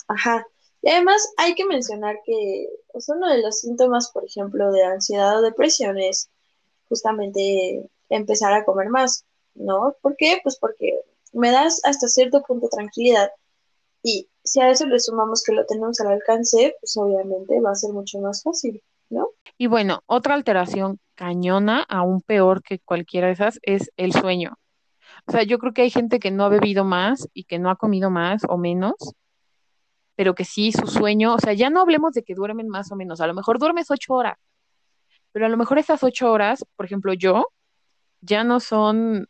Ajá. 0.08 0.46
Y 0.80 0.88
además 0.88 1.30
hay 1.36 1.54
que 1.54 1.66
mencionar 1.66 2.20
que 2.24 2.70
pues, 2.90 3.06
uno 3.10 3.28
de 3.28 3.42
los 3.42 3.60
síntomas, 3.60 4.10
por 4.12 4.24
ejemplo, 4.24 4.72
de 4.72 4.82
ansiedad 4.82 5.40
o 5.40 5.42
depresión 5.42 5.98
es 5.98 6.30
justamente 6.88 7.86
empezar 8.08 8.54
a 8.54 8.64
comer 8.64 8.88
más, 8.88 9.26
¿no? 9.52 9.94
¿Por 10.00 10.16
qué? 10.16 10.40
Pues 10.42 10.56
porque 10.56 11.02
me 11.32 11.50
das 11.50 11.80
hasta 11.84 12.08
cierto 12.08 12.42
punto 12.42 12.68
tranquilidad 12.68 13.30
y 14.02 14.28
si 14.44 14.60
a 14.60 14.70
eso 14.70 14.86
le 14.86 14.98
sumamos 14.98 15.42
que 15.44 15.52
lo 15.52 15.64
tenemos 15.66 16.00
al 16.00 16.12
alcance, 16.12 16.74
pues 16.80 16.96
obviamente 16.96 17.60
va 17.60 17.70
a 17.70 17.74
ser 17.74 17.92
mucho 17.92 18.18
más 18.18 18.42
fácil, 18.42 18.82
¿no? 19.10 19.28
Y 19.56 19.68
bueno, 19.68 20.02
otra 20.06 20.34
alteración 20.34 20.98
cañona, 21.14 21.84
aún 21.88 22.20
peor 22.22 22.62
que 22.62 22.80
cualquiera 22.80 23.28
de 23.28 23.34
esas, 23.34 23.60
es 23.62 23.92
el 23.96 24.12
sueño. 24.12 24.54
O 25.26 25.32
sea, 25.32 25.44
yo 25.44 25.58
creo 25.58 25.72
que 25.72 25.82
hay 25.82 25.90
gente 25.90 26.18
que 26.18 26.32
no 26.32 26.44
ha 26.44 26.48
bebido 26.48 26.84
más 26.84 27.28
y 27.32 27.44
que 27.44 27.60
no 27.60 27.70
ha 27.70 27.76
comido 27.76 28.10
más 28.10 28.42
o 28.48 28.58
menos, 28.58 28.94
pero 30.16 30.34
que 30.34 30.44
sí 30.44 30.72
su 30.72 30.86
sueño, 30.86 31.34
o 31.34 31.38
sea, 31.38 31.52
ya 31.52 31.70
no 31.70 31.80
hablemos 31.80 32.12
de 32.12 32.24
que 32.24 32.34
duermen 32.34 32.68
más 32.68 32.90
o 32.90 32.96
menos, 32.96 33.20
a 33.20 33.26
lo 33.26 33.34
mejor 33.34 33.58
duermes 33.58 33.90
ocho 33.90 34.14
horas, 34.14 34.38
pero 35.30 35.46
a 35.46 35.48
lo 35.48 35.56
mejor 35.56 35.78
esas 35.78 36.02
ocho 36.02 36.30
horas, 36.30 36.64
por 36.76 36.86
ejemplo, 36.86 37.12
yo, 37.12 37.46
ya 38.20 38.42
no 38.42 38.58
son, 38.60 39.28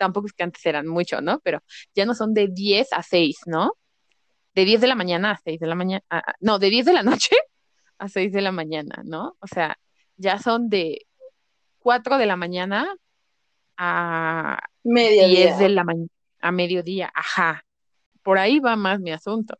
tampoco 0.00 0.26
es 0.28 0.32
que 0.32 0.42
antes 0.42 0.64
eran 0.64 0.86
mucho, 0.86 1.20
¿no? 1.20 1.40
Pero 1.40 1.62
ya 1.94 2.06
no 2.06 2.14
son 2.14 2.32
de 2.32 2.48
10 2.48 2.88
a 2.92 3.02
6, 3.02 3.36
¿no? 3.44 3.74
De 4.54 4.64
10 4.64 4.80
de 4.80 4.86
la 4.86 4.94
mañana 4.94 5.32
a 5.32 5.40
6 5.44 5.60
de 5.60 5.66
la 5.66 5.74
mañana, 5.74 6.02
no, 6.40 6.58
de 6.58 6.70
10 6.70 6.86
de 6.86 6.92
la 6.94 7.02
noche 7.02 7.36
a 7.98 8.08
6 8.08 8.32
de 8.32 8.40
la 8.40 8.50
mañana, 8.50 9.02
¿no? 9.04 9.36
O 9.40 9.46
sea, 9.46 9.78
ya 10.16 10.38
son 10.38 10.70
de 10.70 11.06
4 11.80 12.16
de 12.16 12.26
la 12.26 12.36
mañana 12.36 12.96
a 13.76 14.58
mediodía. 14.84 15.56
10 15.56 15.58
de 15.58 15.68
la 15.68 15.84
mañana, 15.84 16.08
a 16.40 16.50
mediodía, 16.50 17.12
ajá. 17.14 17.62
Por 18.22 18.38
ahí 18.38 18.58
va 18.58 18.76
más 18.76 19.00
mi 19.00 19.12
asunto. 19.12 19.58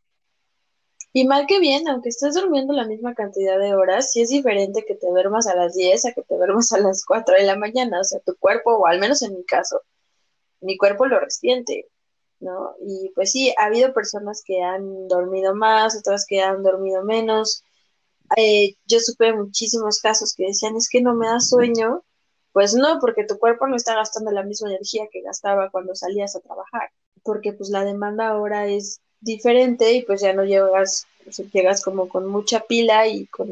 Y 1.12 1.26
mal 1.26 1.46
que 1.46 1.58
bien, 1.58 1.86
aunque 1.88 2.08
estés 2.08 2.34
durmiendo 2.34 2.72
la 2.72 2.86
misma 2.86 3.14
cantidad 3.14 3.58
de 3.58 3.74
horas, 3.74 4.12
sí 4.12 4.22
es 4.22 4.30
diferente 4.30 4.84
que 4.86 4.94
te 4.94 5.08
duermas 5.08 5.48
a 5.48 5.56
las 5.56 5.74
10 5.74 6.06
a 6.06 6.12
que 6.12 6.22
te 6.22 6.36
duermas 6.36 6.72
a 6.72 6.78
las 6.78 7.04
4 7.04 7.34
de 7.34 7.44
la 7.44 7.56
mañana. 7.56 8.00
O 8.00 8.04
sea, 8.04 8.20
tu 8.20 8.36
cuerpo, 8.36 8.76
o 8.76 8.86
al 8.86 9.00
menos 9.00 9.20
en 9.22 9.34
mi 9.34 9.44
caso, 9.44 9.82
mi 10.60 10.76
cuerpo 10.76 11.06
lo 11.06 11.20
resiente, 11.20 11.88
¿no? 12.40 12.74
Y 12.86 13.10
pues 13.14 13.32
sí, 13.32 13.54
ha 13.58 13.66
habido 13.66 13.92
personas 13.92 14.42
que 14.44 14.62
han 14.62 15.08
dormido 15.08 15.54
más, 15.54 15.96
otras 15.96 16.26
que 16.26 16.40
han 16.40 16.62
dormido 16.62 17.04
menos. 17.04 17.64
Eh, 18.36 18.76
yo 18.86 19.00
supe 19.00 19.32
muchísimos 19.32 20.00
casos 20.00 20.34
que 20.34 20.46
decían, 20.46 20.76
es 20.76 20.88
que 20.88 21.00
no 21.00 21.14
me 21.14 21.26
da 21.26 21.40
sueño. 21.40 22.02
Pues 22.52 22.74
no, 22.74 22.98
porque 23.00 23.24
tu 23.24 23.38
cuerpo 23.38 23.68
no 23.68 23.76
está 23.76 23.94
gastando 23.94 24.32
la 24.32 24.42
misma 24.42 24.70
energía 24.70 25.06
que 25.12 25.22
gastaba 25.22 25.70
cuando 25.70 25.94
salías 25.94 26.34
a 26.34 26.40
trabajar, 26.40 26.90
porque 27.22 27.52
pues 27.52 27.70
la 27.70 27.84
demanda 27.84 28.26
ahora 28.28 28.66
es 28.66 29.00
diferente 29.20 29.92
y 29.92 30.02
pues 30.02 30.20
ya 30.20 30.32
no 30.32 30.44
llegas, 30.44 31.06
llegas 31.52 31.84
como 31.84 32.08
con 32.08 32.26
mucha 32.26 32.60
pila 32.60 33.06
y 33.06 33.26
con 33.26 33.48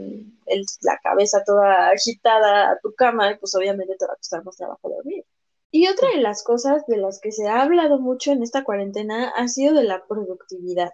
el, 0.46 0.66
la 0.80 0.98
cabeza 0.98 1.44
toda 1.44 1.90
agitada 1.90 2.72
a 2.72 2.78
tu 2.80 2.92
cama, 2.94 3.30
y 3.30 3.36
pues 3.36 3.54
obviamente 3.54 3.94
te 3.96 4.04
va 4.04 4.14
a 4.14 4.16
costar 4.16 4.44
más 4.44 4.56
trabajo 4.56 4.88
dormir. 4.88 5.24
Y 5.70 5.88
otra 5.88 6.08
de 6.14 6.22
las 6.22 6.42
cosas 6.42 6.86
de 6.86 6.96
las 6.96 7.20
que 7.20 7.30
se 7.30 7.46
ha 7.46 7.62
hablado 7.62 7.98
mucho 7.98 8.32
en 8.32 8.42
esta 8.42 8.64
cuarentena 8.64 9.30
ha 9.30 9.48
sido 9.48 9.74
de 9.74 9.84
la 9.84 10.04
productividad. 10.06 10.92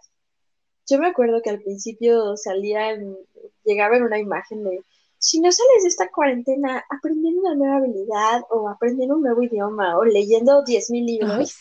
Yo 0.86 0.98
me 0.98 1.08
acuerdo 1.08 1.40
que 1.42 1.50
al 1.50 1.62
principio 1.62 2.36
salían, 2.36 3.16
llegaba 3.64 3.96
en 3.96 4.02
una 4.02 4.18
imagen 4.18 4.64
de, 4.64 4.80
si 5.18 5.40
no 5.40 5.50
sales 5.50 5.82
de 5.82 5.88
esta 5.88 6.10
cuarentena 6.10 6.84
aprendiendo 6.90 7.40
una 7.40 7.54
nueva 7.54 7.76
habilidad 7.76 8.42
o 8.50 8.68
aprendiendo 8.68 9.14
un 9.14 9.22
nuevo 9.22 9.42
idioma 9.42 9.96
o 9.96 10.04
leyendo 10.04 10.64
10.000 10.64 11.04
libros, 11.06 11.54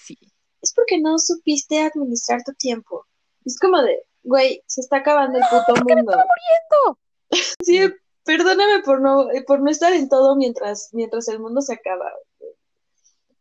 es 0.61 0.73
porque 0.73 0.99
no 0.99 1.17
supiste 1.19 1.81
administrar 1.81 2.43
tu 2.43 2.53
tiempo. 2.53 3.05
Es 3.45 3.59
como 3.59 3.81
de, 3.81 4.03
güey, 4.23 4.61
se 4.65 4.81
está 4.81 4.97
acabando 4.97 5.37
el 5.37 5.45
puto 5.49 5.75
mundo. 5.85 6.11
Me 6.11 6.23
muriendo! 6.25 6.99
sí, 7.63 7.79
perdóname 8.25 8.81
por 8.83 9.01
no, 9.01 9.27
por 9.45 9.61
no 9.61 9.69
estar 9.69 9.93
en 9.93 10.09
todo 10.09 10.35
mientras, 10.35 10.89
mientras 10.93 11.27
el 11.27 11.39
mundo 11.39 11.61
se 11.61 11.73
acaba. 11.73 12.11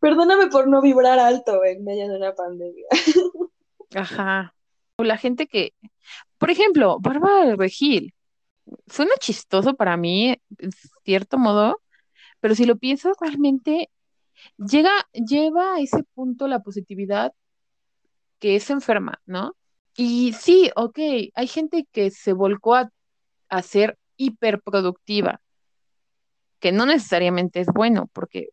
Perdóname 0.03 0.49
por 0.49 0.67
no 0.67 0.83
vibrar 0.83 1.21
alto 1.21 1.65
en 1.65 1.85
medio 1.85 2.09
de 2.09 2.17
una 2.17 2.35
pandemia. 2.35 2.87
Ajá. 3.95 4.53
O 4.97 5.05
la 5.05 5.17
gente 5.17 5.47
que, 5.47 5.75
por 6.39 6.51
ejemplo, 6.51 6.99
Bárbara 6.99 7.47
del 7.47 7.57
Regil, 7.57 8.13
suena 8.89 9.13
chistoso 9.21 9.77
para 9.77 9.97
mí, 9.97 10.37
en 10.59 10.71
cierto 11.05 11.39
modo, 11.39 11.81
pero 12.41 12.57
si 12.57 12.67
lo 12.67 12.79
piensas 12.79 13.17
realmente, 13.21 13.91
llega, 14.59 14.91
lleva 15.13 15.77
a 15.77 15.81
ese 15.81 16.03
punto 16.15 16.49
la 16.49 16.59
positividad 16.65 17.33
que 18.41 18.57
es 18.57 18.71
enferma, 18.71 19.23
¿no? 19.25 19.55
Y 19.97 20.33
sí, 20.33 20.73
ok, 20.75 20.99
hay 21.33 21.47
gente 21.47 21.87
que 21.93 22.11
se 22.11 22.33
volcó 22.33 22.75
a, 22.75 22.91
a 23.49 23.63
ser 23.63 23.97
hiperproductiva, 24.17 25.41
que 26.59 26.73
no 26.73 26.87
necesariamente 26.87 27.61
es 27.61 27.69
bueno, 27.73 28.11
porque 28.13 28.49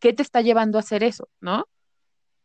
¿qué 0.00 0.12
te 0.12 0.22
está 0.22 0.40
llevando 0.40 0.78
a 0.78 0.80
hacer 0.80 1.04
eso, 1.04 1.28
no? 1.40 1.66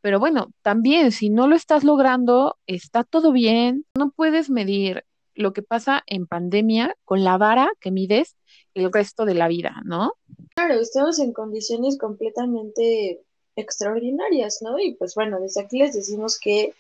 Pero 0.02 0.20
bueno, 0.20 0.52
también 0.62 1.12
si 1.12 1.30
no 1.30 1.48
lo 1.48 1.56
estás 1.56 1.84
logrando, 1.84 2.58
está 2.68 3.04
todo 3.04 3.32
bien, 3.32 3.86
no 3.98 4.12
puedes 4.12 4.52
medir 4.52 5.04
lo 5.34 5.52
que 5.54 5.64
pasa 5.64 6.04
en 6.06 6.28
pandemia 6.28 6.96
con 7.04 7.24
la 7.24 7.38
vara 7.38 7.72
que 7.80 7.92
mides 7.92 8.36
el 8.74 8.92
resto 8.92 9.26
de 9.26 9.34
la 9.34 9.48
vida, 9.48 9.82
¿no? 9.84 10.14
Claro, 10.56 10.76
estamos 10.76 11.20
en 11.20 11.34
condiciones 11.34 11.98
completamente 11.98 13.22
extraordinarias, 13.56 14.62
¿no? 14.62 14.80
Y 14.80 14.94
pues 14.94 15.16
bueno, 15.16 15.40
desde 15.40 15.62
aquí 15.62 15.80
les 15.80 15.94
decimos 15.94 16.40
que 16.40 16.74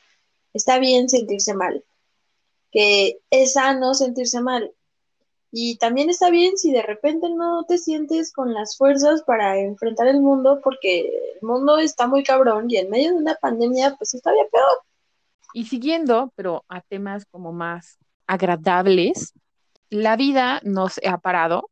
está 0.53 0.79
bien 0.79 1.09
sentirse 1.09 1.53
mal, 1.53 1.83
que 2.71 3.19
es 3.29 3.53
sano 3.53 3.93
sentirse 3.93 4.41
mal. 4.41 4.71
Y 5.57 5.77
también 5.77 6.09
está 6.09 6.29
bien 6.31 6.57
si 6.57 6.73
de 6.73 6.81
repente 6.81 7.29
no 7.29 7.63
te 7.63 7.77
sientes 7.77 8.33
con 8.33 8.53
las 8.53 8.75
fuerzas 8.75 9.23
para 9.23 9.57
enfrentar 9.57 10.05
el 10.07 10.19
mundo, 10.19 10.59
porque 10.61 10.99
el 10.99 11.47
mundo 11.47 11.77
está 11.77 12.07
muy 12.07 12.23
cabrón 12.23 12.65
y 12.67 12.75
en 12.75 12.89
medio 12.89 13.11
de 13.11 13.19
una 13.19 13.35
pandemia, 13.35 13.95
pues 13.95 14.13
está 14.15 14.33
bien 14.33 14.47
peor. 14.51 14.79
Y 15.53 15.63
siguiendo, 15.63 16.33
pero 16.35 16.65
a 16.67 16.81
temas 16.81 17.25
como 17.31 17.53
más 17.53 17.97
agradables, 18.27 19.31
la 19.89 20.17
vida 20.17 20.59
nos 20.65 20.99
ha 21.07 21.19
parado 21.19 21.71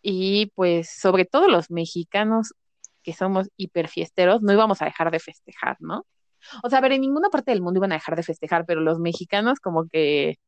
y 0.00 0.46
pues 0.54 0.88
sobre 0.88 1.26
todo 1.26 1.48
los 1.48 1.70
mexicanos 1.70 2.54
que 3.02 3.12
somos 3.12 3.50
hiperfiesteros, 3.58 4.40
no 4.40 4.54
íbamos 4.54 4.80
a 4.80 4.86
dejar 4.86 5.10
de 5.10 5.20
festejar, 5.20 5.76
¿no? 5.80 6.06
O 6.62 6.70
sea, 6.70 6.78
a 6.78 6.80
ver, 6.80 6.92
en 6.92 7.02
ninguna 7.02 7.28
parte 7.28 7.50
del 7.50 7.60
mundo 7.60 7.76
iban 7.76 7.92
a 7.92 7.96
dejar 7.96 8.16
de 8.16 8.22
festejar, 8.22 8.64
pero 8.64 8.80
los 8.80 8.98
mexicanos 8.98 9.60
como 9.60 9.86
que 9.86 10.38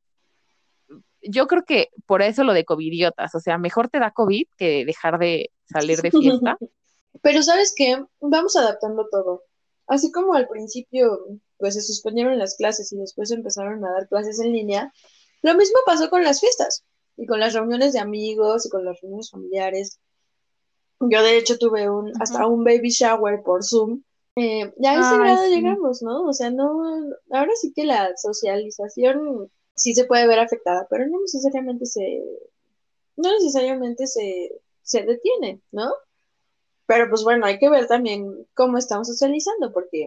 yo 1.22 1.46
creo 1.46 1.64
que 1.64 1.88
por 2.06 2.22
eso 2.22 2.44
lo 2.44 2.52
de 2.52 2.64
covidiotas, 2.64 3.34
o 3.34 3.40
sea, 3.40 3.58
mejor 3.58 3.88
te 3.88 3.98
da 3.98 4.10
COVID 4.10 4.46
que 4.56 4.84
dejar 4.84 5.18
de 5.18 5.50
salir 5.66 6.00
de 6.00 6.10
fiesta. 6.10 6.58
Pero 7.22 7.42
sabes 7.42 7.74
qué, 7.76 8.02
vamos 8.20 8.56
adaptando 8.56 9.06
todo. 9.10 9.44
Así 9.86 10.12
como 10.12 10.34
al 10.34 10.48
principio, 10.48 11.26
pues 11.58 11.74
se 11.74 11.82
suspendieron 11.82 12.38
las 12.38 12.56
clases 12.56 12.92
y 12.92 12.96
después 12.96 13.30
empezaron 13.30 13.84
a 13.84 13.92
dar 13.92 14.08
clases 14.08 14.40
en 14.40 14.52
línea, 14.52 14.92
lo 15.42 15.54
mismo 15.54 15.78
pasó 15.86 16.10
con 16.10 16.22
las 16.22 16.40
fiestas 16.40 16.84
y 17.16 17.26
con 17.26 17.40
las 17.40 17.54
reuniones 17.54 17.92
de 17.92 18.00
amigos 18.00 18.66
y 18.66 18.70
con 18.70 18.84
las 18.84 19.00
reuniones 19.00 19.30
familiares. 19.30 19.98
Yo 21.00 21.22
de 21.22 21.38
hecho 21.38 21.58
tuve 21.58 21.88
un 21.88 22.12
hasta 22.20 22.46
un 22.46 22.62
baby 22.62 22.90
shower 22.90 23.42
por 23.42 23.64
Zoom. 23.64 24.02
Eh, 24.36 24.72
ya 24.76 24.92
a 24.92 25.00
ese 25.00 25.18
grado 25.18 25.46
llegamos, 25.48 26.02
¿no? 26.02 26.24
O 26.24 26.32
sea, 26.32 26.50
no, 26.50 26.82
ahora 27.30 27.52
sí 27.60 27.72
que 27.74 27.84
la 27.84 28.10
socialización 28.16 29.50
sí 29.80 29.94
se 29.94 30.04
puede 30.04 30.26
ver 30.26 30.38
afectada, 30.38 30.86
pero 30.90 31.06
no 31.08 31.20
necesariamente 31.20 31.86
se, 31.86 32.22
no 33.16 33.32
necesariamente 33.32 34.06
se, 34.06 34.52
se 34.82 35.02
detiene, 35.04 35.62
¿no? 35.72 35.90
Pero 36.84 37.08
pues 37.08 37.24
bueno, 37.24 37.46
hay 37.46 37.58
que 37.58 37.70
ver 37.70 37.86
también 37.86 38.46
cómo 38.52 38.76
estamos 38.76 39.08
socializando, 39.08 39.72
porque 39.72 40.06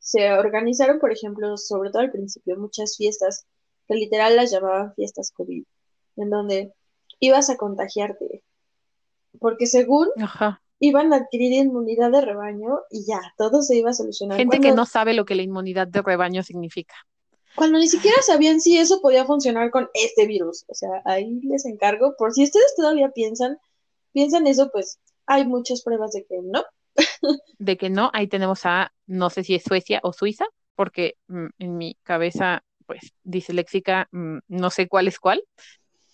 se 0.00 0.32
organizaron, 0.32 0.98
por 0.98 1.12
ejemplo, 1.12 1.56
sobre 1.56 1.90
todo 1.90 2.02
al 2.02 2.10
principio, 2.10 2.58
muchas 2.58 2.96
fiestas 2.96 3.46
que 3.86 3.94
literal 3.94 4.34
las 4.34 4.50
llamaban 4.50 4.92
fiestas 4.94 5.30
COVID, 5.30 5.62
en 6.16 6.30
donde 6.30 6.74
ibas 7.20 7.50
a 7.50 7.56
contagiarte, 7.56 8.42
porque 9.38 9.66
según 9.66 10.08
iban 10.80 11.12
a 11.12 11.16
adquirir 11.18 11.52
inmunidad 11.52 12.10
de 12.10 12.20
rebaño 12.20 12.80
y 12.90 13.06
ya, 13.06 13.20
todo 13.38 13.62
se 13.62 13.76
iba 13.76 13.90
a 13.90 13.94
solucionar. 13.94 14.38
Gente 14.38 14.58
que 14.58 14.72
no 14.72 14.86
sabe 14.86 15.14
lo 15.14 15.24
que 15.24 15.36
la 15.36 15.42
inmunidad 15.42 15.86
de 15.86 16.02
rebaño 16.02 16.42
significa. 16.42 16.96
Cuando 17.54 17.78
ni 17.78 17.88
siquiera 17.88 18.20
sabían 18.22 18.60
si 18.60 18.78
eso 18.78 19.00
podía 19.00 19.24
funcionar 19.24 19.70
con 19.70 19.88
este 19.94 20.26
virus. 20.26 20.64
O 20.68 20.74
sea, 20.74 21.02
ahí 21.04 21.40
les 21.42 21.64
encargo, 21.64 22.14
por 22.16 22.32
si 22.32 22.44
ustedes 22.44 22.74
todavía 22.76 23.10
piensan, 23.10 23.58
piensan 24.12 24.46
eso, 24.46 24.70
pues 24.72 24.98
hay 25.26 25.46
muchas 25.46 25.82
pruebas 25.82 26.12
de 26.12 26.24
que 26.24 26.40
no. 26.42 26.64
de 27.58 27.76
que 27.76 27.90
no, 27.90 28.10
ahí 28.12 28.26
tenemos 28.26 28.66
a, 28.66 28.92
no 29.06 29.30
sé 29.30 29.44
si 29.44 29.54
es 29.54 29.62
Suecia 29.62 30.00
o 30.02 30.12
Suiza, 30.12 30.46
porque 30.74 31.16
mm, 31.28 31.46
en 31.58 31.76
mi 31.76 31.96
cabeza, 32.02 32.64
pues, 32.86 33.12
dice 33.22 33.52
léxica, 33.52 34.08
mm, 34.10 34.38
no 34.48 34.70
sé 34.70 34.88
cuál 34.88 35.08
es 35.08 35.18
cuál. 35.18 35.44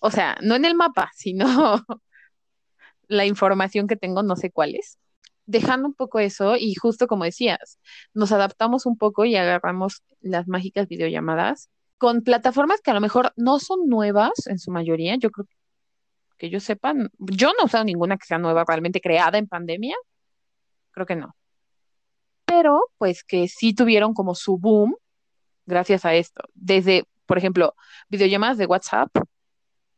O 0.01 0.11
sea, 0.11 0.37
no 0.43 0.57
en 0.57 0.65
el 0.65 0.75
mapa, 0.75 1.11
sino 1.15 1.45
la 3.09 3.27
información 3.27 3.87
que 3.87 3.97
tengo, 3.97 4.23
no 4.23 4.37
sé 4.37 4.51
cuál 4.51 4.75
es 4.75 5.00
dejando 5.51 5.89
un 5.89 5.95
poco 5.95 6.21
eso 6.21 6.57
y 6.57 6.75
justo 6.75 7.07
como 7.07 7.25
decías, 7.25 7.79
nos 8.15 8.33
adaptamos 8.33 8.87
un 8.87 8.97
poco 8.97 9.25
y 9.25 9.37
agarramos 9.37 10.03
las 10.21 10.47
mágicas 10.47 10.87
videollamadas 10.89 11.69
con 11.99 12.23
plataformas 12.23 12.81
que 12.81 12.91
a 12.91 12.95
lo 12.95 13.01
mejor 13.01 13.33
no 13.37 13.59
son 13.59 13.89
nuevas 13.89 14.47
en 14.47 14.59
su 14.59 14.71
mayoría. 14.71 15.17
Yo 15.17 15.31
creo 15.31 15.47
que 16.39 16.51
yo 16.51 16.61
sepa, 16.61 16.95
yo 17.19 17.49
no 17.49 17.63
he 17.63 17.65
usado 17.65 17.85
ninguna 17.85 18.17
que 18.17 18.27
sea 18.27 18.39
nueva 18.39 18.65
realmente 18.67 19.01
creada 19.01 19.39
en 19.39 19.49
pandemia. 19.49 19.97
Creo 20.93 21.07
que 21.07 21.17
no. 21.17 21.37
Pero 22.45 22.87
pues 22.97 23.25
que 23.25 23.49
sí 23.49 23.75
tuvieron 23.75 24.15
como 24.15 24.35
su 24.35 24.57
boom 24.57 24.97
gracias 25.67 26.05
a 26.05 26.15
esto. 26.15 26.43
Desde, 26.55 27.05
por 27.27 27.39
ejemplo, 27.39 27.75
videollamadas 28.09 28.57
de 28.57 28.67
WhatsApp, 28.67 29.11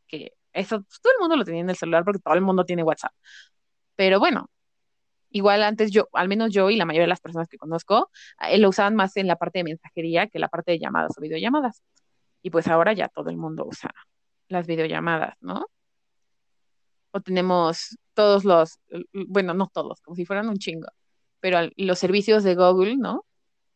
que 0.07 0.33
eso 0.51 0.81
pues, 0.81 0.99
todo 1.01 1.13
el 1.13 1.19
mundo 1.19 1.35
lo 1.37 1.45
tenía 1.45 1.61
en 1.61 1.69
el 1.69 1.77
celular 1.77 2.03
porque 2.03 2.19
todo 2.19 2.33
el 2.33 2.41
mundo 2.41 2.65
tiene 2.65 2.83
WhatsApp. 2.83 3.13
Pero 3.95 4.19
bueno, 4.19 4.49
Igual 5.33 5.63
antes 5.63 5.89
yo, 5.89 6.09
al 6.13 6.27
menos 6.29 6.51
yo 6.51 6.69
y 6.69 6.75
la 6.75 6.85
mayoría 6.85 7.05
de 7.05 7.09
las 7.09 7.19
personas 7.19 7.49
que 7.49 7.57
conozco, 7.57 8.11
eh, 8.47 8.59
lo 8.59 8.69
usaban 8.69 8.95
más 8.95 9.17
en 9.17 9.25
la 9.25 9.35
parte 9.35 9.59
de 9.59 9.63
mensajería 9.63 10.27
que 10.27 10.37
la 10.37 10.47
parte 10.47 10.71
de 10.71 10.79
llamadas 10.79 11.17
o 11.17 11.21
videollamadas. 11.21 11.81
Y 12.43 12.51
pues 12.51 12.67
ahora 12.67 12.93
ya 12.93 13.07
todo 13.07 13.31
el 13.31 13.37
mundo 13.37 13.65
usa 13.65 13.91
las 14.47 14.67
videollamadas, 14.67 15.35
¿no? 15.41 15.65
O 17.11 17.21
tenemos 17.21 17.97
todos 18.13 18.45
los, 18.45 18.79
bueno, 19.11 19.55
no 19.55 19.71
todos, 19.73 20.01
como 20.01 20.15
si 20.15 20.23
fueran 20.23 20.49
un 20.49 20.57
chingo, 20.57 20.87
pero 21.39 21.67
los 21.77 21.97
servicios 21.97 22.43
de 22.43 22.53
Google, 22.53 22.97
¿no? 22.97 23.25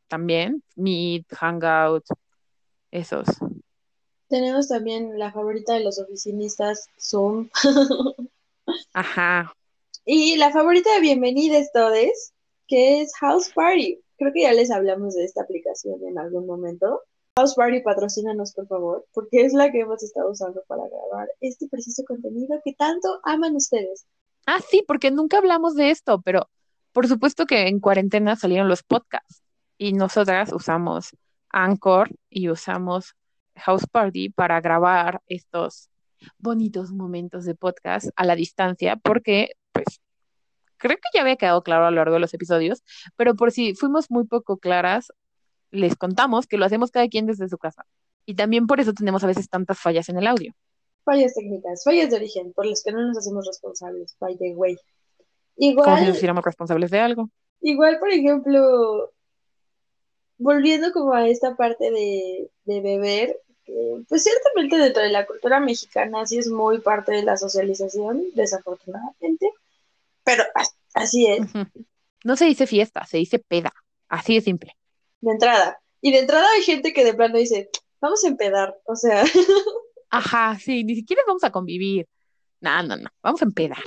También, 0.08 0.64
Meet, 0.76 1.26
Hangout, 1.34 2.06
esos. 2.92 3.26
Tenemos 4.28 4.68
también 4.68 5.18
la 5.18 5.32
favorita 5.32 5.74
de 5.74 5.84
los 5.84 5.98
oficinistas, 5.98 6.88
Zoom. 7.00 7.50
Ajá, 8.94 9.57
y 10.10 10.38
la 10.38 10.52
favorita 10.52 10.94
de 10.94 11.02
Bienvenidos 11.02 11.70
Todes, 11.74 12.32
que 12.66 13.02
es 13.02 13.12
House 13.20 13.52
Party. 13.54 14.00
Creo 14.18 14.32
que 14.32 14.44
ya 14.44 14.54
les 14.54 14.72
hablamos 14.72 15.16
de 15.16 15.26
esta 15.26 15.42
aplicación 15.42 16.00
en 16.08 16.18
algún 16.18 16.48
momento. 16.48 17.02
House 17.36 17.56
Party, 17.56 17.82
patrocínanos, 17.82 18.54
por 18.54 18.68
favor, 18.68 19.06
porque 19.12 19.42
es 19.42 19.52
la 19.52 19.70
que 19.70 19.82
hemos 19.82 20.02
estado 20.02 20.32
usando 20.32 20.64
para 20.66 20.84
grabar 20.88 21.28
este 21.42 21.68
preciso 21.68 22.06
contenido 22.08 22.58
que 22.64 22.74
tanto 22.74 23.20
aman 23.24 23.58
ustedes. 23.58 24.06
Ah, 24.46 24.62
sí, 24.66 24.82
porque 24.88 25.12
nunca 25.12 25.40
hablamos 25.40 25.76
de 25.76 25.92
esto, 25.92 26.22
pero 26.22 26.50
por 26.94 27.10
supuesto 27.10 27.46
que 27.46 27.68
en 27.68 27.82
cuarentena 27.82 28.38
salieron 28.38 28.70
los 28.70 28.84
podcasts 28.84 29.44
y 29.78 29.92
nosotras 29.92 30.54
usamos 30.54 31.18
Anchor 31.50 32.12
y 32.30 32.50
usamos 32.50 33.14
House 33.58 33.86
Party 33.92 34.30
para 34.30 34.62
grabar 34.62 35.22
estos 35.28 35.90
bonitos 36.38 36.94
momentos 36.94 37.44
de 37.44 37.56
podcast 37.56 38.08
a 38.16 38.24
la 38.24 38.36
distancia, 38.36 38.96
porque 38.96 39.52
pues 39.84 40.02
creo 40.78 40.98
que 40.98 41.10
ya 41.14 41.22
había 41.22 41.36
quedado 41.36 41.64
claro 41.64 41.86
a 41.86 41.92
lo 41.92 41.98
largo 41.98 42.16
de 42.16 42.20
los 42.20 42.34
episodios, 42.34 42.84
pero 43.16 43.36
por 43.36 43.52
si 43.52 43.76
fuimos 43.76 44.10
muy 44.10 44.26
poco 44.26 44.58
claras, 44.58 45.12
les 45.72 45.96
contamos 45.96 46.48
que 46.48 46.58
lo 46.58 46.66
hacemos 46.66 46.92
cada 46.92 47.08
quien 47.08 47.26
desde 47.26 47.50
su 47.50 47.58
casa. 47.58 47.86
Y 48.26 48.36
también 48.36 48.68
por 48.68 48.80
eso 48.80 48.94
tenemos 48.94 49.24
a 49.24 49.28
veces 49.28 49.50
tantas 49.50 49.80
fallas 49.80 50.10
en 50.10 50.18
el 50.18 50.28
audio. 50.28 50.54
Fallas 51.04 51.34
técnicas, 51.34 51.84
fallas 51.84 52.10
de 52.10 52.18
origen, 52.18 52.54
por 52.54 52.66
las 52.66 52.84
que 52.84 52.92
no 52.92 53.02
nos 53.02 53.18
hacemos 53.18 53.46
responsables, 53.48 54.16
by 54.20 54.38
the 54.38 54.54
way. 54.56 54.78
Igual, 55.56 55.86
Como 55.86 55.98
si 55.98 56.06
nos 56.06 56.18
hiciéramos 56.18 56.44
responsables 56.44 56.92
de 56.92 57.00
algo. 57.00 57.30
Igual, 57.62 58.00
por 58.00 58.12
ejemplo, 58.12 59.12
volviendo 60.38 60.92
como 60.92 61.14
a 61.14 61.28
esta 61.28 61.56
parte 61.56 61.90
de, 61.92 62.50
de 62.66 62.82
beber, 62.82 63.40
pues 64.08 64.24
ciertamente 64.24 64.78
dentro 64.78 65.04
de 65.04 65.10
la 65.10 65.26
cultura 65.26 65.60
mexicana 65.60 66.26
sí 66.26 66.38
es 66.38 66.50
muy 66.50 66.80
parte 66.80 67.14
de 67.14 67.24
la 67.24 67.38
socialización, 67.38 68.24
desafortunadamente, 68.36 69.52
pero 70.28 70.44
así 70.94 71.26
es. 71.26 71.40
No 72.26 72.36
se 72.36 72.46
dice 72.46 72.68
fiesta, 72.68 73.06
se 73.06 73.18
dice 73.18 73.40
peda. 73.40 73.72
Así 74.10 74.36
de 74.36 74.42
simple. 74.42 74.74
De 75.22 75.32
entrada. 75.32 75.80
Y 76.02 76.12
de 76.12 76.20
entrada 76.20 76.46
hay 76.54 76.64
gente 76.64 76.92
que 76.92 77.06
de 77.06 77.14
plano 77.14 77.38
dice, 77.38 77.70
vamos 78.02 78.26
a 78.26 78.28
empedar. 78.28 78.76
O 78.86 78.98
sea. 78.98 79.24
Ajá, 80.10 80.60
sí, 80.60 80.84
ni 80.84 80.96
siquiera 80.96 81.24
vamos 81.26 81.46
a 81.46 81.52
convivir. 81.52 82.08
No, 82.60 82.84
no, 82.84 82.98
no, 82.98 83.10
vamos 83.22 83.42
a 83.42 83.46
empedar. 83.46 83.82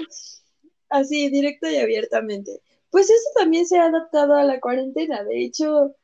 Así, 0.88 1.28
directo 1.28 1.68
y 1.68 1.76
abiertamente. 1.76 2.62
pues 2.88 3.10
eso 3.10 3.28
también 3.38 3.66
se 3.66 3.78
ha 3.78 3.84
adaptado 3.84 4.34
a 4.34 4.44
la 4.44 4.60
cuarentena. 4.60 5.22
De 5.24 5.44
hecho, 5.44 5.94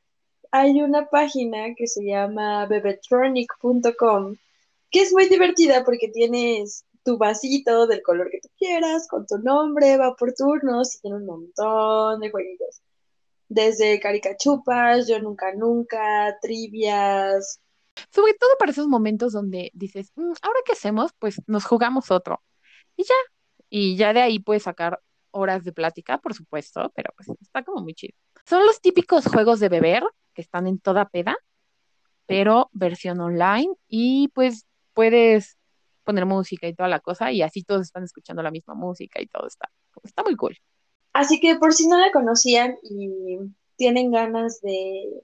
hay 0.51 0.83
una 0.83 1.09
página 1.09 1.75
que 1.75 1.87
se 1.87 2.05
llama 2.05 2.67
bebetronic.com, 2.67 4.37
que 4.91 5.01
es 5.01 5.13
muy 5.15 5.31
divertida 5.31 5.83
porque 5.83 6.09
tienes 6.09 6.85
tu 7.07 7.17
vasito 7.17 7.87
del 7.87 8.03
color 8.03 8.29
que 8.31 8.41
tú 8.41 8.49
quieras, 8.59 9.07
con 9.09 9.27
tu 9.27 9.39
nombre, 9.39 9.97
va 9.97 10.17
por 10.17 10.35
turnos 10.35 10.97
y 10.97 11.01
tiene 11.01 11.19
un 11.19 11.27
montón 11.27 12.21
de 12.21 12.31
jueguitos. 12.31 12.83
Desde 13.49 14.01
caricachupas, 14.01 15.07
yo 15.07 15.21
nunca 15.21 15.55
nunca, 15.55 16.37
trivias. 16.43 17.61
Sobre 18.11 18.35
todo 18.35 18.51
para 18.59 18.73
esos 18.73 18.89
momentos 18.89 19.33
donde 19.33 19.71
dices, 19.73 20.11
mm, 20.17 20.33
¿ahora 20.43 20.61
qué 20.67 20.73
hacemos? 20.73 21.13
Pues 21.21 21.41
nos 21.47 21.65
jugamos 21.65 22.11
otro. 22.11 22.43
Y 22.97 23.05
ya. 23.05 23.15
Y 23.71 23.97
ya 23.97 24.13
de 24.13 24.21
ahí 24.21 24.41
puedes 24.41 24.65
sacar 24.65 25.01
horas 25.31 25.63
de 25.63 25.73
plática, 25.73 26.19
por 26.19 26.35
supuesto, 26.35 26.93
pero 26.97 27.11
pues 27.17 27.29
está 27.41 27.63
como 27.63 27.83
muy 27.83 27.95
chido. 27.95 28.15
Son 28.45 28.67
los 28.67 28.81
típicos 28.81 29.27
juegos 29.27 29.61
de 29.61 29.69
beber 29.69 30.03
que 30.35 30.43
están 30.43 30.67
en 30.67 30.81
toda 30.81 31.09
peda, 31.09 31.37
pero 32.27 32.69
versión 32.73 33.21
online 33.21 33.73
y 33.87 34.29
pues 34.35 34.67
puedes 34.93 35.57
poner 36.07 36.25
música 36.25 36.67
y 36.67 36.75
toda 36.75 36.89
la 36.89 37.01
cosa 37.01 37.31
y 37.33 37.43
así 37.43 37.63
todos 37.63 37.83
están 37.83 38.05
escuchando 38.05 38.43
la 38.43 38.51
misma 38.51 38.75
música 38.75 39.21
y 39.21 39.27
todo 39.27 39.47
está, 39.47 39.71
está 40.03 40.23
muy 40.23 40.37
cool. 40.37 40.57
Así 41.13 41.41
que 41.41 41.57
por 41.57 41.75
si 41.75 41.89
no 41.89 41.99
la 41.99 42.13
conocían 42.13 42.77
y 42.83 43.39
tienen 43.77 44.11
ganas 44.11 44.61
de 44.63 45.23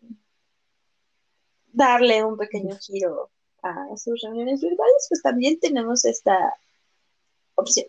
darle 1.73 2.25
un 2.25 2.37
pequeño 2.37 2.77
giro 2.79 3.31
a 3.63 3.97
sus 3.97 4.21
reuniones 4.23 4.61
virtuales, 4.61 5.07
pues 5.09 5.23
también 5.23 5.59
tenemos 5.61 6.05
esta 6.05 6.37
opción. 7.55 7.87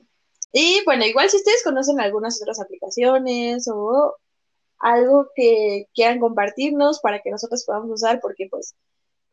Y 0.51 0.83
bueno, 0.85 1.03
igual 1.05 1.29
si 1.29 1.37
ustedes 1.37 1.63
conocen 1.63 1.99
algunas 1.99 2.39
otras 2.41 2.61
aplicaciones 2.61 3.67
o 3.67 4.15
algo 4.77 5.29
que 5.35 5.87
quieran 5.95 6.19
compartirnos 6.19 6.99
para 6.99 7.21
que 7.21 7.31
nosotros 7.31 7.63
podamos 7.65 7.89
usar, 7.89 8.19
porque 8.21 8.47
pues 8.51 8.75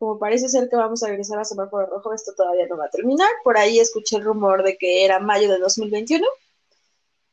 como 0.01 0.19
parece 0.19 0.49
ser 0.49 0.71
que 0.71 0.77
vamos 0.77 1.03
a 1.03 1.09
regresar 1.09 1.39
a 1.39 1.45
semáforo 1.45 1.85
rojo, 1.85 2.15
esto 2.15 2.33
todavía 2.35 2.67
no 2.67 2.79
va 2.79 2.87
a 2.87 2.91
terminar. 2.91 3.29
Por 3.45 3.59
ahí 3.59 3.79
escuché 3.79 4.17
el 4.17 4.25
rumor 4.25 4.63
de 4.63 4.79
que 4.79 5.05
era 5.05 5.21
mayo 5.21 5.53
de 5.53 5.59
2021. 5.59 6.27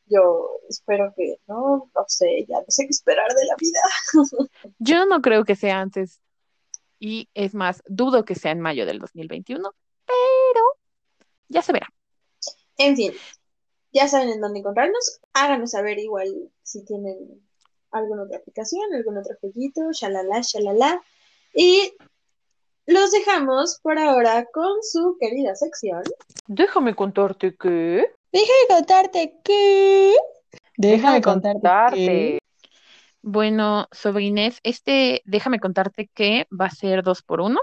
Yo 0.08 0.60
espero 0.68 1.14
que 1.16 1.38
no, 1.48 1.90
no 1.96 2.06
sé, 2.08 2.46
ya 2.46 2.58
no 2.58 2.66
sé 2.68 2.84
qué 2.84 2.90
esperar 2.90 3.30
de 3.34 3.46
la 3.46 3.56
vida. 3.56 3.80
Yo 4.80 5.06
no 5.06 5.22
creo 5.22 5.46
que 5.46 5.56
sea 5.56 5.80
antes. 5.80 6.20
Y 7.00 7.30
es 7.34 7.54
más, 7.54 7.82
dudo 7.88 8.26
que 8.26 8.36
sea 8.36 8.52
en 8.52 8.60
mayo 8.60 8.86
del 8.86 9.00
2021, 9.00 9.74
pero 10.06 10.66
ya 11.48 11.62
se 11.62 11.72
verá. 11.72 11.88
En 12.78 12.98
fin, 12.98 13.14
ya 13.94 14.10
saben 14.10 14.28
en 14.28 14.42
dónde 14.42 14.60
encontrarnos. 14.60 15.22
Háganos 15.32 15.72
saber 15.72 16.00
igual 16.00 16.52
si 16.64 16.84
tienen 16.84 17.48
alguna 17.92 18.24
otra 18.24 18.40
aplicación, 18.40 18.94
algún 18.94 19.18
otro 19.20 19.38
jueguito, 19.40 19.90
shalala, 19.94 20.42
shalala. 20.42 21.02
Y 21.54 21.94
los 22.88 23.12
dejamos 23.12 23.80
por 23.84 24.00
ahora 24.00 24.46
con 24.52 24.82
su 24.82 25.18
querida 25.20 25.56
sección. 25.56 26.04
Déjame 26.48 26.96
contarte 26.96 27.56
que. 27.56 28.06
Déjame 28.32 28.68
contarte 28.68 29.36
que. 29.44 30.16
Déjame, 30.78 31.22
contarte. 31.22 32.40
Bueno, 33.22 33.88
sobrines, 33.92 34.60
este 34.64 35.22
déjame 35.26 35.60
contarte 35.60 36.10
que 36.14 36.48
va 36.50 36.66
a 36.66 36.72
ser 36.72 37.04
dos 37.04 37.22
por 37.22 37.42
uno. 37.42 37.60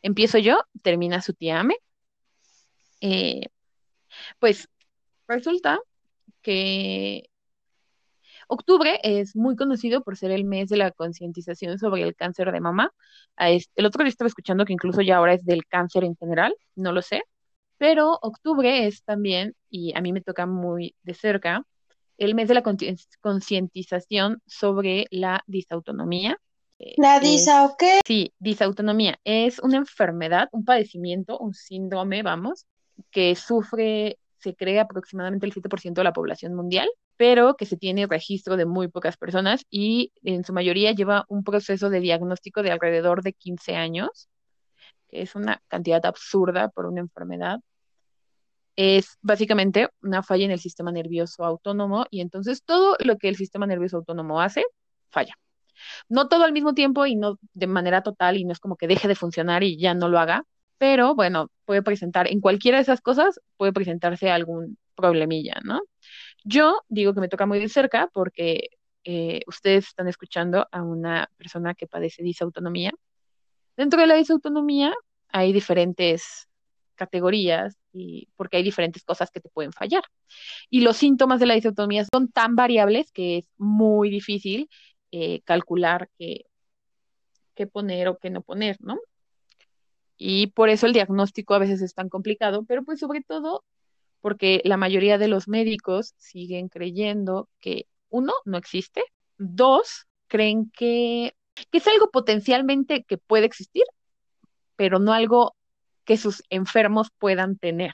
Empiezo 0.00 0.38
yo, 0.38 0.60
termina 0.82 1.20
su 1.20 1.34
tía 1.34 1.60
Ame. 1.60 1.76
Eh, 3.00 3.48
pues 4.38 4.68
Resulta 5.30 5.78
que 6.42 7.29
octubre 8.50 8.98
es 9.02 9.36
muy 9.36 9.56
conocido 9.56 10.02
por 10.02 10.16
ser 10.16 10.32
el 10.32 10.44
mes 10.44 10.68
de 10.68 10.76
la 10.76 10.90
concientización 10.90 11.78
sobre 11.78 12.02
el 12.02 12.16
cáncer 12.16 12.50
de 12.52 12.60
mama. 12.60 12.92
El 13.36 13.86
otro 13.86 14.02
día 14.02 14.10
estaba 14.10 14.28
escuchando 14.28 14.64
que 14.64 14.72
incluso 14.72 15.00
ya 15.00 15.16
ahora 15.16 15.34
es 15.34 15.44
del 15.44 15.64
cáncer 15.66 16.04
en 16.04 16.16
general, 16.16 16.54
no 16.74 16.92
lo 16.92 17.00
sé, 17.00 17.22
pero 17.78 18.18
octubre 18.20 18.86
es 18.86 19.04
también, 19.04 19.54
y 19.70 19.96
a 19.96 20.00
mí 20.00 20.12
me 20.12 20.20
toca 20.20 20.46
muy 20.46 20.94
de 21.02 21.14
cerca, 21.14 21.64
el 22.18 22.34
mes 22.34 22.48
de 22.48 22.54
la 22.54 22.62
concientización 23.20 24.42
sobre 24.46 25.06
la 25.10 25.42
disautonomía. 25.46 26.38
¿La 26.96 27.20
disa 27.20 27.64
o 27.64 27.76
qué? 27.78 28.00
Sí, 28.06 28.32
disautonomía. 28.38 29.18
Es 29.24 29.58
una 29.60 29.76
enfermedad, 29.76 30.48
un 30.52 30.64
padecimiento, 30.64 31.38
un 31.38 31.54
síndrome, 31.54 32.22
vamos, 32.22 32.66
que 33.10 33.36
sufre 33.36 34.18
se 34.38 34.54
cree 34.54 34.80
aproximadamente 34.80 35.46
el 35.46 35.52
7% 35.52 36.00
de 36.00 36.04
la 36.04 36.12
población 36.12 36.54
mundial, 36.54 36.88
pero 37.20 37.54
que 37.54 37.66
se 37.66 37.76
tiene 37.76 38.06
registro 38.06 38.56
de 38.56 38.64
muy 38.64 38.88
pocas 38.88 39.18
personas 39.18 39.66
y 39.68 40.10
en 40.22 40.42
su 40.42 40.54
mayoría 40.54 40.92
lleva 40.92 41.26
un 41.28 41.44
proceso 41.44 41.90
de 41.90 42.00
diagnóstico 42.00 42.62
de 42.62 42.70
alrededor 42.70 43.22
de 43.22 43.34
15 43.34 43.76
años, 43.76 44.30
que 45.06 45.20
es 45.20 45.34
una 45.34 45.60
cantidad 45.68 46.06
absurda 46.06 46.70
por 46.70 46.86
una 46.86 47.00
enfermedad. 47.00 47.60
Es 48.74 49.18
básicamente 49.20 49.90
una 50.00 50.22
falla 50.22 50.46
en 50.46 50.50
el 50.50 50.60
sistema 50.60 50.92
nervioso 50.92 51.44
autónomo 51.44 52.06
y 52.10 52.22
entonces 52.22 52.64
todo 52.64 52.96
lo 53.00 53.18
que 53.18 53.28
el 53.28 53.36
sistema 53.36 53.66
nervioso 53.66 53.98
autónomo 53.98 54.40
hace, 54.40 54.64
falla. 55.10 55.34
No 56.08 56.26
todo 56.26 56.44
al 56.44 56.54
mismo 56.54 56.72
tiempo 56.72 57.04
y 57.04 57.16
no 57.16 57.38
de 57.52 57.66
manera 57.66 58.02
total 58.02 58.38
y 58.38 58.46
no 58.46 58.52
es 58.52 58.60
como 58.60 58.76
que 58.76 58.86
deje 58.88 59.08
de 59.08 59.14
funcionar 59.14 59.62
y 59.62 59.76
ya 59.76 59.92
no 59.92 60.08
lo 60.08 60.18
haga, 60.18 60.44
pero 60.78 61.14
bueno, 61.14 61.50
puede 61.66 61.82
presentar, 61.82 62.28
en 62.28 62.40
cualquiera 62.40 62.78
de 62.78 62.82
esas 62.84 63.02
cosas 63.02 63.38
puede 63.58 63.74
presentarse 63.74 64.30
algún 64.30 64.78
problemilla, 64.94 65.60
¿no? 65.64 65.82
Yo 66.44 66.82
digo 66.88 67.14
que 67.14 67.20
me 67.20 67.28
toca 67.28 67.46
muy 67.46 67.58
de 67.58 67.68
cerca 67.68 68.08
porque 68.12 68.70
eh, 69.04 69.40
ustedes 69.46 69.88
están 69.88 70.08
escuchando 70.08 70.68
a 70.70 70.82
una 70.82 71.30
persona 71.36 71.74
que 71.74 71.86
padece 71.86 72.22
disautonomía. 72.22 72.92
Dentro 73.76 74.00
de 74.00 74.06
la 74.06 74.14
disautonomía 74.16 74.94
hay 75.28 75.52
diferentes 75.52 76.48
categorías 76.94 77.78
y 77.92 78.28
porque 78.36 78.58
hay 78.58 78.62
diferentes 78.62 79.04
cosas 79.04 79.30
que 79.30 79.40
te 79.40 79.48
pueden 79.48 79.72
fallar. 79.72 80.04
Y 80.68 80.82
los 80.82 80.96
síntomas 80.98 81.40
de 81.40 81.46
la 81.46 81.54
disautonomía 81.54 82.04
son 82.12 82.30
tan 82.30 82.56
variables 82.56 83.10
que 83.12 83.38
es 83.38 83.48
muy 83.56 84.10
difícil 84.10 84.68
eh, 85.12 85.40
calcular 85.42 86.10
qué, 86.18 86.44
qué 87.54 87.66
poner 87.66 88.08
o 88.08 88.18
qué 88.18 88.30
no 88.30 88.42
poner, 88.42 88.76
¿no? 88.80 88.98
Y 90.18 90.48
por 90.48 90.68
eso 90.68 90.86
el 90.86 90.92
diagnóstico 90.92 91.54
a 91.54 91.58
veces 91.58 91.80
es 91.80 91.94
tan 91.94 92.10
complicado, 92.10 92.64
pero 92.66 92.84
pues 92.84 93.00
sobre 93.00 93.22
todo 93.22 93.64
porque 94.20 94.60
la 94.64 94.76
mayoría 94.76 95.18
de 95.18 95.28
los 95.28 95.48
médicos 95.48 96.14
siguen 96.18 96.68
creyendo 96.68 97.48
que 97.60 97.86
uno, 98.08 98.32
no 98.44 98.58
existe, 98.58 99.02
dos, 99.38 100.06
creen 100.28 100.70
que, 100.70 101.34
es 101.72 101.86
algo 101.86 102.10
potencialmente 102.10 103.04
que 103.04 103.18
puede 103.18 103.46
existir, 103.46 103.84
pero 104.76 104.98
no 104.98 105.12
algo 105.12 105.54
que 106.04 106.16
sus 106.16 106.42
enfermos 106.50 107.08
puedan 107.18 107.56
tener. 107.56 107.92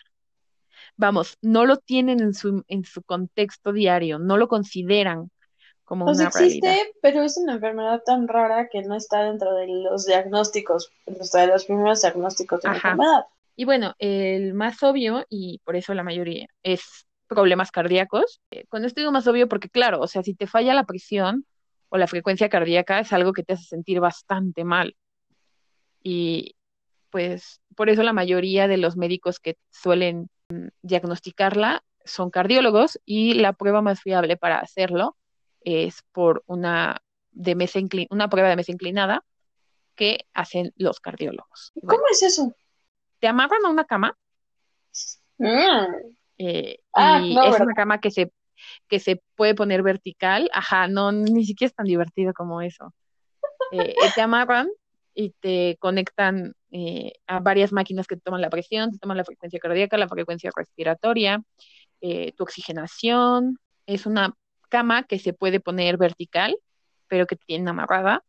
Vamos, 0.97 1.37
no 1.43 1.67
lo 1.67 1.77
tienen 1.77 2.21
en 2.21 2.35
su, 2.35 2.65
en 2.69 2.85
su 2.85 3.03
contexto 3.03 3.73
diario, 3.73 4.19
no 4.19 4.37
lo 4.37 4.49
consideran 4.49 5.31
como 5.87 6.05
pues 6.05 6.19
existe, 6.19 6.95
pero 7.01 7.23
es 7.23 7.37
una 7.37 7.55
enfermedad 7.55 8.03
tan 8.05 8.27
rara 8.27 8.69
que 8.69 8.83
no 8.83 8.97
está 8.97 9.23
dentro 9.23 9.55
de 9.55 9.69
los 9.69 10.05
diagnósticos, 10.05 10.91
dentro 11.07 11.41
de 11.41 11.47
los 11.47 11.65
primeros 11.65 12.03
diagnósticos 12.03 12.61
de 12.63 12.69
la 12.69 12.75
enfermedad. 12.75 13.27
Y 13.57 13.65
bueno, 13.65 13.95
el 13.99 14.55
más 14.55 14.83
obvio, 14.83 15.25
y 15.31 15.61
por 15.65 15.77
eso 15.77 15.95
la 15.95 16.05
mayoría, 16.05 16.47
es 16.63 17.07
problemas 17.27 17.71
cardíacos. 17.71 18.41
Eh, 18.51 18.67
con 18.69 18.85
esto 18.85 19.01
digo 19.01 19.13
más 19.13 19.27
obvio 19.27 19.49
porque, 19.49 19.71
claro, 19.71 20.01
o 20.01 20.07
sea, 20.07 20.23
si 20.23 20.35
te 20.35 20.47
falla 20.47 20.75
la 20.75 20.85
presión 20.85 21.47
o 21.89 21.97
la 21.97 22.07
frecuencia 22.07 22.49
cardíaca 22.49 23.01
es 23.01 23.13
algo 23.13 23.33
que 23.33 23.43
te 23.43 23.55
hace 23.55 23.65
sentir 23.65 24.01
bastante 24.01 24.65
mal. 24.65 24.97
Y 26.03 26.55
pues 27.11 27.61
por 27.75 27.89
eso 27.89 28.03
la 28.03 28.13
mayoría 28.13 28.69
de 28.69 28.77
los 28.77 28.97
médicos 28.97 29.41
que 29.41 29.57
suelen 29.71 30.29
mm, 30.51 30.69
diagnosticarla 30.83 31.83
son 32.05 32.31
cardiólogos 32.31 33.01
y 33.05 33.35
la 33.35 33.53
prueba 33.55 33.83
más 33.83 34.01
fiable 34.01 34.37
para 34.37 34.59
hacerlo 34.59 35.17
es 35.63 36.03
por 36.13 36.45
una, 36.47 37.03
de 37.33 37.55
mesa 37.55 37.81
una 38.11 38.29
prueba 38.29 38.49
de 38.49 38.57
mesa 38.57 38.73
inclinada 38.73 39.25
que 39.97 40.27
hacen 40.35 40.73
los 40.77 41.01
cardiólogos. 41.01 41.73
¿Cómo 41.87 42.05
es 42.11 42.23
eso? 42.23 42.55
Te 43.19 43.29
amarran 43.29 43.65
a 43.65 43.71
una 43.71 43.85
cama. 43.85 44.17
Mm. 45.39 46.15
Eh, 46.39 46.79
ah, 46.93 47.21
y 47.23 47.37
es 47.39 47.61
una 47.61 47.75
cama 47.75 48.01
que 48.01 48.11
se, 48.11 48.33
que 48.89 49.01
se 49.01 49.23
puede 49.35 49.55
poner 49.55 49.83
vertical. 49.83 50.51
Ajá, 50.53 50.89
no, 50.89 51.13
ni 51.13 51.45
siquiera 51.45 51.69
es 51.69 51.75
tan 51.75 51.87
divertido 51.87 52.33
como 52.35 52.61
eso. 52.61 52.93
Eh, 53.73 53.91
eh, 53.91 54.11
te 54.15 54.21
amarran 54.21 54.69
y 55.15 55.31
te 55.41 55.77
conectan 55.81 56.55
a 57.27 57.41
varias 57.41 57.73
máquinas 57.73 58.07
que 58.07 58.17
te 58.17 58.21
toman 58.21 58.43
la 58.43 58.51
presión, 58.51 58.93
te 58.93 58.99
toman 58.99 59.17
la 59.17 59.25
frecuencia 59.25 59.59
cardíaca, 59.59 59.97
la 59.97 60.09
frecuencia 60.09 60.51
respiratoria, 60.55 61.43
tu 62.01 62.43
oxigenación. 62.43 63.59
Es 63.87 64.05
una 64.05 64.35
cama 64.69 65.05
que 65.05 65.19
se 65.19 65.33
puede 65.33 65.59
poner 65.59 65.97
vertical, 65.97 66.59
pero 67.09 67.27
que 67.27 67.37
tiene 67.37 67.71
amarrada 67.71 68.26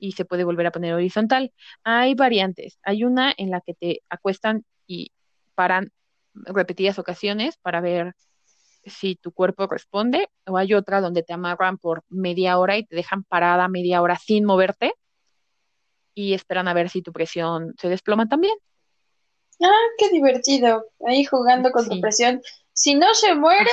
y 0.00 0.12
se 0.12 0.24
puede 0.24 0.44
volver 0.44 0.66
a 0.66 0.72
poner 0.72 0.94
horizontal. 0.94 1.52
Hay 1.84 2.14
variantes. 2.14 2.78
Hay 2.82 3.04
una 3.04 3.32
en 3.36 3.50
la 3.50 3.60
que 3.60 3.74
te 3.74 4.02
acuestan 4.08 4.64
y 4.86 5.12
paran 5.54 5.92
repetidas 6.34 6.98
ocasiones 6.98 7.56
para 7.58 7.80
ver 7.80 8.14
si 8.84 9.16
tu 9.16 9.32
cuerpo 9.32 9.66
responde, 9.66 10.28
o 10.46 10.56
hay 10.56 10.74
otra 10.74 11.00
donde 11.00 11.22
te 11.22 11.34
amarran 11.34 11.76
por 11.76 12.02
media 12.08 12.58
hora 12.58 12.78
y 12.78 12.84
te 12.84 12.96
dejan 12.96 13.24
parada 13.24 13.68
media 13.68 14.00
hora 14.00 14.16
sin 14.16 14.44
moverte 14.44 14.94
y 16.14 16.34
esperan 16.34 16.68
a 16.68 16.74
ver 16.74 16.88
si 16.88 17.02
tu 17.02 17.12
presión 17.12 17.74
se 17.78 17.88
desploma 17.88 18.28
también. 18.28 18.54
Ah, 19.62 19.86
qué 19.98 20.08
divertido. 20.10 20.86
Ahí 21.06 21.24
jugando 21.24 21.70
con 21.70 21.88
tu 21.88 22.00
presión. 22.00 22.40
Si 22.72 22.94
no 22.94 23.12
se 23.14 23.34
muere. 23.34 23.70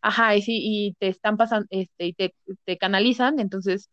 Ajá, 0.00 0.34
y 0.36 0.42
sí, 0.42 0.60
y 0.62 0.94
te 0.94 1.08
están 1.08 1.36
pasando, 1.36 1.66
este, 1.70 2.06
y 2.06 2.12
te, 2.12 2.34
te 2.64 2.78
canalizan, 2.78 3.40
entonces, 3.40 3.90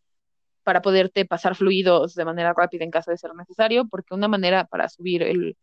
para 0.67 0.81
poderte 0.81 1.25
pasar 1.25 1.55
fluidos 1.55 2.13
de 2.13 2.25
manera 2.25 2.51
rápida 2.51 2.83
en 2.83 2.91
caso 2.91 3.09
de 3.09 3.17
ser 3.17 3.33
necesario, 3.33 3.87
porque 3.87 4.13
una 4.13 4.27
manera 4.27 4.65
para 4.65 4.89
subir 4.89 5.23
el, 5.23 5.55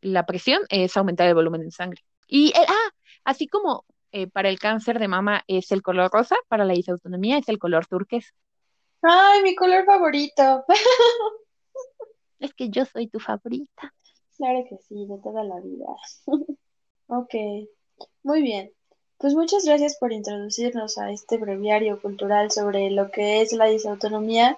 la 0.00 0.24
presión 0.24 0.62
es 0.70 0.96
aumentar 0.96 1.28
el 1.28 1.34
volumen 1.34 1.60
de 1.60 1.70
sangre. 1.70 2.02
Y, 2.26 2.50
ah, 2.56 2.90
así 3.22 3.46
como 3.48 3.84
eh, 4.12 4.28
para 4.28 4.48
el 4.48 4.58
cáncer 4.58 4.98
de 4.98 5.08
mama 5.08 5.42
es 5.46 5.70
el 5.72 5.82
color 5.82 6.10
rosa, 6.10 6.36
para 6.48 6.64
la 6.64 6.72
disautonomía 6.72 7.36
es 7.36 7.50
el 7.50 7.58
color 7.58 7.86
turquesa. 7.86 8.30
Ay, 9.02 9.42
mi 9.42 9.54
color 9.54 9.84
favorito. 9.84 10.64
Es 12.38 12.54
que 12.54 12.70
yo 12.70 12.86
soy 12.86 13.08
tu 13.08 13.20
favorita. 13.20 13.92
Claro 14.38 14.64
que 14.66 14.78
sí, 14.78 15.04
de 15.06 15.18
toda 15.22 15.44
la 15.44 15.60
vida. 15.60 15.84
ok, 17.08 17.34
muy 18.22 18.40
bien. 18.40 18.72
Pues 19.20 19.34
muchas 19.34 19.66
gracias 19.66 19.98
por 19.98 20.14
introducirnos 20.14 20.96
a 20.96 21.10
este 21.10 21.36
breviario 21.36 22.00
cultural 22.00 22.50
sobre 22.50 22.88
lo 22.88 23.10
que 23.10 23.42
es 23.42 23.52
la 23.52 23.66
disautonomía. 23.66 24.56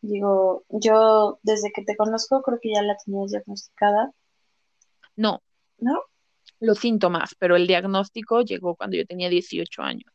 Digo, 0.00 0.64
yo 0.70 1.38
desde 1.42 1.70
que 1.72 1.84
te 1.84 1.94
conozco 1.94 2.40
creo 2.40 2.58
que 2.58 2.72
ya 2.72 2.80
la 2.80 2.96
tenías 2.96 3.32
diagnosticada. 3.32 4.10
No. 5.14 5.42
¿No? 5.76 6.00
Los 6.58 6.78
síntomas, 6.78 7.34
pero 7.38 7.54
el 7.54 7.66
diagnóstico 7.66 8.40
llegó 8.40 8.76
cuando 8.76 8.96
yo 8.96 9.04
tenía 9.04 9.28
18 9.28 9.82
años, 9.82 10.10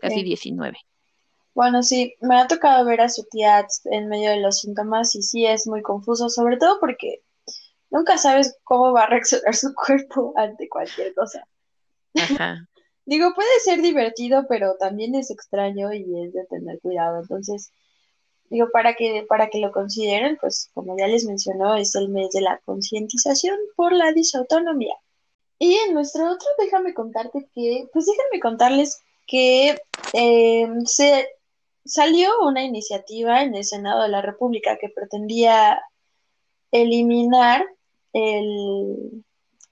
casi 0.00 0.22
19. 0.22 0.78
Bueno, 1.52 1.82
sí, 1.82 2.14
me 2.22 2.40
ha 2.40 2.46
tocado 2.46 2.86
ver 2.86 3.02
a 3.02 3.10
su 3.10 3.24
tía 3.30 3.66
en 3.90 4.08
medio 4.08 4.30
de 4.30 4.40
los 4.40 4.60
síntomas 4.60 5.14
y 5.14 5.22
sí 5.22 5.44
es 5.44 5.66
muy 5.66 5.82
confuso, 5.82 6.30
sobre 6.30 6.56
todo 6.56 6.80
porque 6.80 7.20
nunca 7.90 8.16
sabes 8.16 8.56
cómo 8.64 8.94
va 8.94 9.02
a 9.02 9.08
reaccionar 9.08 9.54
su 9.54 9.74
cuerpo 9.86 10.32
ante 10.36 10.70
cualquier 10.70 11.12
cosa. 11.14 11.46
Ajá. 12.14 12.66
Digo, 13.10 13.34
puede 13.34 13.58
ser 13.64 13.82
divertido, 13.82 14.46
pero 14.48 14.76
también 14.78 15.16
es 15.16 15.32
extraño 15.32 15.92
y 15.92 16.04
es 16.22 16.32
de 16.32 16.44
tener 16.44 16.78
cuidado. 16.78 17.20
Entonces, 17.20 17.72
digo, 18.50 18.68
para 18.72 18.94
que, 18.94 19.26
para 19.28 19.48
que 19.50 19.58
lo 19.58 19.72
consideren, 19.72 20.38
pues 20.40 20.70
como 20.74 20.96
ya 20.96 21.08
les 21.08 21.24
mencionó, 21.24 21.74
es 21.74 21.96
el 21.96 22.08
mes 22.08 22.30
de 22.30 22.42
la 22.42 22.58
concientización 22.64 23.58
por 23.74 23.92
la 23.92 24.12
disautonomía. 24.12 24.94
Y 25.58 25.74
en 25.74 25.94
nuestro 25.94 26.30
otro, 26.30 26.46
déjame 26.58 26.94
contarte 26.94 27.48
que, 27.52 27.88
pues 27.92 28.06
déjame 28.06 28.40
contarles 28.40 29.02
que 29.26 29.76
eh, 30.12 30.68
se 30.84 31.26
salió 31.84 32.30
una 32.46 32.62
iniciativa 32.62 33.42
en 33.42 33.56
el 33.56 33.64
Senado 33.64 34.04
de 34.04 34.08
la 34.10 34.22
República 34.22 34.78
que 34.80 34.88
pretendía 34.88 35.82
eliminar 36.70 37.66
el 38.12 39.24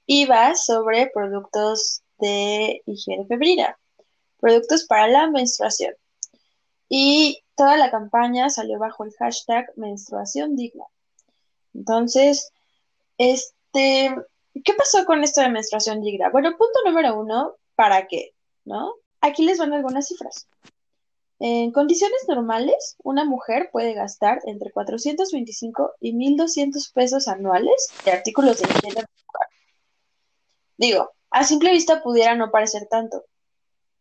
IVA 0.07 0.57
sobre 0.57 1.09
productos 1.15 2.03
de 2.19 2.83
higiene 2.87 3.27
febrina, 3.27 3.79
productos 4.41 4.85
para 4.85 5.09
la 5.09 5.31
menstruación. 5.31 5.95
Y 6.89 7.43
toda 7.55 7.77
la 7.77 7.91
campaña 7.91 8.49
salió 8.49 8.79
bajo 8.79 9.05
el 9.05 9.13
hashtag 9.15 9.67
menstruación 9.77 10.57
digna. 10.57 10.85
Entonces, 11.75 12.53
este, 13.19 14.15
¿qué 14.65 14.73
pasó 14.75 15.05
con 15.05 15.23
esto 15.23 15.41
de 15.41 15.51
menstruación 15.51 16.01
digna? 16.01 16.31
Bueno, 16.31 16.57
punto 16.57 16.81
número 16.85 17.19
uno, 17.19 17.57
¿para 17.75 18.07
qué? 18.07 18.33
¿No? 18.65 18.95
Aquí 19.21 19.45
les 19.45 19.59
van 19.59 19.73
algunas 19.73 20.09
cifras. 20.09 20.49
En 21.41 21.71
condiciones 21.71 22.25
normales, 22.27 22.97
una 23.05 23.25
mujer 23.25 23.71
puede 23.71 23.95
gastar 23.95 24.41
entre 24.45 24.73
425 24.73 25.93
y 26.01 26.13
1.200 26.13 26.93
pesos 26.93 27.29
anuales 27.29 27.89
de 28.05 28.11
artículos 28.11 28.59
de 28.59 28.69
higiene 28.69 29.05
Digo, 30.77 31.13
a 31.31 31.45
simple 31.45 31.73
vista 31.73 32.03
pudiera 32.03 32.35
no 32.35 32.51
parecer 32.51 32.87
tanto. 32.91 33.25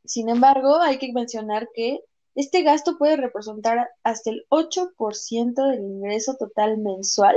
Sin 0.05 0.30
embargo, 0.30 0.78
hay 0.78 0.97
que 0.97 1.11
mencionar 1.13 1.69
que 1.73 1.99
este 2.36 2.61
gasto 2.63 2.97
puede 2.97 3.17
representar 3.17 3.89
hasta 4.03 4.30
el 4.30 4.45
8% 4.49 5.71
del 5.71 5.82
ingreso 5.82 6.36
total 6.38 6.78
mensual 6.78 7.36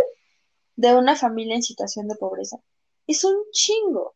de 0.77 0.95
una 0.95 1.17
familia 1.17 1.57
en 1.57 1.63
situación 1.63 2.09
de 2.09 2.17
pobreza. 2.17 2.59
Es 3.07 3.25
un 3.25 3.37
chingo. 3.53 4.15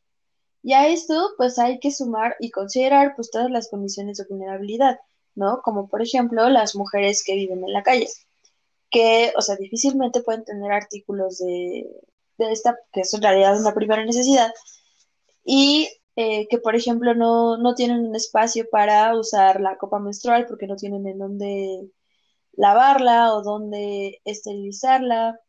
Y 0.62 0.72
a 0.72 0.88
esto, 0.88 1.32
pues 1.36 1.58
hay 1.58 1.78
que 1.80 1.90
sumar 1.90 2.36
y 2.40 2.50
considerar 2.50 3.14
pues 3.16 3.30
todas 3.30 3.50
las 3.50 3.68
condiciones 3.68 4.18
de 4.18 4.24
vulnerabilidad 4.28 4.98
¿no? 5.34 5.62
Como 5.62 5.88
por 5.88 6.02
ejemplo 6.02 6.48
las 6.48 6.74
mujeres 6.76 7.22
que 7.24 7.34
viven 7.34 7.64
en 7.64 7.72
la 7.72 7.82
calle, 7.82 8.08
que, 8.90 9.32
o 9.36 9.42
sea, 9.42 9.56
difícilmente 9.56 10.22
pueden 10.22 10.44
tener 10.44 10.72
artículos 10.72 11.38
de, 11.38 11.86
esta, 12.38 12.78
que 12.92 13.00
es 13.00 13.14
en 13.14 13.22
realidad 13.22 13.58
una 13.58 13.74
primera 13.74 14.04
necesidad, 14.04 14.52
y 15.44 15.88
eh, 16.16 16.48
que, 16.48 16.58
por 16.58 16.76
ejemplo, 16.76 17.14
no, 17.14 17.56
no 17.58 17.74
tienen 17.74 18.06
un 18.06 18.16
espacio 18.16 18.68
para 18.70 19.16
usar 19.16 19.60
la 19.60 19.76
copa 19.78 19.98
menstrual 19.98 20.46
porque 20.46 20.66
no 20.66 20.76
tienen 20.76 21.06
en 21.06 21.18
dónde 21.18 21.90
lavarla 22.52 23.34
o 23.34 23.42
dónde 23.42 24.20
esterilizarla, 24.24 25.40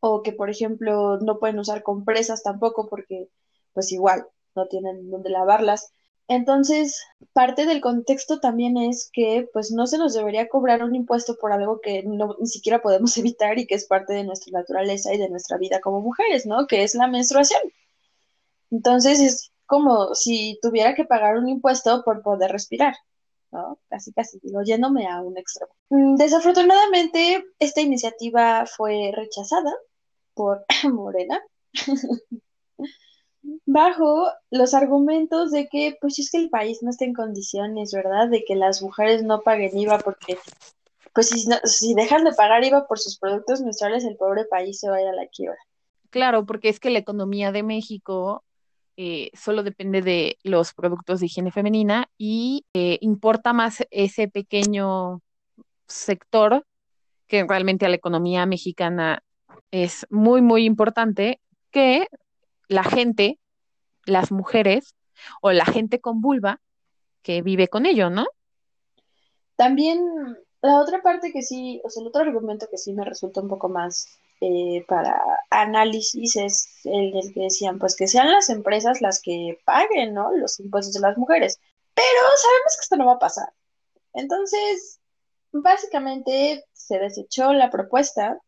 o 0.00 0.22
que, 0.22 0.32
por 0.32 0.50
ejemplo, 0.50 1.18
no 1.20 1.38
pueden 1.38 1.58
usar 1.58 1.82
compresas 1.82 2.42
tampoco 2.42 2.88
porque, 2.88 3.28
pues 3.72 3.92
igual, 3.92 4.26
no 4.54 4.66
tienen 4.68 5.10
dónde 5.10 5.30
lavarlas. 5.30 5.92
Entonces, 6.28 7.02
parte 7.32 7.66
del 7.66 7.80
contexto 7.80 8.40
también 8.40 8.76
es 8.78 9.10
que 9.12 9.48
pues 9.52 9.72
no 9.72 9.86
se 9.88 9.98
nos 9.98 10.14
debería 10.14 10.48
cobrar 10.48 10.84
un 10.84 10.94
impuesto 10.94 11.36
por 11.36 11.52
algo 11.52 11.80
que 11.80 12.04
no, 12.04 12.36
ni 12.38 12.46
siquiera 12.46 12.80
podemos 12.82 13.16
evitar 13.18 13.58
y 13.58 13.66
que 13.66 13.74
es 13.74 13.86
parte 13.86 14.12
de 14.14 14.24
nuestra 14.24 14.58
naturaleza 14.60 15.12
y 15.12 15.18
de 15.18 15.28
nuestra 15.28 15.58
vida 15.58 15.80
como 15.80 16.00
mujeres, 16.00 16.46
¿no? 16.46 16.66
Que 16.68 16.84
es 16.84 16.94
la 16.94 17.08
menstruación. 17.08 17.60
Entonces 18.70 19.20
es 19.20 19.52
como 19.66 20.14
si 20.14 20.58
tuviera 20.62 20.94
que 20.94 21.04
pagar 21.04 21.36
un 21.36 21.48
impuesto 21.48 22.02
por 22.04 22.22
poder 22.22 22.50
respirar, 22.50 22.94
¿no? 23.52 23.78
Casi, 23.88 24.12
casi, 24.12 24.38
digo, 24.42 24.62
yéndome 24.62 25.06
a 25.06 25.20
un 25.20 25.36
extremo. 25.36 25.72
Mm, 25.90 26.16
desafortunadamente, 26.16 27.44
esta 27.58 27.80
iniciativa 27.80 28.66
fue 28.66 29.12
rechazada 29.14 29.72
por 30.34 30.64
Morena. 30.92 31.40
bajo 33.66 34.28
los 34.50 34.74
argumentos 34.74 35.50
de 35.50 35.68
que, 35.68 35.96
pues 36.00 36.18
es 36.18 36.30
que 36.30 36.38
el 36.38 36.50
país 36.50 36.82
no 36.82 36.90
está 36.90 37.04
en 37.04 37.14
condiciones, 37.14 37.92
¿verdad? 37.92 38.28
De 38.28 38.44
que 38.44 38.56
las 38.56 38.82
mujeres 38.82 39.22
no 39.22 39.40
paguen 39.42 39.76
IVA 39.76 39.98
porque, 39.98 40.38
pues 41.14 41.28
si, 41.28 41.46
si 41.64 41.94
dejan 41.94 42.24
de 42.24 42.32
pagar 42.32 42.64
IVA 42.64 42.86
por 42.86 42.98
sus 42.98 43.18
productos 43.18 43.60
menstruales, 43.60 44.04
el 44.04 44.16
pobre 44.16 44.44
país 44.44 44.80
se 44.80 44.90
va 44.90 44.96
a 44.96 45.02
ir 45.02 45.08
a 45.08 45.14
la 45.14 45.26
quiebra. 45.26 45.58
Claro, 46.10 46.44
porque 46.44 46.68
es 46.68 46.80
que 46.80 46.90
la 46.90 46.98
economía 46.98 47.52
de 47.52 47.62
México 47.62 48.44
eh, 48.96 49.30
solo 49.34 49.62
depende 49.62 50.02
de 50.02 50.38
los 50.42 50.74
productos 50.74 51.20
de 51.20 51.26
higiene 51.26 51.52
femenina 51.52 52.10
y 52.18 52.64
eh, 52.74 52.98
importa 53.00 53.52
más 53.52 53.84
ese 53.90 54.28
pequeño 54.28 55.22
sector 55.86 56.66
que 57.26 57.44
realmente 57.44 57.86
a 57.86 57.88
la 57.88 57.96
economía 57.96 58.46
mexicana 58.46 59.22
es 59.70 60.06
muy, 60.10 60.42
muy 60.42 60.64
importante 60.64 61.40
que 61.70 62.08
la 62.68 62.84
gente, 62.84 63.38
las 64.04 64.32
mujeres 64.32 64.94
o 65.40 65.52
la 65.52 65.64
gente 65.64 66.00
con 66.00 66.20
vulva 66.20 66.60
que 67.22 67.42
vive 67.42 67.68
con 67.68 67.86
ello, 67.86 68.10
¿no? 68.10 68.26
También 69.56 70.00
la 70.62 70.80
otra 70.80 71.02
parte 71.02 71.32
que 71.32 71.42
sí, 71.42 71.80
o 71.84 71.90
sea, 71.90 72.02
el 72.02 72.08
otro 72.08 72.22
argumento 72.22 72.66
que 72.70 72.78
sí 72.78 72.92
me 72.92 73.04
resulta 73.04 73.40
un 73.40 73.48
poco 73.48 73.68
más 73.68 74.08
eh, 74.40 74.84
para 74.88 75.20
análisis 75.50 76.36
es 76.36 76.68
el 76.84 77.32
que 77.34 77.40
decían, 77.40 77.78
pues 77.78 77.96
que 77.96 78.08
sean 78.08 78.32
las 78.32 78.48
empresas 78.48 79.00
las 79.00 79.20
que 79.20 79.58
paguen, 79.64 80.14
¿no? 80.14 80.32
Los 80.36 80.58
impuestos 80.60 80.94
de 80.94 81.00
las 81.00 81.18
mujeres. 81.18 81.60
Pero 81.94 82.20
sabemos 82.42 82.76
que 82.76 82.82
esto 82.82 82.96
no 82.96 83.06
va 83.06 83.14
a 83.14 83.18
pasar. 83.18 83.52
Entonces, 84.14 85.00
básicamente 85.52 86.64
se 86.72 86.98
desechó 86.98 87.52
la 87.52 87.70
propuesta, 87.70 88.38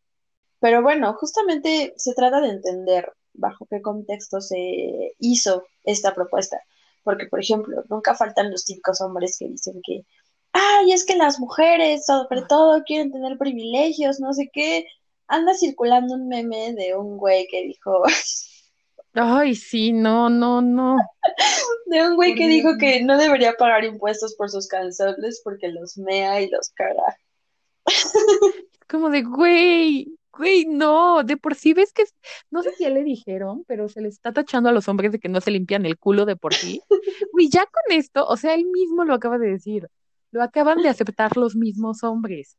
pero 0.59 0.81
bueno, 0.81 1.13
justamente 1.13 1.93
se 1.97 2.13
trata 2.13 2.41
de 2.41 2.49
entender 2.49 3.13
bajo 3.33 3.65
qué 3.69 3.81
contexto 3.81 4.41
se 4.41 5.15
hizo 5.19 5.65
esta 5.83 6.13
propuesta. 6.13 6.61
Porque, 7.03 7.27
por 7.27 7.41
ejemplo, 7.41 7.83
nunca 7.89 8.15
faltan 8.15 8.51
los 8.51 8.65
típicos 8.65 9.01
hombres 9.01 9.37
que 9.37 9.47
dicen 9.47 9.81
que, 9.85 10.05
ay, 10.53 10.93
es 10.93 11.05
que 11.05 11.15
las 11.15 11.39
mujeres, 11.39 12.05
sobre 12.05 12.43
todo, 12.43 12.83
quieren 12.83 13.11
tener 13.11 13.37
privilegios, 13.37 14.19
no 14.19 14.33
sé 14.33 14.49
qué. 14.53 14.87
Anda 15.27 15.53
circulando 15.53 16.15
un 16.15 16.27
meme 16.27 16.73
de 16.73 16.95
un 16.95 17.17
güey 17.17 17.47
que 17.49 17.63
dijo... 17.63 18.03
Ay, 19.15 19.53
sí, 19.53 19.93
no, 19.93 20.29
no, 20.29 20.61
no. 20.61 20.97
De 21.85 22.07
un 22.07 22.15
güey 22.15 22.33
que 22.33 22.47
dijo 22.47 22.77
que 22.79 23.03
no 23.03 23.17
debería 23.17 23.53
pagar 23.53 23.83
impuestos 23.85 24.33
por 24.35 24.49
sus 24.49 24.67
canciones 24.67 25.39
porque 25.43 25.67
los 25.67 25.97
mea 25.97 26.41
y 26.41 26.49
los 26.49 26.71
caga. 26.71 27.17
Como 28.87 29.11
de, 29.11 29.21
güey, 29.21 30.17
Güey, 30.35 30.65
no, 30.65 31.23
de 31.23 31.37
por 31.37 31.53
sí 31.53 31.73
ves 31.73 31.93
que, 31.93 32.05
no 32.49 32.63
sé 32.63 32.71
si 32.73 32.83
ya 32.83 32.89
le 32.89 33.03
dijeron, 33.03 33.63
pero 33.67 33.87
se 33.87 34.01
le 34.01 34.07
está 34.07 34.33
tachando 34.33 34.67
a 34.69 34.71
los 34.71 34.87
hombres 34.87 35.11
de 35.11 35.19
que 35.19 35.29
no 35.29 35.39
se 35.41 35.51
limpian 35.51 35.85
el 35.85 35.99
culo 35.99 36.25
de 36.25 36.35
por 36.35 36.55
sí. 36.55 36.81
Güey, 37.31 37.49
ya 37.49 37.67
con 37.67 37.95
esto, 37.95 38.25
o 38.25 38.35
sea, 38.35 38.55
él 38.55 38.65
mismo 38.65 39.05
lo 39.05 39.13
acaba 39.13 39.37
de 39.37 39.51
decir, 39.51 39.89
lo 40.31 40.41
acaban 40.41 40.81
de 40.81 40.89
aceptar 40.89 41.37
los 41.37 41.55
mismos 41.55 42.03
hombres. 42.03 42.57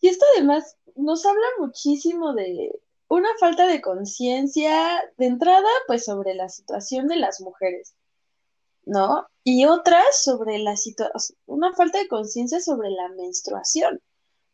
Y 0.00 0.08
esto 0.08 0.24
además 0.34 0.76
nos 0.96 1.24
habla 1.26 1.46
muchísimo 1.58 2.34
de 2.34 2.80
una 3.08 3.28
falta 3.38 3.66
de 3.66 3.80
conciencia 3.80 5.02
de 5.16 5.26
entrada, 5.26 5.68
pues 5.86 6.04
sobre 6.04 6.34
la 6.34 6.48
situación 6.48 7.08
de 7.08 7.16
las 7.16 7.40
mujeres, 7.40 7.94
¿no? 8.84 9.26
Y 9.44 9.66
otra 9.66 10.02
sobre 10.12 10.58
la 10.58 10.76
situación, 10.76 11.38
una 11.46 11.72
falta 11.74 11.98
de 11.98 12.08
conciencia 12.08 12.60
sobre 12.60 12.90
la 12.90 13.08
menstruación 13.08 14.00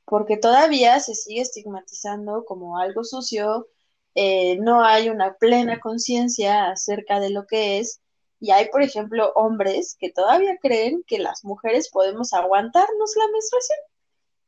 porque 0.07 0.37
todavía 0.39 0.99
se 1.01 1.15
sigue 1.15 1.43
estigmatizando 1.43 2.45
como 2.47 2.79
algo 2.79 3.05
sucio, 3.05 3.69
eh, 4.15 4.57
no 4.61 4.83
hay 4.83 5.11
una 5.11 5.35
plena 5.35 5.81
conciencia 5.81 6.71
acerca 6.71 7.21
de 7.21 7.31
lo 7.31 7.47
que 7.47 7.79
es, 7.79 8.01
y 8.39 8.53
hay, 8.53 8.69
por 8.71 8.83
ejemplo, 8.83 9.33
hombres 9.35 9.97
que 9.99 10.13
todavía 10.13 10.59
creen 10.63 11.03
que 11.07 11.19
las 11.19 11.45
mujeres 11.45 11.91
podemos 11.91 12.33
aguantarnos 12.33 13.17
la 13.17 13.33
menstruación, 13.33 13.79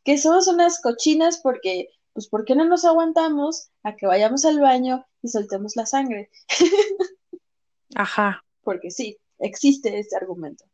que 0.04 0.18
somos 0.18 0.48
unas 0.48 0.80
cochinas 0.80 1.40
porque, 1.42 1.88
pues, 2.12 2.28
¿por 2.28 2.44
qué 2.44 2.54
no 2.54 2.64
nos 2.64 2.84
aguantamos 2.84 3.70
a 3.82 3.96
que 3.96 4.06
vayamos 4.06 4.44
al 4.44 4.60
baño 4.60 5.06
y 5.22 5.28
soltemos 5.28 5.76
la 5.76 5.86
sangre? 5.86 6.30
Ajá. 7.94 8.44
Porque 8.62 8.90
sí, 8.90 9.18
existe 9.38 9.98
este 9.98 10.16
argumento. 10.16 10.64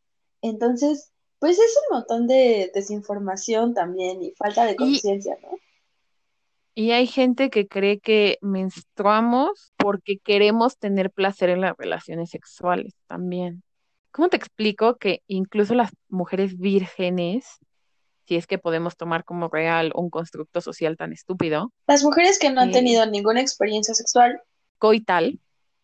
Entonces, 0.43 1.12
pues 1.39 1.59
es 1.59 1.79
un 1.89 1.99
montón 1.99 2.27
de 2.27 2.70
desinformación 2.75 3.75
también 3.75 4.22
y 4.22 4.33
falta 4.33 4.64
de 4.64 4.77
conciencia, 4.77 5.37
¿no? 5.43 5.59
Y 6.77 6.91
hay 6.91 7.07
gente 7.07 7.51
que 7.51 7.68
cree 7.68 8.01
que 8.01 8.39
menstruamos 8.41 9.72
porque 9.77 10.18
queremos 10.18 10.77
tener 10.77 11.12
placer 11.12 11.51
en 11.51 11.61
las 11.61 11.77
relaciones 11.77 12.31
sexuales 12.31 12.95
también. 13.07 13.62
¿Cómo 14.11 14.29
te 14.29 14.37
explico 14.37 14.97
que 14.97 15.22
incluso 15.29 15.75
las 15.75 15.93
mujeres 16.09 16.59
vírgenes, 16.59 17.59
si 18.27 18.37
es 18.37 18.47
que 18.47 18.59
podemos 18.59 18.97
tomar 18.97 19.25
como 19.25 19.49
real 19.49 19.93
un 19.95 20.11
constructo 20.11 20.61
social 20.61 20.97
tan 20.97 21.12
estúpido? 21.12 21.72
Las 21.87 22.03
mujeres 22.03 22.39
que 22.39 22.51
no 22.51 22.61
han 22.61 22.70
eh, 22.70 22.72
tenido 22.72 23.07
ninguna 23.07 23.41
experiencia 23.41 23.95
sexual. 23.95 24.41
Coital, 24.79 25.39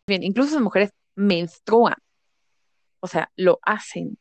bien, 0.07 0.23
incluso 0.23 0.55
las 0.55 0.63
mujeres 0.63 0.91
menstruan, 1.15 1.97
o 2.99 3.07
sea, 3.07 3.31
lo 3.35 3.59
hacen 3.63 4.17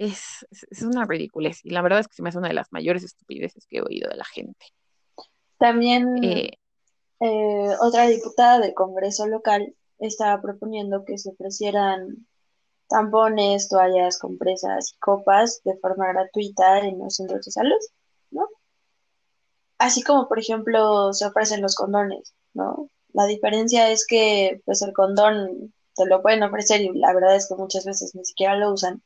es, 0.00 0.46
es 0.70 0.82
una 0.82 1.04
ridiculez. 1.04 1.60
Y 1.62 1.70
la 1.70 1.82
verdad 1.82 2.00
es 2.00 2.08
que 2.08 2.14
se 2.14 2.22
me 2.22 2.30
hace 2.30 2.38
una 2.38 2.48
de 2.48 2.54
las 2.54 2.72
mayores 2.72 3.04
estupideces 3.04 3.66
que 3.66 3.78
he 3.78 3.82
oído 3.82 4.08
de 4.08 4.16
la 4.16 4.24
gente. 4.24 4.66
También 5.58 6.24
eh, 6.24 6.52
eh, 7.20 7.76
otra 7.80 8.06
diputada 8.06 8.58
del 8.60 8.72
Congreso 8.72 9.26
local 9.26 9.74
estaba 9.98 10.40
proponiendo 10.40 11.04
que 11.04 11.18
se 11.18 11.30
ofrecieran 11.30 12.26
tampones, 12.90 13.68
toallas, 13.68 14.18
compresas 14.18 14.92
y 14.92 14.98
copas 14.98 15.62
de 15.64 15.78
forma 15.78 16.08
gratuita 16.08 16.80
en 16.80 16.98
los 16.98 17.14
centros 17.14 17.46
de 17.46 17.52
salud, 17.52 17.78
¿no? 18.30 18.48
Así 19.78 20.02
como, 20.02 20.28
por 20.28 20.38
ejemplo, 20.38 21.12
se 21.14 21.24
ofrecen 21.24 21.62
los 21.62 21.76
condones, 21.76 22.34
¿no? 22.52 22.90
La 23.12 23.24
diferencia 23.26 23.90
es 23.90 24.06
que, 24.06 24.60
pues, 24.66 24.82
el 24.82 24.92
condón 24.92 25.72
te 25.94 26.04
lo 26.06 26.20
pueden 26.20 26.42
ofrecer 26.42 26.80
y 26.80 26.90
la 26.92 27.14
verdad 27.14 27.36
es 27.36 27.48
que 27.48 27.54
muchas 27.54 27.84
veces 27.86 28.14
ni 28.14 28.24
siquiera 28.24 28.56
lo 28.56 28.72
usan. 28.72 29.02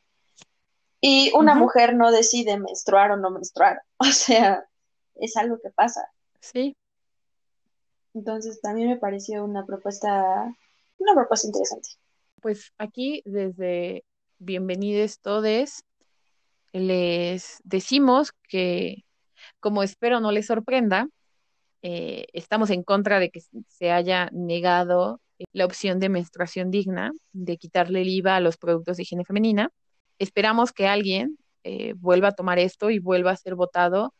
Y 1.00 1.30
una 1.36 1.54
mujer 1.54 1.94
no 1.94 2.10
decide 2.10 2.58
menstruar 2.58 3.10
o 3.12 3.16
no 3.16 3.30
menstruar. 3.30 3.82
O 3.98 4.06
sea, 4.06 4.66
es 5.16 5.36
algo 5.36 5.58
que 5.62 5.70
pasa. 5.70 6.10
Sí. 6.40 6.76
Entonces 8.14 8.60
también 8.60 8.88
me 8.88 8.96
pareció 8.96 9.44
una 9.44 9.66
propuesta, 9.66 10.54
una 10.98 11.14
propuesta 11.14 11.46
interesante. 11.46 11.90
Pues 12.44 12.74
aquí 12.76 13.22
desde 13.24 14.04
Bienvenidos 14.38 15.18
Todes 15.18 15.82
les 16.74 17.62
decimos 17.64 18.32
que, 18.50 19.06
como 19.60 19.82
espero 19.82 20.20
no 20.20 20.30
les 20.30 20.48
sorprenda, 20.48 21.08
eh, 21.80 22.26
estamos 22.34 22.68
en 22.68 22.82
contra 22.82 23.18
de 23.18 23.30
que 23.30 23.40
se 23.68 23.92
haya 23.92 24.28
negado 24.30 25.22
la 25.54 25.64
opción 25.64 26.00
de 26.00 26.10
menstruación 26.10 26.70
digna, 26.70 27.12
de 27.32 27.56
quitarle 27.56 28.02
el 28.02 28.10
IVA 28.10 28.36
a 28.36 28.40
los 28.40 28.58
productos 28.58 28.98
de 28.98 29.04
higiene 29.04 29.24
femenina 29.24 29.70
esperamos 30.18 30.74
que 30.74 30.86
alguien 30.86 31.38
eh, 31.62 31.94
vuelva 31.96 32.28
a 32.28 32.32
tomar 32.32 32.58
esto 32.58 32.90
y 32.90 32.98
vuelva 32.98 33.30
a 33.30 33.36
ser 33.36 33.54
votado 33.54 34.12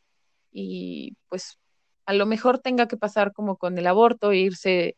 y 0.51 1.15
pues 1.29 1.59
a 2.07 2.15
lo 2.15 2.25
mejor 2.25 2.59
tenga 2.59 2.89
que 2.89 2.97
pasar 2.97 3.35
como 3.35 3.59
con 3.59 3.77
el 3.77 3.87
aborto 3.87 4.33
e 4.33 4.39
irse 4.39 4.97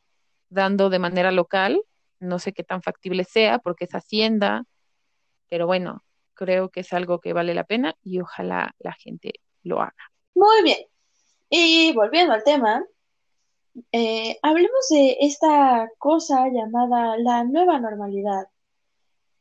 dando 0.49 0.91
de 0.91 1.01
manera 1.01 1.33
local. 1.33 1.83
No 2.19 2.39
sé 2.39 2.53
qué 2.53 2.65
tan 2.65 2.83
factible 2.83 3.25
sea 3.25 3.59
porque 3.59 3.85
es 3.85 3.95
Hacienda, 3.95 4.65
pero 5.49 5.67
bueno, 5.67 6.03
creo 6.35 6.71
que 6.71 6.81
es 6.81 6.93
algo 6.93 7.21
que 7.21 7.33
vale 7.33 7.55
la 7.55 7.65
pena 7.65 7.95
y 8.03 8.21
ojalá 8.21 8.75
la 8.79 8.93
gente 8.93 9.35
lo 9.63 9.81
haga. 9.81 9.95
Muy 10.35 10.63
bien. 10.63 10.79
Y 11.49 11.93
volviendo 11.95 12.33
al 12.33 12.45
tema, 12.45 12.85
eh, 13.93 14.39
hablemos 14.43 14.89
de 14.91 15.17
esta 15.21 15.89
cosa 15.99 16.49
llamada 16.49 17.17
la 17.19 17.45
nueva 17.45 17.79
normalidad. 17.79 18.49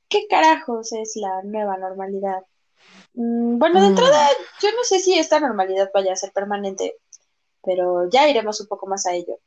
¿qué 0.10 0.28
carajos 0.28 0.94
es 0.94 1.16
la 1.16 1.42
nueva 1.44 1.78
normalidad? 1.78 2.44
Mm, 3.14 3.58
bueno, 3.58 3.82
de 3.82 3.88
mm. 3.88 3.90
entrada, 3.90 4.30
yo 4.62 4.70
no 4.72 4.84
sé 4.84 5.00
si 5.00 5.18
esta 5.18 5.40
normalidad 5.40 5.92
vaya 5.94 6.14
a 6.14 6.16
ser 6.16 6.32
permanente, 6.32 6.96
pero 7.64 8.10
ya 8.10 8.30
iremos 8.30 8.62
un 8.62 8.68
poco 8.68 8.88
más 8.88 9.06
a 9.06 9.14
ello. 9.14 9.40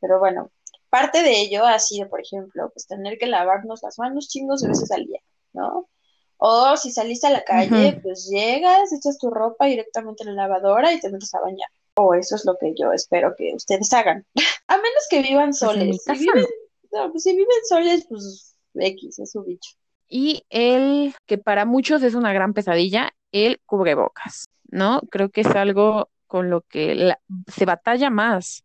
Pero 0.00 0.18
bueno, 0.18 0.50
parte 0.90 1.22
de 1.22 1.40
ello 1.40 1.64
ha 1.64 1.78
sido, 1.78 2.08
por 2.08 2.20
ejemplo, 2.20 2.70
pues 2.72 2.86
tener 2.86 3.18
que 3.18 3.26
lavarnos 3.26 3.82
las 3.82 3.98
manos 3.98 4.28
chingos 4.28 4.62
de 4.62 4.68
veces 4.68 4.90
al 4.90 5.06
día, 5.06 5.20
¿no? 5.52 5.88
O 6.36 6.76
si 6.76 6.90
saliste 6.90 7.26
a 7.26 7.30
la 7.30 7.44
calle, 7.44 7.98
pues 8.02 8.28
llegas, 8.30 8.92
echas 8.92 9.18
tu 9.18 9.30
ropa 9.30 9.66
directamente 9.66 10.22
en 10.22 10.36
la 10.36 10.42
lavadora 10.42 10.92
y 10.92 11.00
te 11.00 11.10
metes 11.10 11.34
a 11.34 11.40
bañar. 11.40 11.68
O 11.96 12.14
eso 12.14 12.36
es 12.36 12.44
lo 12.44 12.56
que 12.58 12.74
yo 12.78 12.92
espero 12.92 13.34
que 13.36 13.52
ustedes 13.54 13.92
hagan. 13.92 14.24
a 14.68 14.76
menos 14.76 15.06
que 15.10 15.20
vivan 15.22 15.48
pues 15.50 15.58
soles. 15.58 16.04
si, 16.04 16.12
viven, 16.12 16.46
no, 16.92 17.10
pues 17.10 17.24
si 17.24 17.32
viven 17.32 17.64
soles, 17.68 18.06
pues 18.08 18.54
X 18.74 19.18
es 19.18 19.32
su 19.32 19.42
bicho 19.42 19.78
y 20.08 20.44
el 20.48 21.14
que 21.26 21.38
para 21.38 21.66
muchos 21.66 22.02
es 22.02 22.14
una 22.14 22.32
gran 22.32 22.54
pesadilla, 22.54 23.12
el 23.30 23.60
cubrebocas, 23.66 24.48
¿no? 24.68 25.02
Creo 25.10 25.28
que 25.28 25.42
es 25.42 25.48
algo 25.48 26.10
con 26.26 26.50
lo 26.50 26.62
que 26.62 27.14
se 27.46 27.64
batalla 27.66 28.10
más, 28.10 28.64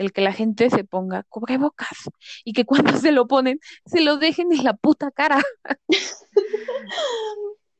el 0.00 0.12
que 0.12 0.22
la 0.22 0.32
gente 0.32 0.70
se 0.70 0.82
ponga 0.82 1.24
cubrebocas 1.28 2.10
y 2.42 2.54
que 2.54 2.64
cuando 2.64 2.96
se 2.96 3.12
lo 3.12 3.26
ponen 3.26 3.60
se 3.84 4.00
lo 4.00 4.16
dejen 4.16 4.50
en 4.50 4.64
la 4.64 4.72
puta 4.72 5.10
cara. 5.10 5.42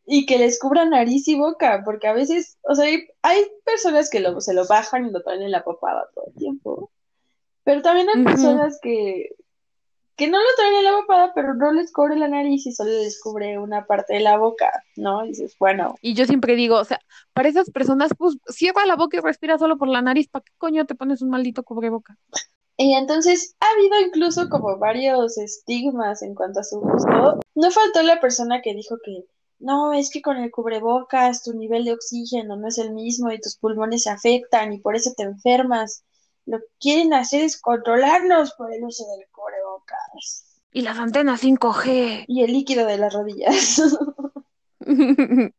y 0.07 0.27
que 0.27 0.37
les 0.37 0.59
cubra 0.59 0.85
nariz 0.85 1.27
y 1.29 1.39
boca, 1.39 1.83
porque 1.83 2.09
a 2.09 2.13
veces, 2.13 2.59
o 2.63 2.75
sea, 2.75 2.85
hay, 3.23 3.47
personas 3.65 4.11
que 4.11 4.23
se 4.41 4.55
lo 4.55 4.67
bajan 4.67 5.07
y 5.07 5.11
lo 5.11 5.23
traen 5.23 5.43
en 5.43 5.51
la 5.51 5.65
papada 5.65 6.09
todo 6.15 6.27
el 6.27 6.35
tiempo. 6.35 6.91
Pero 7.65 7.81
también 7.81 8.09
hay 8.11 8.23
personas 8.25 8.79
que 8.83 9.31
que 10.21 10.29
no 10.29 10.37
lo 10.37 10.49
traen 10.55 10.75
en 10.75 10.85
la 10.85 10.99
papada, 11.01 11.33
pero 11.35 11.55
no 11.55 11.73
les 11.73 11.91
cubre 11.91 12.15
la 12.15 12.29
nariz 12.29 12.67
y 12.67 12.73
solo 12.73 12.91
les 12.91 13.19
cubre 13.23 13.59
una 13.59 13.87
parte 13.87 14.13
de 14.13 14.21
la 14.21 14.37
boca, 14.37 14.71
¿no? 14.95 15.25
Y 15.25 15.29
dices, 15.29 15.57
bueno. 15.59 15.95
Y 16.03 16.13
yo 16.13 16.27
siempre 16.27 16.57
digo, 16.57 16.77
o 16.77 16.85
sea, 16.85 17.01
para 17.33 17.49
esas 17.49 17.71
personas, 17.71 18.11
pues 18.19 18.37
cierra 18.49 18.85
la 18.85 18.97
boca 18.97 19.17
y 19.17 19.21
respira 19.21 19.57
solo 19.57 19.79
por 19.79 19.89
la 19.89 20.03
nariz, 20.03 20.29
¿para 20.29 20.45
qué 20.45 20.53
coño 20.59 20.85
te 20.85 20.95
pones 20.95 21.23
un 21.23 21.31
maldito 21.31 21.63
cubreboca? 21.63 22.19
Y 22.77 22.93
entonces 22.93 23.57
ha 23.61 23.67
habido 23.75 23.99
incluso 24.07 24.51
como 24.51 24.77
varios 24.77 25.39
estigmas 25.39 26.21
en 26.21 26.35
cuanto 26.35 26.61
a 26.61 26.65
su 26.65 26.81
gusto. 26.81 27.41
No 27.55 27.71
faltó 27.71 28.03
la 28.03 28.21
persona 28.21 28.61
que 28.61 28.75
dijo 28.75 28.99
que 29.03 29.25
no, 29.59 29.95
es 29.95 30.11
que 30.11 30.21
con 30.21 30.37
el 30.37 30.51
cubrebocas 30.51 31.43
tu 31.43 31.55
nivel 31.55 31.87
de 31.87 31.95
oxígeno 31.95 32.57
no 32.57 32.69
es 32.69 32.77
el 32.77 32.93
mismo 32.93 33.33
y 33.33 33.41
tus 33.41 33.57
pulmones 33.57 34.03
se 34.03 34.11
afectan 34.11 34.75
y 34.75 34.81
por 34.81 34.97
eso 34.97 35.13
te 35.17 35.23
enfermas. 35.23 36.05
Lo 36.45 36.59
que 36.59 36.67
quieren 36.79 37.15
hacer 37.15 37.41
es 37.43 37.59
controlarnos 37.59 38.53
por 38.53 38.71
el 38.71 38.85
uso 38.85 39.05
del 39.17 39.27
cubrebocas. 39.31 39.70
Y 40.73 40.83
las 40.83 40.99
antenas 40.99 41.43
5G. 41.43 42.25
Y 42.29 42.43
el 42.43 42.53
líquido 42.53 42.87
de 42.87 42.99
las 42.99 43.13
rodillas. 43.13 43.83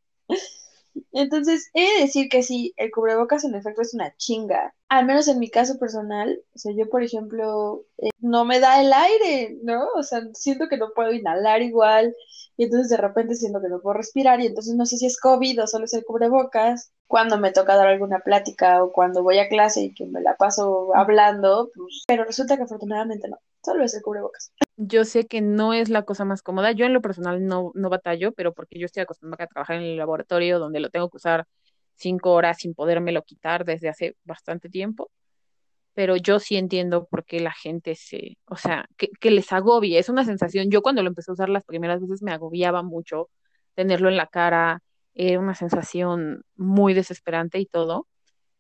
Entonces, 1.12 1.70
he 1.74 1.94
de 1.94 2.02
decir 2.02 2.30
que 2.30 2.44
sí, 2.44 2.74
el 2.78 2.92
cubrebocas 2.92 3.44
en 3.44 3.56
efecto 3.56 3.82
es 3.82 3.94
una 3.94 4.16
chinga. 4.16 4.74
Al 4.92 5.06
menos 5.06 5.30
en 5.30 5.40
mi 5.40 5.50
caso 5.50 5.80
personal, 5.80 6.42
o 6.54 6.60
sea, 6.60 6.74
yo, 6.76 6.90
por 6.90 7.02
ejemplo, 7.02 7.86
eh, 7.98 8.10
no 8.20 8.44
me 8.44 8.60
da 8.60 8.82
el 8.82 8.92
aire, 8.92 9.58
¿no? 9.64 9.88
O 9.96 10.04
sea, 10.04 10.20
siento 10.34 10.68
que 10.68 10.76
no 10.76 10.90
puedo 10.94 11.14
inhalar 11.14 11.62
igual, 11.62 12.14
y 12.58 12.66
entonces 12.66 12.90
de 12.90 12.98
repente 12.98 13.36
siento 13.36 13.62
que 13.62 13.70
no 13.70 13.80
puedo 13.80 13.94
respirar, 13.94 14.42
y 14.42 14.48
entonces 14.48 14.76
no 14.76 14.86
sé 14.86 14.98
si 14.98 15.06
es 15.06 15.18
COVID 15.18 15.64
o 15.64 15.68
solo 15.68 15.86
es 15.86 15.94
el 15.94 16.04
cubrebocas. 16.04 16.92
Cuando 17.08 17.38
me 17.38 17.54
toca 17.54 17.78
dar 17.78 17.88
alguna 17.88 18.20
plática 18.20 18.84
o 18.84 18.92
cuando 18.92 19.24
voy 19.24 19.40
a 19.40 19.48
clase 19.48 19.82
y 19.82 19.94
que 19.94 20.06
me 20.08 20.20
la 20.20 20.36
paso 20.36 20.94
hablando, 20.94 21.72
pues, 21.74 22.04
pero 22.06 22.26
resulta 22.26 22.58
que 22.58 22.64
afortunadamente 22.64 23.30
no, 23.30 23.38
solo 23.64 23.86
es 23.86 23.94
el 23.94 24.02
cubrebocas. 24.02 24.52
Yo 24.76 25.06
sé 25.06 25.26
que 25.26 25.40
no 25.40 25.72
es 25.72 25.88
la 25.88 26.04
cosa 26.04 26.26
más 26.26 26.42
cómoda. 26.42 26.74
Yo 26.74 26.86
en 26.86 26.92
lo 26.92 27.02
personal 27.02 27.46
no, 27.46 27.72
no 27.76 27.90
batallo, 27.90 28.34
pero 28.34 28.54
porque 28.54 28.78
yo 28.78 28.88
estoy 28.88 29.04
acostumbrada 29.04 29.46
a 29.46 29.48
trabajar 29.48 29.78
en 29.78 29.84
el 29.84 29.98
laboratorio 29.98 30.60
donde 30.60 30.82
lo 30.82 30.90
tengo 30.90 31.10
que 31.10 31.16
usar 31.16 31.48
cinco 32.02 32.34
horas 32.34 32.58
sin 32.60 32.74
podérmelo 32.76 33.24
quitar 33.24 33.66
desde 33.66 33.90
hace 33.90 34.16
bastante 34.26 34.70
tiempo. 34.70 35.12
pero 35.94 36.16
yo 36.18 36.40
sí 36.40 36.58
entiendo 36.58 37.06
por 37.08 37.26
qué 37.26 37.40
la 37.42 37.52
gente 37.54 37.96
se, 37.96 38.38
o 38.46 38.56
sea, 38.58 38.88
que, 38.98 39.32
les 39.32 39.52
agobie, 39.54 40.00
es 40.00 40.10
una 40.10 40.26
sensación, 40.26 40.72
yo 40.72 40.82
cuando 40.82 41.04
lo 41.04 41.10
empecé 41.10 41.32
a 41.32 41.34
usar 41.36 41.50
las 41.50 41.66
primeras 41.66 42.02
veces 42.02 42.24
me 42.24 42.32
agobiaba 42.34 42.84
mucho 42.84 43.30
tenerlo 43.76 44.10
en 44.10 44.18
la 44.18 44.28
cara, 44.28 44.82
era 45.14 45.40
una 45.40 45.56
sensación 45.56 46.44
muy 46.56 46.94
desesperante 46.94 47.60
y 47.60 47.66
todo, 47.66 48.08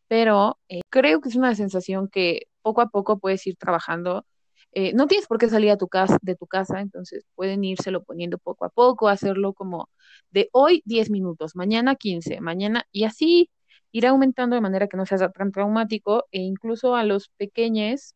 pero 0.07 0.59
eh, 0.69 0.81
creo 0.89 1.21
que 1.21 1.29
es 1.29 1.35
una 1.37 1.55
sensación 1.55 2.09
que 2.09 2.47
poco 2.61 2.81
a 2.81 2.89
poco 2.89 3.19
puedes 3.19 3.45
ir 3.47 3.55
trabajando. 3.57 4.25
Eh, 4.73 4.93
no 4.93 5.07
tienes 5.07 5.27
por 5.27 5.37
qué 5.37 5.49
salir 5.49 5.71
de 5.71 6.35
tu 6.35 6.47
casa, 6.47 6.81
entonces 6.81 7.25
pueden 7.35 7.63
írselo 7.63 8.03
poniendo 8.03 8.37
poco 8.37 8.65
a 8.65 8.69
poco, 8.69 9.09
hacerlo 9.09 9.53
como 9.53 9.89
de 10.31 10.49
hoy 10.51 10.81
10 10.85 11.09
minutos, 11.09 11.55
mañana 11.55 11.95
15, 11.95 12.41
mañana 12.41 12.85
y 12.91 13.03
así 13.03 13.49
ir 13.91 14.07
aumentando 14.07 14.55
de 14.55 14.61
manera 14.61 14.87
que 14.87 14.97
no 14.97 15.05
sea 15.05 15.29
tan 15.29 15.51
traumático 15.51 16.25
e 16.31 16.39
incluso 16.39 16.95
a 16.95 17.03
los 17.03 17.29
pequeños, 17.37 18.15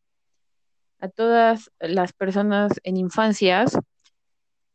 a 1.00 1.08
todas 1.08 1.70
las 1.78 2.12
personas 2.12 2.72
en 2.82 2.96
infancias, 2.96 3.78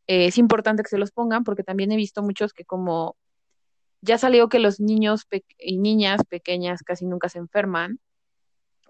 eh, 0.08 0.28
es 0.28 0.38
importante 0.38 0.84
que 0.84 0.90
se 0.90 0.98
los 0.98 1.12
pongan 1.12 1.44
porque 1.44 1.64
también 1.64 1.92
he 1.92 1.96
visto 1.96 2.22
muchos 2.22 2.54
que 2.54 2.66
como 2.66 3.16
ya 4.02 4.18
salió 4.18 4.50
que 4.50 4.60
los 4.60 4.80
niños 4.80 5.28
y 5.60 5.78
niñas 5.78 6.22
pequeñas 6.28 6.84
casi 6.84 7.06
nunca 7.06 7.30
se 7.30 7.40
enferman 7.40 8.00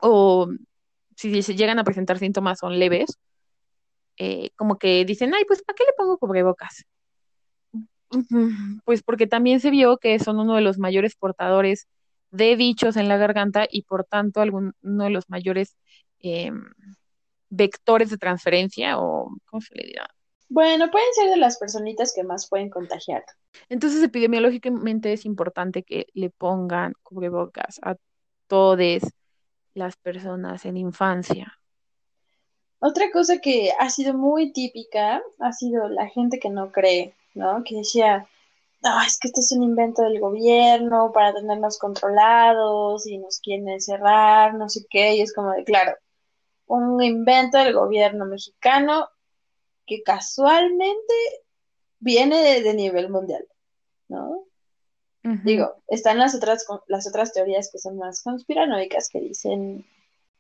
o 0.02 0.49
si 1.16 1.43
se 1.43 1.56
llegan 1.56 1.80
a 1.80 1.84
presentar 1.84 2.18
síntomas 2.18 2.60
son 2.60 2.80
leves, 2.80 3.20
eh, 4.18 4.52
como 4.56 4.78
que 4.78 5.06
dicen, 5.06 5.34
ay, 5.34 5.45
pues 5.45 5.64
¿para 5.64 5.76
qué 5.76 5.84
le 5.84 5.93
pongo 5.97 6.18
cubrebocas? 6.18 6.86
Pues 8.86 9.03
porque 9.03 9.28
también 9.28 9.59
se 9.59 9.70
vio 9.70 9.97
que 9.97 10.20
son 10.20 10.39
uno 10.39 10.55
de 10.55 10.62
los 10.62 10.78
mayores 10.78 11.16
portadores 11.16 11.88
de 12.32 12.55
bichos 12.55 12.97
en 12.97 13.07
la 13.07 13.18
garganta 13.18 13.68
y 13.70 13.84
por 13.84 14.05
tanto 14.05 14.41
uno 14.41 15.03
de 15.03 15.09
los 15.09 15.30
mayores 15.30 15.78
em, 16.20 16.64
vectores 17.49 18.09
de 18.09 18.18
transferencia 18.18 18.99
o, 18.99 19.36
¿cómo 19.45 19.62
se 19.62 19.76
le 19.76 19.88
dirá? 19.88 20.07
Bueno, 20.49 20.91
pueden 20.91 21.14
ser 21.14 21.30
de 21.30 21.38
las 21.38 21.57
personitas 21.57 22.14
que 22.14 22.24
más 22.24 22.49
pueden 22.49 22.70
contagiar. 22.70 23.24
Entonces, 23.70 24.03
epidemiológicamente 24.03 25.14
es 25.14 25.26
importante 25.26 25.84
que 25.84 26.07
le 26.14 26.30
pongan 26.30 26.93
cubrebocas 27.03 27.80
a 27.84 27.95
todas 28.47 29.01
las 29.74 29.95
personas 29.95 30.66
en 30.66 30.76
infancia. 30.76 31.57
Otra 32.80 33.12
cosa 33.12 33.38
que 33.38 33.72
ha 33.80 33.89
sido 33.89 34.14
muy 34.14 34.51
típica 34.51 35.22
ha 35.39 35.53
sido 35.53 35.88
la 35.88 36.07
gente 36.09 36.39
que 36.39 36.49
no 36.49 36.72
cree, 36.72 37.14
¿no? 37.34 37.63
Que 37.63 37.77
decía, 37.77 38.27
no, 38.84 39.01
es 39.03 39.19
que 39.19 39.27
este 39.27 39.41
es 39.41 39.51
un 39.51 39.63
invento 39.63 40.01
del 40.01 40.19
gobierno 40.19 41.11
para 41.13 41.34
tenernos 41.34 41.77
controlados 41.77 43.05
y 43.07 43.17
nos 43.17 43.39
quieren 43.39 43.69
encerrar, 43.69 44.55
no 44.55 44.69
sé 44.69 44.86
qué, 44.89 45.15
y 45.15 45.21
es 45.21 45.34
como 45.34 45.51
de, 45.51 45.63
claro, 45.63 45.95
un 46.65 47.01
invento 47.01 47.57
del 47.57 47.73
gobierno 47.73 48.25
mexicano 48.25 49.07
que 49.86 50.01
casualmente 50.03 51.13
viene 51.99 52.61
de, 52.61 52.73
nivel 52.73 53.09
mundial, 53.09 53.45
¿no? 54.07 54.45
Digo, 55.43 55.75
están 55.88 56.17
las 56.17 56.34
otras, 56.34 56.65
las 56.88 57.07
otras 57.07 57.32
teorías 57.32 57.69
que 57.71 57.77
son 57.77 57.97
más 57.97 58.23
conspiranoicas 58.23 59.07
que 59.09 59.19
dicen 59.19 59.86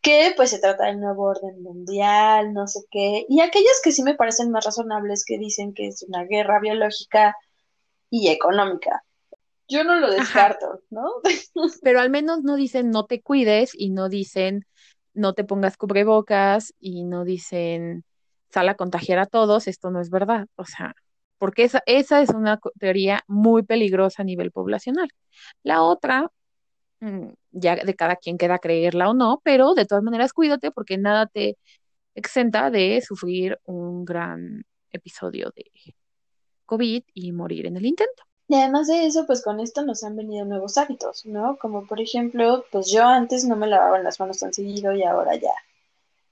que 0.01 0.33
pues 0.35 0.49
se 0.49 0.59
trata 0.59 0.85
del 0.85 0.99
nuevo 0.99 1.23
orden 1.23 1.61
mundial, 1.61 2.53
no 2.53 2.67
sé 2.67 2.81
qué, 2.89 3.25
y 3.29 3.41
aquellas 3.41 3.79
que 3.83 3.91
sí 3.91 4.03
me 4.03 4.15
parecen 4.15 4.51
más 4.51 4.65
razonables 4.65 5.23
que 5.25 5.37
dicen 5.37 5.73
que 5.73 5.87
es 5.87 6.03
una 6.03 6.23
guerra 6.25 6.59
biológica 6.59 7.35
y 8.09 8.29
económica. 8.29 9.03
Yo 9.67 9.83
no 9.83 9.95
lo 9.95 10.09
descarto, 10.09 10.81
¿no? 10.89 11.05
Pero 11.81 12.01
al 12.01 12.09
menos 12.09 12.43
no 12.43 12.55
dicen 12.55 12.89
no 12.89 13.05
te 13.05 13.21
cuides 13.21 13.71
y 13.73 13.89
no 13.91 14.09
dicen 14.09 14.65
no 15.13 15.33
te 15.33 15.43
pongas 15.43 15.77
cubrebocas 15.77 16.73
y 16.79 17.03
no 17.03 17.23
dicen 17.23 18.03
sal 18.49 18.69
a 18.69 18.75
contagiar 18.75 19.19
a 19.19 19.25
todos, 19.27 19.67
esto 19.67 19.91
no 19.91 20.01
es 20.01 20.09
verdad. 20.09 20.47
O 20.55 20.65
sea, 20.65 20.93
porque 21.37 21.63
esa, 21.63 21.81
esa 21.85 22.21
es 22.21 22.29
una 22.29 22.59
teoría 22.79 23.23
muy 23.27 23.63
peligrosa 23.63 24.23
a 24.23 24.25
nivel 24.25 24.51
poblacional. 24.51 25.09
La 25.63 25.81
otra, 25.81 26.31
ya 27.51 27.75
de 27.75 27.95
cada 27.95 28.15
quien 28.15 28.37
queda 28.37 28.59
creerla 28.59 29.09
o 29.09 29.13
no, 29.13 29.41
pero 29.43 29.73
de 29.73 29.85
todas 29.85 30.03
maneras 30.03 30.33
cuídate 30.33 30.71
porque 30.71 30.97
nada 30.97 31.25
te 31.27 31.57
exenta 32.15 32.69
de 32.69 33.01
sufrir 33.01 33.59
un 33.65 34.05
gran 34.05 34.63
episodio 34.91 35.51
de 35.55 35.65
COVID 36.65 37.03
y 37.13 37.31
morir 37.31 37.65
en 37.65 37.77
el 37.77 37.85
intento. 37.85 38.23
Y 38.47 38.55
además 38.55 38.87
de 38.87 39.05
eso, 39.05 39.25
pues 39.25 39.43
con 39.43 39.59
esto 39.59 39.83
nos 39.83 40.03
han 40.03 40.15
venido 40.15 40.45
nuevos 40.45 40.77
hábitos, 40.77 41.25
¿no? 41.25 41.57
Como 41.57 41.87
por 41.87 42.01
ejemplo, 42.01 42.65
pues 42.71 42.91
yo 42.91 43.05
antes 43.05 43.45
no 43.45 43.55
me 43.55 43.67
lavaba 43.67 43.99
las 43.99 44.19
manos 44.19 44.39
tan 44.39 44.53
seguido 44.53 44.93
y 44.93 45.03
ahora 45.03 45.35
ya 45.35 45.53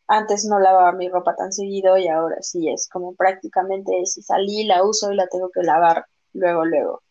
antes 0.10 0.44
no 0.46 0.60
lavaba 0.60 0.92
mi 0.92 1.08
ropa 1.08 1.36
tan 1.36 1.54
seguido 1.54 1.98
y 1.98 2.08
ahora 2.08 2.42
sí 2.42 2.68
es 2.68 2.90
como 2.90 3.14
prácticamente 3.16 4.06
si 4.06 4.24
salí, 4.24 4.66
la 4.66 4.84
uso 4.84 5.12
y 5.12 5.16
la 5.16 5.28
tengo 5.28 5.52
que 5.52 5.62
lavar 5.62 6.06
luego, 6.34 6.66
luego, 6.66 7.04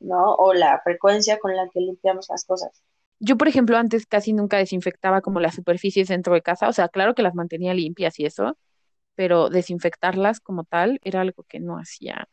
¿no? 0.00 0.34
O 0.34 0.52
la 0.52 0.80
frecuencia 0.82 1.38
con 1.38 1.56
la 1.56 1.68
que 1.68 1.80
limpiamos 1.80 2.28
las 2.28 2.44
cosas. 2.44 2.82
Yo, 3.24 3.36
por 3.36 3.46
ejemplo, 3.46 3.76
antes 3.76 4.04
casi 4.04 4.32
nunca 4.32 4.56
desinfectaba 4.56 5.20
como 5.20 5.38
las 5.38 5.54
superficies 5.54 6.08
dentro 6.08 6.34
de 6.34 6.42
casa, 6.42 6.68
o 6.68 6.72
sea, 6.72 6.88
claro 6.88 7.14
que 7.14 7.22
las 7.22 7.36
mantenía 7.36 7.72
limpias 7.72 8.18
y 8.18 8.24
eso, 8.26 8.58
pero 9.14 9.48
desinfectarlas 9.48 10.40
como 10.40 10.64
tal 10.64 10.98
era 11.04 11.20
algo 11.20 11.44
que 11.44 11.60
no 11.60 11.78
hacía 11.78 12.28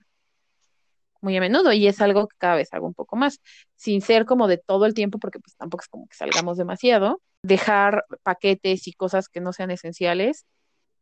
muy 1.22 1.38
a 1.38 1.42
menudo 1.42 1.72
y 1.74 1.86
es 1.86 2.02
algo 2.02 2.28
que 2.28 2.36
cada 2.40 2.56
vez 2.56 2.74
hago 2.74 2.88
un 2.88 2.96
poco 2.96 3.16
más, 3.16 3.40
sin 3.76 4.02
ser 4.02 4.26
como 4.26 4.48
de 4.48 4.58
todo 4.58 4.88
el 4.88 4.96
tiempo, 4.96 5.20
porque 5.20 5.40
pues 5.40 5.56
tampoco 5.56 5.84
es 5.84 5.90
como 5.90 6.08
que 6.08 6.16
salgamos 6.16 6.58
demasiado, 6.58 7.22
dejar 7.44 8.06
paquetes 8.24 8.88
y 8.88 8.94
cosas 8.94 9.30
que 9.30 9.42
no 9.42 9.54
sean 9.54 9.70
esenciales 9.70 10.48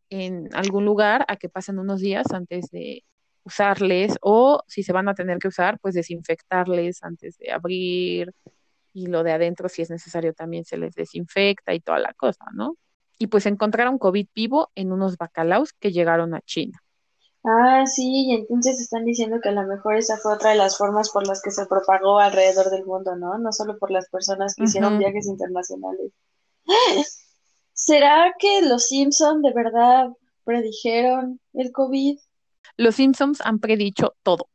en 0.09 0.53
algún 0.53 0.83
lugar 0.83 1.23
a 1.29 1.37
que 1.37 1.47
pasen 1.47 1.79
unos 1.79 2.01
días 2.01 2.33
antes 2.33 2.69
de 2.71 3.05
usarles 3.43 4.17
o 4.21 4.63
si 4.67 4.83
se 4.83 4.91
van 4.91 5.07
a 5.07 5.15
tener 5.15 5.37
que 5.37 5.47
usar, 5.47 5.79
pues 5.79 5.95
desinfectarles 5.95 7.03
antes 7.03 7.37
de 7.37 7.53
abrir 7.53 8.33
y 8.97 9.05
lo 9.05 9.23
de 9.23 9.31
adentro 9.31 9.69
si 9.69 9.83
es 9.83 9.91
necesario 9.91 10.33
también 10.33 10.65
se 10.65 10.75
les 10.75 10.95
desinfecta 10.95 11.71
y 11.75 11.79
toda 11.79 11.99
la 11.99 12.13
cosa, 12.15 12.45
¿no? 12.55 12.77
Y 13.19 13.27
pues 13.27 13.45
encontraron 13.45 13.99
COVID 13.99 14.27
vivo 14.33 14.71
en 14.73 14.91
unos 14.91 15.17
bacalaos 15.17 15.73
que 15.73 15.91
llegaron 15.91 16.33
a 16.33 16.41
China. 16.41 16.81
Ah, 17.43 17.85
sí, 17.85 18.25
y 18.25 18.33
entonces 18.33 18.81
están 18.81 19.05
diciendo 19.05 19.39
que 19.41 19.49
a 19.49 19.51
lo 19.51 19.67
mejor 19.67 19.97
esa 19.97 20.17
fue 20.17 20.33
otra 20.33 20.49
de 20.49 20.57
las 20.57 20.77
formas 20.79 21.11
por 21.11 21.27
las 21.27 21.43
que 21.43 21.51
se 21.51 21.67
propagó 21.67 22.17
alrededor 22.17 22.71
del 22.71 22.85
mundo, 22.85 23.15
¿no? 23.15 23.37
No 23.37 23.53
solo 23.53 23.77
por 23.77 23.91
las 23.91 24.09
personas 24.09 24.55
que 24.55 24.63
hicieron 24.63 24.97
viajes 24.97 25.27
internacionales. 25.27 26.11
¿Será 27.73 28.33
que 28.39 28.63
los 28.63 28.87
Simpson 28.87 29.43
de 29.43 29.53
verdad 29.53 30.09
predijeron 30.43 31.39
el 31.53 31.71
COVID? 31.71 32.17
Los 32.77 32.95
Simpsons 32.95 33.41
han 33.41 33.59
predicho 33.59 34.15
todo. 34.23 34.49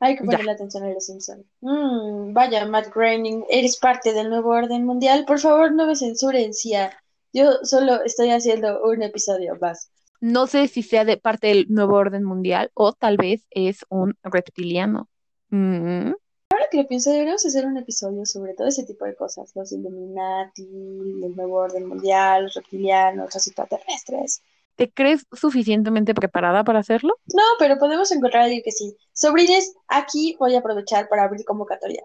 Hay 0.00 0.16
que 0.16 0.24
ponerle 0.24 0.52
atención 0.52 0.84
a 0.84 0.90
los 0.90 1.06
Simpsons. 1.06 1.44
Mm, 1.60 2.32
vaya, 2.32 2.66
Matt 2.66 2.92
Groening, 2.94 3.44
eres 3.48 3.78
parte 3.78 4.12
del 4.12 4.28
nuevo 4.28 4.50
orden 4.50 4.84
mundial. 4.84 5.24
Por 5.24 5.38
favor, 5.38 5.72
no 5.72 5.86
me 5.86 5.96
censuren, 5.96 6.52
Cia. 6.52 6.90
Yo 7.32 7.64
solo 7.64 8.02
estoy 8.04 8.30
haciendo 8.30 8.82
un 8.82 9.02
episodio 9.02 9.56
más. 9.60 9.90
No 10.20 10.46
sé 10.46 10.68
si 10.68 10.82
sea 10.82 11.04
de 11.04 11.16
parte 11.16 11.48
del 11.48 11.66
nuevo 11.68 11.96
orden 11.96 12.24
mundial 12.24 12.70
o 12.74 12.92
tal 12.92 13.16
vez 13.16 13.46
es 13.50 13.84
un 13.88 14.14
reptiliano. 14.22 15.08
Mm. 15.50 16.12
Ahora 16.50 16.68
que 16.70 16.78
lo 16.78 16.86
pienso, 16.86 17.10
deberíamos 17.10 17.44
hacer 17.44 17.66
un 17.66 17.76
episodio 17.76 18.24
sobre 18.24 18.54
todo 18.54 18.68
ese 18.68 18.84
tipo 18.84 19.04
de 19.04 19.16
cosas. 19.16 19.50
Los 19.54 19.72
Illuminati, 19.72 20.62
el 20.62 21.34
nuevo 21.34 21.56
orden 21.56 21.86
mundial, 21.86 22.44
los 22.44 22.54
reptilianos, 22.54 23.34
los 23.34 23.46
extraterrestres. 23.46 24.42
¿Te 24.76 24.90
crees 24.90 25.26
suficientemente 25.32 26.14
preparada 26.14 26.64
para 26.64 26.80
hacerlo? 26.80 27.16
No, 27.32 27.42
pero 27.58 27.78
podemos 27.78 28.10
encontrar 28.10 28.42
a 28.42 28.44
alguien 28.46 28.62
que 28.64 28.72
sí. 28.72 28.96
Sobrines, 29.12 29.74
aquí 29.88 30.36
voy 30.38 30.54
a 30.54 30.58
aprovechar 30.58 31.08
para 31.08 31.24
abrir 31.24 31.44
convocatoria. 31.44 32.04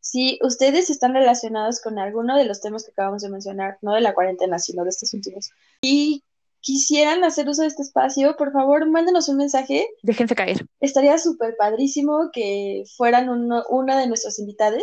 Si 0.00 0.38
ustedes 0.42 0.90
están 0.90 1.14
relacionados 1.14 1.80
con 1.80 1.98
alguno 1.98 2.36
de 2.36 2.44
los 2.44 2.60
temas 2.60 2.84
que 2.84 2.90
acabamos 2.90 3.22
de 3.22 3.30
mencionar, 3.30 3.78
no 3.80 3.94
de 3.94 4.00
la 4.00 4.14
cuarentena, 4.14 4.58
sino 4.58 4.82
de 4.82 4.90
estos 4.90 5.14
últimos, 5.14 5.50
y 5.80 6.22
quisieran 6.60 7.24
hacer 7.24 7.48
uso 7.48 7.62
de 7.62 7.68
este 7.68 7.82
espacio, 7.82 8.36
por 8.36 8.52
favor, 8.52 8.86
mándenos 8.86 9.28
un 9.28 9.36
mensaje. 9.38 9.86
Déjense 10.02 10.34
caer. 10.34 10.66
Estaría 10.80 11.16
súper 11.18 11.56
padrísimo 11.56 12.30
que 12.32 12.84
fueran 12.96 13.28
uno, 13.28 13.64
una 13.68 13.98
de 13.98 14.06
nuestros 14.06 14.38
invitados 14.38 14.82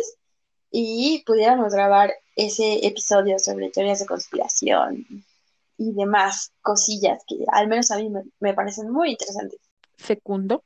y 0.70 1.22
pudiéramos 1.26 1.72
grabar 1.74 2.12
ese 2.34 2.86
episodio 2.86 3.38
sobre 3.38 3.70
teorías 3.70 4.00
de 4.00 4.06
conspiración 4.06 5.06
y 5.80 5.92
demás 5.94 6.52
cosillas 6.60 7.22
que 7.26 7.36
al 7.52 7.66
menos 7.68 7.90
a 7.90 7.96
mí 7.96 8.08
me, 8.10 8.22
me 8.38 8.54
parecen 8.54 8.90
muy 8.90 9.10
interesantes. 9.10 9.60
Fecundo. 9.96 10.62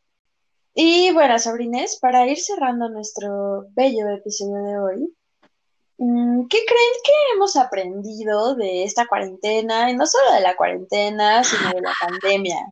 Y 0.74 1.12
bueno, 1.12 1.38
sobrines, 1.38 1.98
para 2.00 2.26
ir 2.26 2.38
cerrando 2.38 2.88
nuestro 2.88 3.66
bello 3.74 4.08
episodio 4.08 4.62
de 4.62 4.78
hoy, 4.78 5.14
Mm, 5.98 6.48
¿Qué 6.48 6.58
creen 6.66 6.92
que 7.04 7.12
hemos 7.34 7.56
aprendido 7.56 8.54
de 8.56 8.84
esta 8.84 9.06
cuarentena? 9.06 9.90
Y 9.90 9.96
no 9.96 10.06
solo 10.06 10.32
de 10.32 10.40
la 10.40 10.56
cuarentena, 10.56 11.44
sino 11.44 11.70
de 11.70 11.80
la 11.80 11.92
pandemia. 12.00 12.66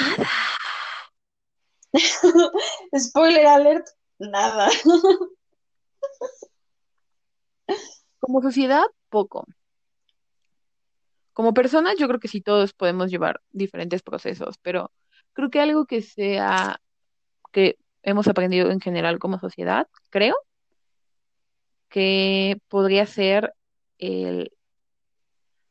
Nada. 0.00 0.28
Spoiler 2.98 3.46
alert, 3.46 3.86
nada. 4.18 4.68
Como 8.18 8.42
sociedad, 8.42 8.84
poco. 9.08 9.46
Como 11.36 11.52
personas, 11.52 11.96
yo 11.98 12.08
creo 12.08 12.18
que 12.18 12.28
sí 12.28 12.40
todos 12.40 12.72
podemos 12.72 13.10
llevar 13.10 13.42
diferentes 13.50 14.00
procesos, 14.00 14.56
pero 14.62 14.90
creo 15.34 15.50
que 15.50 15.60
algo 15.60 15.84
que 15.84 16.00
sea, 16.00 16.80
que 17.52 17.76
hemos 18.02 18.26
aprendido 18.26 18.70
en 18.70 18.80
general 18.80 19.18
como 19.18 19.38
sociedad, 19.38 19.86
creo, 20.08 20.34
que 21.90 22.58
podría 22.68 23.04
ser 23.04 23.52
el 23.98 24.50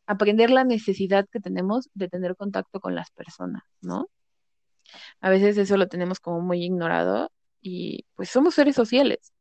aprender 0.06 0.52
la 0.52 0.66
necesidad 0.66 1.28
que 1.32 1.40
tenemos 1.40 1.90
de 1.96 2.10
tener 2.10 2.36
contacto 2.36 2.80
con 2.80 2.94
las 2.94 3.10
personas, 3.10 3.64
¿no? 3.82 4.08
A 5.20 5.32
veces 5.32 5.58
eso 5.58 5.78
lo 5.78 5.88
tenemos 5.88 6.20
como 6.20 6.42
muy 6.42 6.64
ignorado 6.64 7.32
y 7.60 8.06
pues 8.14 8.30
somos 8.30 8.54
seres 8.54 8.76
sociales. 8.76 9.34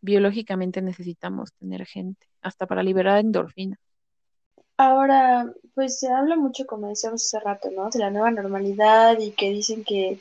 Biológicamente 0.00 0.82
necesitamos 0.82 1.52
tener 1.52 1.86
gente, 1.86 2.26
hasta 2.42 2.66
para 2.66 2.82
liberar 2.82 3.20
endorfina. 3.20 3.78
Ahora, 4.78 5.52
pues 5.74 5.98
se 5.98 6.08
habla 6.08 6.36
mucho, 6.36 6.64
como 6.66 6.88
decíamos 6.88 7.24
hace 7.24 7.40
rato, 7.44 7.68
¿no? 7.70 7.90
De 7.90 7.98
la 7.98 8.10
nueva 8.10 8.30
normalidad 8.30 9.18
y 9.18 9.32
que 9.32 9.50
dicen 9.50 9.84
que 9.84 10.20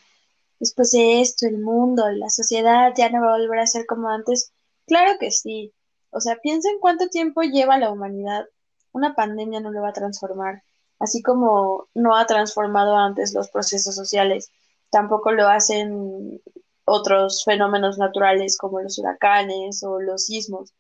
después 0.60 0.92
de 0.92 1.22
esto 1.22 1.48
el 1.48 1.60
mundo, 1.60 2.10
la 2.12 2.30
sociedad 2.30 2.94
ya 2.98 3.10
no 3.10 3.22
va 3.22 3.36
a 3.36 3.38
volver 3.38 3.60
a 3.60 3.68
ser 3.68 3.86
como 3.86 4.10
antes. 4.10 4.52
Claro 4.88 5.20
que 5.20 5.32
sí. 5.32 5.74
O 6.12 6.22
sea, 6.22 6.38
piensa 6.38 6.70
en 6.70 6.80
cuánto 6.80 7.08
tiempo 7.10 7.42
lleva 7.44 7.78
la 7.78 7.92
humanidad. 7.92 8.46
Una 8.94 9.16
pandemia 9.16 9.60
no 9.60 9.72
lo 9.72 9.82
va 9.82 9.90
a 9.90 9.94
transformar. 9.94 10.64
Así 11.00 11.22
como 11.22 11.88
no 11.94 12.16
ha 12.16 12.26
transformado 12.26 12.98
antes 12.98 13.34
los 13.34 13.50
procesos 13.50 13.96
sociales, 13.96 14.52
tampoco 14.90 15.32
lo 15.32 15.48
hacen 15.50 16.42
otros 16.86 17.44
fenómenos 17.46 17.98
naturales 18.00 18.58
como 18.58 18.82
los 18.82 18.98
huracanes 19.00 19.84
o 19.84 20.00
los 20.02 20.26
sismos. 20.26 20.74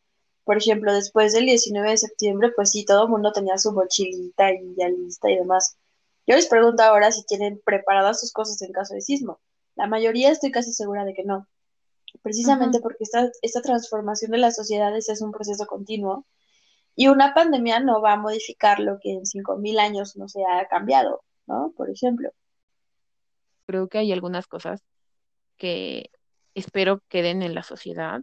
Por 0.47 0.55
ejemplo, 0.55 0.93
después 0.93 1.33
del 1.33 1.45
19 1.45 1.89
de 1.89 1.97
septiembre, 1.97 2.53
pues 2.55 2.71
sí, 2.71 2.85
todo 2.85 3.03
el 3.03 3.09
mundo 3.09 3.33
tenía 3.33 3.57
su 3.57 3.73
mochilita 3.73 4.53
y 4.53 4.75
ya 4.77 4.87
lista 4.87 5.29
y 5.29 5.35
demás. 5.35 5.77
Yo 6.25 6.37
les 6.37 6.47
pregunto 6.47 6.83
ahora 6.83 7.11
si 7.11 7.25
tienen 7.25 7.61
preparadas 7.65 8.21
sus 8.21 8.31
cosas 8.31 8.61
en 8.61 8.71
caso 8.71 8.93
de 8.93 9.01
sismo. 9.01 9.41
La 9.75 9.87
mayoría 9.87 10.31
estoy 10.31 10.51
casi 10.51 10.71
segura 10.71 11.03
de 11.03 11.13
que 11.13 11.25
no. 11.25 11.49
Precisamente 12.21 12.79
porque 12.79 13.03
esta, 13.03 13.29
esta 13.41 13.61
transformación 13.61 14.31
de 14.31 14.37
las 14.37 14.55
sociedades 14.55 15.09
es 15.09 15.21
un 15.21 15.33
proceso 15.33 15.65
continuo 15.67 16.25
y 16.95 17.09
una 17.09 17.33
pandemia 17.33 17.81
no 17.81 18.01
va 18.01 18.13
a 18.13 18.17
modificar 18.17 18.79
lo 18.79 18.99
que 19.01 19.15
en 19.15 19.25
5.000 19.25 19.79
años 19.79 20.15
no 20.15 20.29
se 20.29 20.43
ha 20.45 20.65
cambiado, 20.69 21.23
¿no? 21.45 21.73
Por 21.75 21.89
ejemplo. 21.89 22.31
Creo 23.65 23.89
que 23.89 23.97
hay 23.97 24.13
algunas 24.13 24.47
cosas 24.47 24.81
que 25.57 26.09
espero 26.55 27.01
queden 27.09 27.43
en 27.43 27.53
la 27.53 27.63
sociedad 27.63 28.21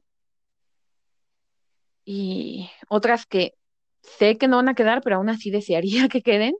y 2.04 2.70
otras 2.88 3.26
que 3.26 3.54
sé 4.02 4.36
que 4.38 4.48
no 4.48 4.56
van 4.56 4.68
a 4.68 4.74
quedar, 4.74 5.02
pero 5.02 5.16
aún 5.16 5.28
así 5.30 5.50
desearía 5.50 6.08
que 6.08 6.22
queden. 6.22 6.54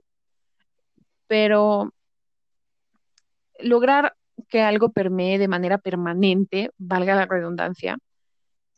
Pero 1.27 1.91
lograr 3.59 4.15
que 4.49 4.61
algo 4.61 4.91
permee 4.91 5.37
de 5.39 5.47
manera 5.47 5.77
permanente, 5.77 6.71
valga 6.77 7.15
la 7.15 7.25
redundancia, 7.25 7.97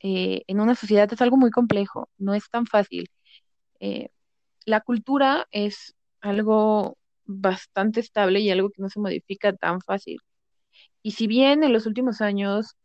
eh, 0.02 0.44
en 0.48 0.60
una 0.62 0.76
sociedad 0.76 1.12
es 1.12 1.22
algo 1.22 1.38
muy 1.38 1.52
complejo, 1.52 2.10
no 2.18 2.34
es 2.34 2.50
tan 2.50 2.66
fácil. 2.68 3.10
Eh, 3.80 4.10
la 4.66 4.82
cultura 4.82 5.48
es 5.52 5.96
algo 6.22 6.98
bastante 7.26 8.00
estable 8.02 8.40
y 8.42 8.52
algo 8.52 8.70
que 8.70 8.82
no 8.82 8.90
se 8.90 9.00
modifica 9.00 9.54
tan 9.54 9.82
fácil. 9.82 10.20
Y 11.04 11.12
si 11.12 11.28
bien 11.28 11.64
en 11.64 11.74
los 11.74 11.86
últimos 11.88 12.22
años 12.22 12.76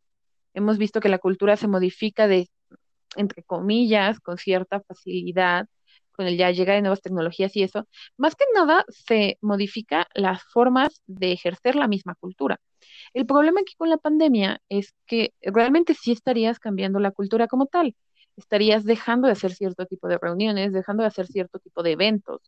hemos 0.55 0.79
visto 0.79 1.01
que 1.01 1.09
la 1.09 1.19
cultura 1.19 1.57
se 1.57 1.69
modifica 1.69 2.29
de, 2.29 2.49
entre 3.17 3.43
comillas, 3.43 4.21
con 4.21 4.39
cierta 4.39 4.81
facilidad, 4.81 5.67
con 6.13 6.27
el 6.27 6.37
ya 6.37 6.51
llega 6.51 6.75
de 6.75 6.83
nuevas 6.83 7.01
tecnologías 7.01 7.57
y 7.57 7.63
eso, 7.63 7.87
más 8.17 8.35
que 8.37 8.45
nada 8.55 8.85
se 8.89 9.39
modifica 9.41 10.07
las 10.15 10.43
formas 10.45 11.03
de 11.07 11.33
ejercer 11.33 11.75
la 11.77 11.89
misma 11.89 12.15
cultura. 12.15 12.61
El 13.15 13.27
problema 13.27 13.61
aquí 13.61 13.75
con 13.77 13.91
la 13.91 13.97
pandemia 13.97 14.61
es 14.69 14.95
que 15.07 15.33
realmente 15.43 15.95
sí 15.95 16.13
estarías 16.13 16.59
cambiando 16.59 16.99
la 17.01 17.13
cultura 17.13 17.49
como 17.49 17.67
tal. 17.67 17.95
Estarías 18.37 18.85
dejando 18.85 19.27
de 19.27 19.33
hacer 19.33 19.53
cierto 19.55 19.87
tipo 19.87 20.09
de 20.09 20.19
reuniones, 20.19 20.73
dejando 20.73 21.03
de 21.03 21.09
hacer 21.09 21.27
cierto 21.27 21.59
tipo 21.59 21.83
de 21.83 21.93
eventos. 21.93 22.41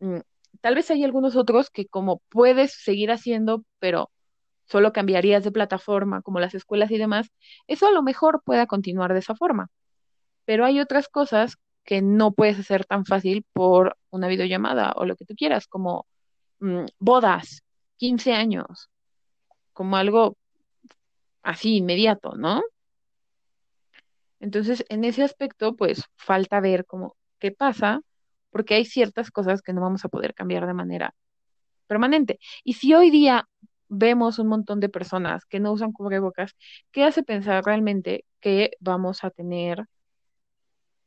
Mm, 0.00 0.20
tal 0.60 0.74
vez 0.74 0.90
hay 0.90 1.04
algunos 1.04 1.36
otros 1.36 1.70
que 1.70 1.86
como 1.86 2.20
puedes 2.28 2.72
seguir 2.72 3.10
haciendo, 3.10 3.64
pero 3.78 4.10
solo 4.68 4.92
cambiarías 4.92 5.44
de 5.44 5.52
plataforma, 5.52 6.22
como 6.22 6.40
las 6.40 6.54
escuelas 6.54 6.90
y 6.90 6.98
demás, 6.98 7.30
eso 7.66 7.86
a 7.86 7.90
lo 7.92 8.02
mejor 8.02 8.42
pueda 8.44 8.66
continuar 8.66 9.12
de 9.12 9.20
esa 9.20 9.34
forma. 9.34 9.68
Pero 10.44 10.64
hay 10.64 10.80
otras 10.80 11.08
cosas 11.08 11.56
que 11.84 12.02
no 12.02 12.32
puedes 12.32 12.58
hacer 12.58 12.84
tan 12.84 13.06
fácil 13.06 13.44
por 13.52 13.96
una 14.10 14.28
videollamada 14.28 14.92
o 14.96 15.06
lo 15.06 15.16
que 15.16 15.24
tú 15.24 15.34
quieras, 15.34 15.66
como 15.66 16.06
mm, 16.60 16.86
bodas, 16.98 17.62
15 17.96 18.34
años, 18.34 18.90
como 19.72 19.96
algo 19.96 20.36
así 21.42 21.76
inmediato, 21.76 22.34
¿no? 22.36 22.62
Entonces, 24.40 24.84
en 24.88 25.04
ese 25.04 25.22
aspecto, 25.22 25.74
pues 25.76 26.04
falta 26.16 26.60
ver 26.60 26.84
cómo 26.86 27.16
qué 27.38 27.52
pasa, 27.52 28.00
porque 28.50 28.74
hay 28.74 28.84
ciertas 28.84 29.30
cosas 29.30 29.62
que 29.62 29.72
no 29.72 29.80
vamos 29.80 30.04
a 30.04 30.08
poder 30.08 30.34
cambiar 30.34 30.66
de 30.66 30.74
manera 30.74 31.14
permanente. 31.86 32.38
Y 32.64 32.74
si 32.74 32.94
hoy 32.94 33.10
día 33.10 33.48
vemos 33.88 34.38
un 34.38 34.48
montón 34.48 34.80
de 34.80 34.88
personas 34.88 35.44
que 35.46 35.60
no 35.60 35.72
usan 35.72 35.92
cubrebocas, 35.92 36.56
¿qué 36.92 37.04
hace 37.04 37.22
pensar 37.22 37.64
realmente 37.64 38.24
que 38.40 38.72
vamos 38.80 39.24
a 39.24 39.30
tener 39.30 39.86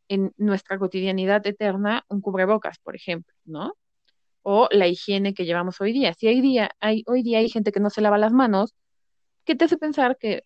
en 0.08 0.34
nuestra 0.38 0.78
cotidianidad 0.78 1.46
eterna 1.48 2.04
un 2.10 2.22
cubrebocas, 2.22 2.80
por 2.80 2.96
ejemplo, 2.96 3.34
¿no? 3.46 3.74
O 4.44 4.68
la 4.72 4.88
higiene 4.88 5.34
que 5.34 5.46
llevamos 5.46 5.80
hoy 5.80 5.94
día. 5.94 6.14
Si 6.14 6.28
hoy 6.28 6.42
día 6.42 6.72
hay, 6.80 7.04
hoy 7.08 7.24
día 7.24 7.40
hay 7.40 7.50
gente 7.50 7.72
que 7.72 7.80
no 7.80 7.90
se 7.90 8.02
lava 8.02 8.18
las 8.18 8.34
manos, 8.34 8.76
¿qué 9.46 9.56
te 9.56 9.66
hace 9.66 9.78
pensar 9.78 10.18
que 10.18 10.44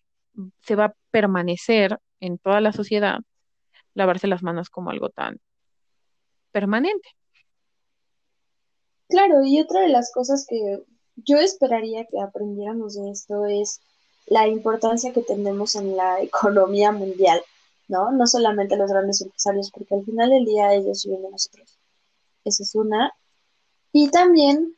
se 0.60 0.76
va 0.76 0.84
a 0.86 0.94
permanecer 1.10 1.98
en 2.20 2.38
toda 2.38 2.60
la 2.60 2.72
sociedad 2.72 3.18
lavarse 3.94 4.28
las 4.28 4.42
manos 4.42 4.70
como 4.70 4.90
algo 4.90 5.08
tan 5.08 5.40
permanente? 6.52 7.08
Claro, 9.08 9.44
y 9.44 9.60
otra 9.60 9.80
de 9.80 9.88
las 9.88 10.12
cosas 10.12 10.46
que 10.48 10.84
yo 11.16 11.38
esperaría 11.38 12.04
que 12.06 12.20
aprendiéramos 12.20 12.94
de 12.94 13.10
esto 13.10 13.46
es 13.46 13.80
la 14.26 14.46
importancia 14.48 15.12
que 15.12 15.22
tenemos 15.22 15.74
en 15.76 15.96
la 15.96 16.20
economía 16.20 16.92
mundial, 16.92 17.40
¿no? 17.88 18.10
No 18.12 18.26
solamente 18.26 18.76
los 18.76 18.90
grandes 18.90 19.20
empresarios, 19.20 19.70
porque 19.70 19.94
al 19.94 20.04
final 20.04 20.30
del 20.30 20.44
día 20.44 20.74
ellos 20.74 21.04
viven 21.04 21.22
de 21.22 21.30
nosotros. 21.30 21.78
Esa 22.44 22.62
es 22.62 22.74
una. 22.74 23.12
Y 23.92 24.10
también, 24.10 24.76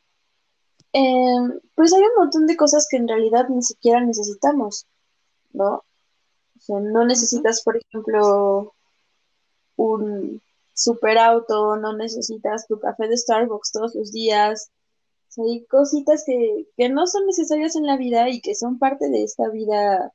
em, 0.93 1.61
pues 1.74 1.93
hay 1.93 2.03
un 2.03 2.14
montón 2.16 2.47
de 2.47 2.57
cosas 2.57 2.86
que 2.91 2.99
en 2.99 3.09
realidad 3.09 3.49
ni 3.49 3.62
siquiera 3.62 4.01
necesitamos, 4.01 4.86
¿no? 5.53 5.84
O 6.57 6.61
sea, 6.61 6.80
no 6.80 7.05
necesitas, 7.05 7.62
por 7.62 7.76
ejemplo, 7.76 8.74
un 9.76 10.43
superauto, 10.74 11.76
no 11.76 11.97
necesitas 11.97 12.66
tu 12.66 12.78
café 12.78 13.09
de 13.09 13.16
Starbucks 13.16 13.72
todos 13.72 13.95
los 13.95 14.12
días, 14.12 14.70
hay 15.45 15.64
cositas 15.66 16.24
que, 16.26 16.66
que 16.76 16.89
no 16.89 17.07
son 17.07 17.26
necesarias 17.26 17.76
en 17.76 17.86
la 17.86 17.97
vida 17.97 18.28
y 18.28 18.41
que 18.41 18.55
son 18.55 18.78
parte 18.78 19.09
de 19.09 19.24
esta 19.24 19.49
vida 19.51 20.12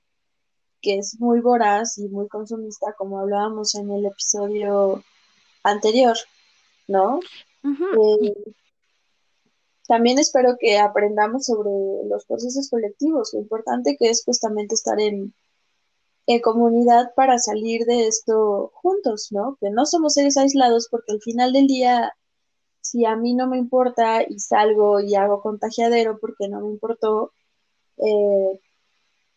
que 0.81 0.97
es 0.97 1.19
muy 1.19 1.39
voraz 1.39 1.97
y 1.97 2.09
muy 2.09 2.27
consumista, 2.27 2.93
como 2.97 3.19
hablábamos 3.19 3.73
en 3.75 3.89
el 3.89 4.05
episodio 4.05 5.01
anterior, 5.63 6.17
¿no? 6.87 7.21
Eh, 7.63 8.53
también 9.87 10.19
espero 10.19 10.57
que 10.59 10.77
aprendamos 10.77 11.45
sobre 11.45 11.71
los 12.09 12.25
procesos 12.25 12.69
colectivos, 12.69 13.31
lo 13.33 13.39
importante 13.39 13.95
que 13.97 14.09
es 14.09 14.23
justamente 14.25 14.75
estar 14.75 14.99
en, 14.99 15.33
en 16.27 16.41
comunidad 16.41 17.13
para 17.15 17.39
salir 17.39 17.85
de 17.85 18.07
esto 18.07 18.71
juntos, 18.75 19.29
¿no? 19.31 19.57
Que 19.61 19.69
no 19.69 19.85
somos 19.85 20.13
seres 20.13 20.37
aislados 20.37 20.87
porque 20.91 21.13
al 21.13 21.21
final 21.21 21.53
del 21.53 21.67
día 21.67 22.13
si 22.93 23.05
a 23.05 23.15
mí 23.15 23.33
no 23.33 23.47
me 23.47 23.57
importa 23.57 24.21
y 24.21 24.37
salgo 24.37 24.99
y 24.99 25.15
hago 25.15 25.41
contagiadero 25.41 26.19
porque 26.19 26.47
no 26.47 26.61
me 26.61 26.69
importó, 26.69 27.33
eh, 27.97 28.59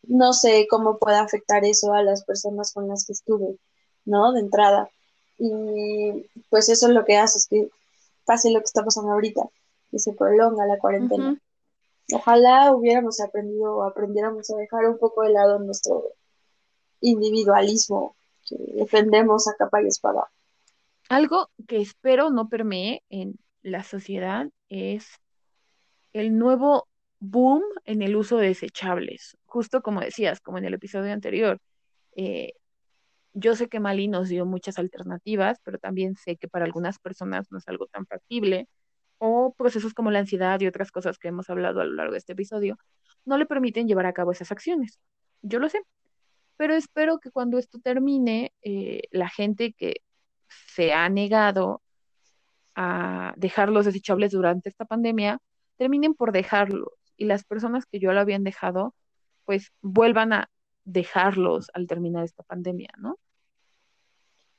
no 0.02 0.34
sé 0.34 0.66
cómo 0.68 0.98
puede 0.98 1.16
afectar 1.16 1.64
eso 1.64 1.94
a 1.94 2.02
las 2.02 2.22
personas 2.22 2.74
con 2.74 2.86
las 2.86 3.07
que 3.07 3.14
estuve, 3.14 3.57
¿no? 4.04 4.34
De 4.34 4.40
entrada. 4.40 4.90
Y 5.38 6.26
pues 6.50 6.68
eso 6.68 6.88
es 6.88 6.92
lo 6.92 7.07
que 7.07 7.16
hace, 7.16 7.38
es 7.38 7.46
que 7.46 7.70
pase 8.26 8.50
lo 8.50 8.59
que 8.59 8.66
está 8.66 8.84
pasando 8.84 9.12
ahorita, 9.12 9.48
que 9.90 9.98
se 10.00 10.12
prolonga 10.12 10.66
la 10.66 10.78
cuarentena. 10.78 11.40
Ojalá 12.12 12.74
hubiéramos 12.74 13.20
aprendido 13.20 13.74
o 13.74 13.84
aprendiéramos 13.84 14.50
a 14.50 14.57
dejar 14.57 14.86
un 14.86 14.98
poco 14.98 15.22
de 15.22 15.30
lado 15.30 15.59
nuestro 15.61 16.04
individualismo 17.00 18.16
que 18.46 18.57
defendemos 18.74 19.48
a 19.48 19.54
capa 19.54 19.82
y 19.82 19.86
espada. 19.86 20.30
Algo 21.09 21.48
que 21.66 21.80
espero 21.80 22.28
no 22.28 22.50
permee 22.50 23.02
en 23.09 23.38
la 23.66 23.82
sociedad 23.82 24.48
es 24.68 25.20
el 26.12 26.38
nuevo 26.38 26.88
boom 27.18 27.62
en 27.84 28.00
el 28.02 28.14
uso 28.14 28.36
de 28.38 28.48
desechables. 28.48 29.36
Justo 29.44 29.82
como 29.82 30.00
decías, 30.00 30.40
como 30.40 30.58
en 30.58 30.66
el 30.66 30.74
episodio 30.74 31.12
anterior. 31.12 31.58
Eh, 32.14 32.52
yo 33.34 33.56
sé 33.56 33.68
que 33.68 33.80
Mali 33.80 34.08
nos 34.08 34.28
dio 34.28 34.46
muchas 34.46 34.78
alternativas, 34.78 35.58
pero 35.64 35.78
también 35.78 36.14
sé 36.16 36.36
que 36.36 36.48
para 36.48 36.64
algunas 36.64 36.98
personas 37.00 37.50
no 37.50 37.58
es 37.58 37.68
algo 37.68 37.86
tan 37.86 38.06
factible. 38.06 38.68
o 39.18 39.54
procesos 39.54 39.94
como 39.94 40.10
la 40.10 40.20
ansiedad 40.20 40.60
y 40.60 40.66
otras 40.68 40.92
cosas 40.92 41.18
que 41.18 41.28
hemos 41.28 41.48
hablado 41.50 41.80
a 41.80 41.84
lo 41.86 41.94
largo 41.94 42.12
de 42.12 42.18
este 42.18 42.34
episodio, 42.34 42.78
no 43.24 43.38
le 43.38 43.46
permiten 43.46 43.88
llevar 43.88 44.06
a 44.06 44.12
cabo 44.12 44.32
esas 44.32 44.52
acciones. 44.52 45.00
Yo 45.42 45.58
lo 45.60 45.68
sé, 45.70 45.80
pero 46.56 46.74
espero 46.74 47.18
que 47.18 47.30
cuando 47.30 47.58
esto 47.58 47.78
termine, 47.80 48.52
eh, 48.62 49.02
la 49.12 49.28
gente 49.30 49.72
que 49.72 50.02
se 50.48 50.92
ha 50.92 51.08
negado 51.08 51.82
a 52.77 53.33
dejar 53.37 53.70
los 53.70 53.87
desechables 53.87 54.33
durante 54.33 54.68
esta 54.68 54.85
pandemia, 54.85 55.41
terminen 55.77 56.14
por 56.14 56.31
dejarlos 56.33 56.93
y 57.16 57.24
las 57.24 57.45
personas 57.45 57.87
que 57.87 57.99
yo 57.99 58.12
lo 58.12 58.20
habían 58.20 58.45
dejado, 58.45 58.95
pues 59.45 59.72
vuelvan 59.81 60.33
a 60.33 60.51
dejarlos 60.85 61.68
al 61.72 61.87
terminar 61.87 62.24
esta 62.24 62.43
pandemia, 62.43 62.91
¿no? 62.99 63.18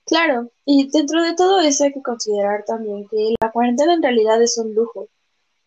Claro, 0.06 0.52
y 0.66 0.90
dentro 0.90 1.22
de 1.22 1.36
todo 1.36 1.60
eso 1.60 1.84
hay 1.84 1.94
que 1.94 2.02
considerar 2.02 2.64
también 2.66 3.08
que 3.10 3.36
la 3.42 3.52
cuarentena 3.52 3.94
en 3.94 4.02
realidad 4.02 4.42
es 4.42 4.58
un 4.58 4.74
lujo. 4.74 5.10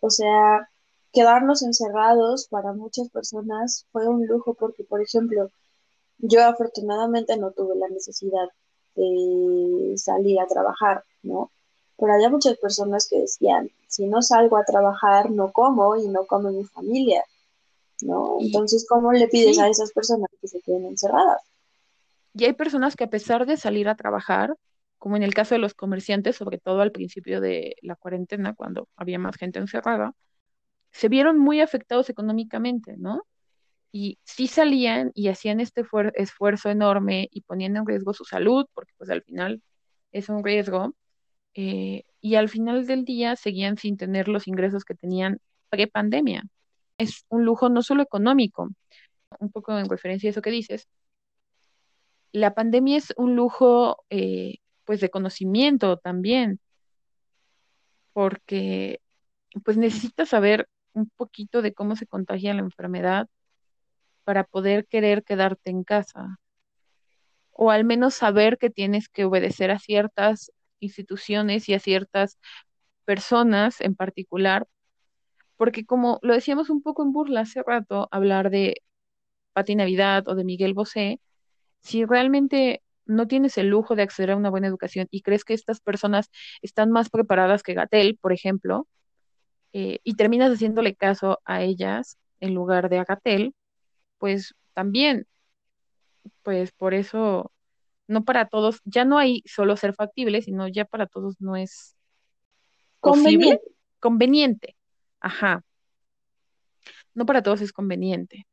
O 0.01 0.11
sea, 0.11 0.71
quedarnos 1.13 1.63
encerrados 1.63 2.49
para 2.49 2.73
muchas 2.73 3.11
personas 3.11 3.87
fue 3.93 4.09
un 4.09 4.27
lujo 4.27 4.55
porque, 4.55 4.83
por 4.85 5.03
ejemplo, 5.03 5.51
yo 6.19 6.45
afortunadamente 6.45 7.37
no 7.37 7.53
tuve 7.53 7.77
la 7.77 7.89
necesidad 7.89 8.49
de 8.95 9.95
salir 9.97 10.41
a 10.41 10.47
trabajar, 10.47 11.05
¿no? 11.23 11.51
Pero 12.01 12.15
había 12.15 12.31
muchas 12.31 12.57
personas 12.57 13.07
que 13.09 13.21
decían, 13.21 13.71
si 13.87 14.07
no 14.07 14.23
salgo 14.23 14.57
a 14.57 14.65
trabajar, 14.65 15.31
no 15.31 15.53
como 15.53 15.97
y 15.97 16.09
no 16.09 16.25
come 16.25 16.51
mi 16.51 16.65
familia, 16.65 17.23
¿no? 18.01 18.39
Entonces, 18.41 18.87
¿cómo 18.89 19.13
le 19.13 19.29
pides 19.29 19.59
a 19.59 19.69
esas 19.69 19.93
personas 19.93 20.31
que 20.41 20.49
se 20.49 20.63
queden 20.63 20.87
encerradas? 20.87 21.43
Y 22.33 22.47
hay 22.47 22.55
personas 22.55 22.97
que 22.97 23.05
a 23.05 23.11
pesar 23.11 23.45
de 23.45 23.59
salir 23.59 23.87
a 23.89 23.97
trabajar, 23.97 24.57
como 24.99 25.17
en 25.17 25.23
el 25.23 25.35
caso 25.35 25.55
de 25.55 25.59
los 25.59 25.75
comerciantes, 25.75 26.37
sobre 26.37 26.57
todo 26.57 26.81
al 26.81 26.91
principio 26.91 27.41
de 27.41 27.77
la 27.83 27.97
cuarentena, 27.97 28.55
cuando 28.55 28.89
había 28.97 29.19
más 29.19 29.37
gente 29.37 29.59
encerrada, 29.59 30.15
se 30.93 31.09
vieron 31.09 31.39
muy 31.39 31.61
afectados 31.61 32.09
económicamente, 32.09 32.97
¿no? 32.97 33.27
Y 33.93 34.19
sí 34.25 34.47
salían 34.47 35.11
y 35.15 35.29
hacían 35.29 35.61
este 35.61 35.85
esfuerzo 36.15 36.71
enorme 36.71 37.29
y 37.31 37.43
ponían 37.43 37.77
en 37.77 37.87
riesgo 37.87 38.15
su 38.15 38.25
salud, 38.25 38.65
porque 38.73 38.93
pues 38.97 39.11
al 39.11 39.23
final 39.23 39.63
es 40.13 40.29
un 40.29 40.45
riesgo, 40.45 40.95
eh, 41.55 42.05
y 42.21 42.35
al 42.35 42.49
final 42.49 42.87
del 42.87 43.05
día 43.05 43.37
seguían 43.37 43.77
sin 43.77 43.97
tener 43.97 44.29
los 44.29 44.47
ingresos 44.47 44.85
que 44.85 44.95
tenían 44.95 45.41
pre-pandemia. 45.71 46.45
Es 46.99 47.25
un 47.29 47.45
lujo 47.45 47.69
no 47.69 47.83
solo 47.83 48.03
económico, 48.03 48.69
un 49.39 49.51
poco 49.51 49.79
en 49.79 49.89
referencia 49.89 50.29
a 50.29 50.33
eso 50.33 50.43
que 50.43 50.51
dices, 50.51 50.89
la 52.33 52.55
pandemia 52.55 52.99
es 52.99 53.13
un 53.17 53.35
lujo 53.37 54.05
eh, 54.11 54.59
pues 54.85 55.01
de 55.01 55.11
conocimiento 55.11 55.97
también, 55.97 56.61
porque 58.13 59.01
pues 59.65 59.77
necesitas 59.77 60.29
saber 60.29 60.69
un 60.93 61.09
poquito 61.17 61.63
de 61.63 61.73
cómo 61.73 61.97
se 61.97 62.07
contagia 62.07 62.55
la 62.55 62.61
enfermedad 62.61 63.29
para 64.25 64.45
poder 64.45 64.87
querer 64.87 65.25
quedarte 65.25 65.71
en 65.71 65.85
casa, 65.85 66.39
o 67.53 67.71
al 67.71 67.85
menos 67.85 68.15
saber 68.15 68.59
que 68.59 68.71
tienes 68.71 69.09
que 69.09 69.25
obedecer 69.25 69.71
a 69.71 69.79
ciertas 69.79 70.53
instituciones 70.81 71.69
y 71.69 71.75
a 71.75 71.81
ciertas 71.81 72.39
personas 73.05 73.81
en 73.81 73.95
particular, 73.97 74.67
porque 75.57 75.85
como 75.85 76.19
lo 76.23 76.35
decíamos 76.35 76.71
un 76.71 76.83
poco 76.83 77.03
en 77.03 77.13
burla 77.13 77.41
hace 77.43 77.63
rato, 77.63 78.09
hablar 78.11 78.51
de 78.51 78.83
Pati 79.53 79.75
Navidad 79.77 80.29
o 80.29 80.35
de 80.35 80.45
Miguel 80.45 80.75
Bosé, 80.75 81.21
si 81.83 82.05
realmente 82.05 82.83
no 83.07 83.27
tienes 83.27 83.59
el 83.59 83.69
lujo 83.69 83.97
de 83.97 84.03
acceder 84.03 84.33
a 84.33 84.37
una 84.37 84.51
buena 84.51 84.69
educación 84.69 85.09
y 85.11 85.23
crees 85.23 85.45
que 85.45 85.55
estas 85.55 85.81
personas 85.81 86.31
están 86.63 86.91
más 86.91 87.11
preparadas 87.11 87.63
que 87.63 87.75
Gatel, 87.75 88.19
por 88.21 88.33
ejemplo, 88.33 88.87
eh, 89.73 90.01
y 90.05 90.15
terminas 90.15 90.53
haciéndole 90.53 90.95
caso 90.95 91.41
a 91.45 91.63
ellas 91.63 92.19
en 92.41 92.55
lugar 92.55 92.89
de 92.89 92.99
a 92.99 93.05
Gatel, 93.05 93.55
pues 94.19 94.55
también, 94.75 95.27
pues 96.43 96.73
por 96.73 96.95
eso 96.95 97.53
no 98.11 98.25
para 98.25 98.49
todos, 98.49 98.81
ya 98.85 99.05
no 99.05 99.19
hay 99.19 99.43
solo 99.47 99.77
ser 99.77 99.95
factible, 99.95 100.43
sino 100.43 100.67
ya 100.67 100.85
para 100.85 101.07
todos 101.07 101.37
no 101.41 101.55
es 101.55 101.95
posible, 103.01 103.31
conveniente. 103.31 103.73
conveniente. 104.01 104.77
Ajá. 105.21 105.65
No 107.15 107.25
para 107.25 107.43
todos 107.43 107.61
es 107.61 107.73
conveniente. 107.73 108.47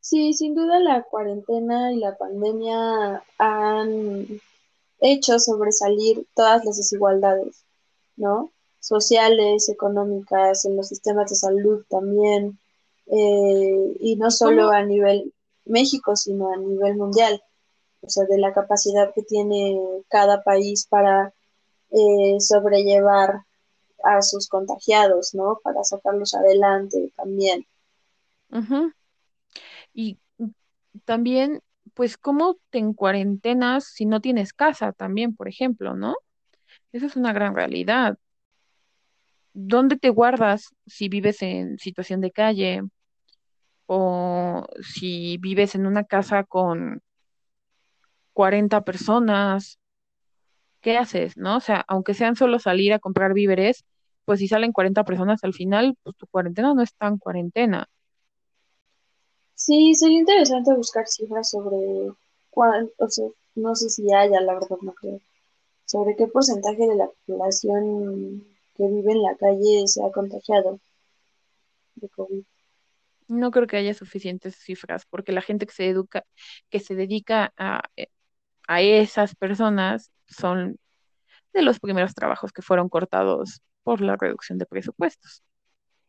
Sí, 0.00 0.32
sin 0.32 0.56
duda 0.56 0.80
la 0.80 1.04
cuarentena 1.04 1.92
y 1.92 1.98
la 1.98 2.16
pandemia 2.16 3.22
han 3.38 4.26
hecho 4.98 5.38
sobresalir 5.38 6.26
todas 6.34 6.64
las 6.64 6.76
desigualdades, 6.76 7.64
¿no? 8.16 8.50
Sociales, 8.80 9.68
económicas, 9.68 10.64
en 10.64 10.76
los 10.76 10.88
sistemas 10.88 11.30
de 11.30 11.36
salud 11.36 11.84
también, 11.88 12.58
eh, 13.06 13.96
y 14.00 14.16
no 14.16 14.32
solo 14.32 14.70
a 14.70 14.82
nivel 14.82 15.32
México, 15.64 16.16
sino 16.16 16.52
a 16.52 16.56
nivel 16.56 16.96
mundial 16.96 17.40
o 18.06 18.08
sea, 18.08 18.24
de 18.24 18.38
la 18.38 18.52
capacidad 18.52 19.12
que 19.12 19.22
tiene 19.22 19.78
cada 20.08 20.42
país 20.42 20.86
para 20.86 21.34
eh, 21.90 22.36
sobrellevar 22.38 23.42
a 24.04 24.22
sus 24.22 24.48
contagiados, 24.48 25.34
¿no? 25.34 25.58
Para 25.62 25.82
sacarlos 25.82 26.34
adelante 26.34 27.12
también. 27.16 27.66
Y 29.92 30.18
también, 31.04 31.62
pues, 31.94 32.16
¿cómo 32.16 32.58
te 32.70 32.78
encuarentenas 32.78 33.84
si 33.84 34.06
no 34.06 34.20
tienes 34.20 34.52
casa 34.52 34.92
también, 34.92 35.34
por 35.34 35.48
ejemplo, 35.48 35.94
¿no? 35.94 36.14
Esa 36.92 37.06
es 37.06 37.16
una 37.16 37.32
gran 37.32 37.54
realidad. 37.54 38.18
¿Dónde 39.52 39.96
te 39.96 40.10
guardas 40.10 40.74
si 40.86 41.08
vives 41.08 41.42
en 41.42 41.78
situación 41.78 42.20
de 42.20 42.30
calle 42.30 42.82
o 43.86 44.66
si 44.80 45.38
vives 45.38 45.74
en 45.74 45.86
una 45.86 46.04
casa 46.04 46.44
con 46.44 47.02
40 48.36 48.84
personas, 48.84 49.78
¿qué 50.82 50.98
haces? 50.98 51.38
¿No? 51.38 51.56
O 51.56 51.60
sea, 51.60 51.86
aunque 51.88 52.12
sean 52.12 52.36
solo 52.36 52.58
salir 52.58 52.92
a 52.92 52.98
comprar 52.98 53.32
víveres, 53.32 53.86
pues 54.26 54.40
si 54.40 54.46
salen 54.46 54.72
40 54.72 55.04
personas 55.04 55.42
al 55.42 55.54
final, 55.54 55.96
pues 56.02 56.14
tu 56.18 56.26
cuarentena 56.26 56.74
no 56.74 56.82
es 56.82 56.92
tan 56.92 57.16
cuarentena. 57.16 57.88
Sí, 59.54 59.94
sería 59.94 60.18
interesante 60.18 60.74
buscar 60.74 61.08
cifras 61.08 61.48
sobre 61.48 62.12
cuánto, 62.50 62.92
o 62.98 63.08
sea, 63.08 63.26
no 63.54 63.74
sé 63.74 63.88
si 63.88 64.12
haya, 64.12 64.38
la 64.42 64.52
verdad 64.52 64.76
no 64.82 64.92
creo, 64.92 65.18
sobre 65.86 66.14
qué 66.14 66.26
porcentaje 66.26 66.86
de 66.86 66.94
la 66.94 67.08
población 67.26 68.44
que 68.74 68.86
vive 68.86 69.12
en 69.12 69.22
la 69.22 69.34
calle 69.36 69.86
se 69.86 70.04
ha 70.04 70.12
contagiado 70.12 70.78
de 71.94 72.08
COVID. 72.10 72.44
No 73.28 73.50
creo 73.50 73.66
que 73.66 73.78
haya 73.78 73.94
suficientes 73.94 74.56
cifras, 74.56 75.06
porque 75.08 75.32
la 75.32 75.40
gente 75.40 75.64
que 75.64 75.72
se 75.72 75.88
educa, 75.88 76.26
que 76.68 76.80
se 76.80 76.94
dedica 76.94 77.54
a 77.56 77.80
eh, 77.96 78.08
a 78.66 78.80
esas 78.80 79.34
personas 79.34 80.10
son 80.26 80.78
de 81.52 81.62
los 81.62 81.80
primeros 81.80 82.14
trabajos 82.14 82.52
que 82.52 82.62
fueron 82.62 82.88
cortados 82.88 83.60
por 83.82 84.00
la 84.00 84.16
reducción 84.16 84.58
de 84.58 84.66
presupuestos. 84.66 85.42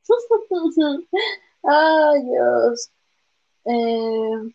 Ay, 1.64 2.24
Dios. 2.24 2.92
Eh, 3.66 4.54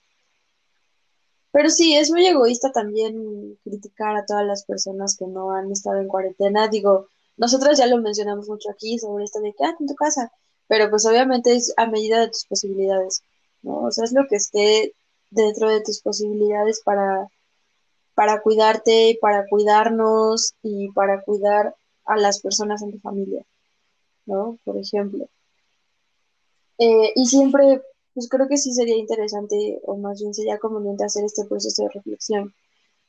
pero 1.53 1.69
sí, 1.69 1.95
es 1.95 2.11
muy 2.11 2.27
egoísta 2.27 2.73
también 2.73 3.59
criticar 3.63 4.17
a 4.17 4.25
todas 4.25 4.47
las 4.47 4.65
personas 4.65 5.17
que 5.17 5.27
no 5.27 5.53
han 5.53 5.71
estado 5.71 6.01
en 6.01 6.09
cuarentena. 6.09 6.69
Digo, 6.69 7.09
nosotras 7.37 7.79
ya 7.79 7.87
lo 7.87 7.99
mencionamos 7.99 8.49
mucho 8.49 8.71
aquí 8.71 8.99
sobre 8.99 9.25
esto 9.25 9.41
de 9.41 9.53
quédate 9.53 9.77
en 9.81 9.87
tu 9.87 9.95
casa, 9.95 10.33
pero 10.67 10.89
pues 10.91 11.05
obviamente 11.07 11.55
es 11.55 11.75
a 11.77 11.87
medida 11.87 12.21
de 12.21 12.29
tus 12.29 12.47
posibilidades, 12.47 13.23
¿no? 13.63 13.83
O 13.85 13.91
sea, 13.91 14.05
es 14.05 14.13
lo 14.13 14.27
que 14.29 14.37
esté 14.37 14.95
dentro 15.31 15.69
de 15.69 15.83
tus 15.83 16.01
posibilidades 16.01 16.83
para 16.83 17.29
para 18.23 18.41
cuidarte 18.41 19.09
y 19.09 19.17
para 19.17 19.49
cuidarnos 19.49 20.55
y 20.63 20.93
para 20.93 21.23
cuidar 21.23 21.75
a 22.05 22.17
las 22.17 22.41
personas 22.41 22.81
en 22.81 22.93
tu 22.93 23.01
familia, 23.01 23.45
¿no? 24.27 24.61
Por 24.63 24.77
ejemplo. 24.79 25.29
Eh, 26.79 27.13
y 27.17 27.25
siempre, 27.27 27.83
pues 28.15 28.29
creo 28.29 28.47
que 28.47 28.59
sí 28.59 28.73
sería 28.73 28.95
interesante, 28.95 29.81
o 29.83 29.97
más 29.97 30.21
bien 30.21 30.33
sería 30.35 30.61
conveniente 30.61 31.05
hacer 31.05 31.25
este 31.25 31.45
proceso 31.47 31.83
de 31.83 31.89
reflexión 31.89 32.55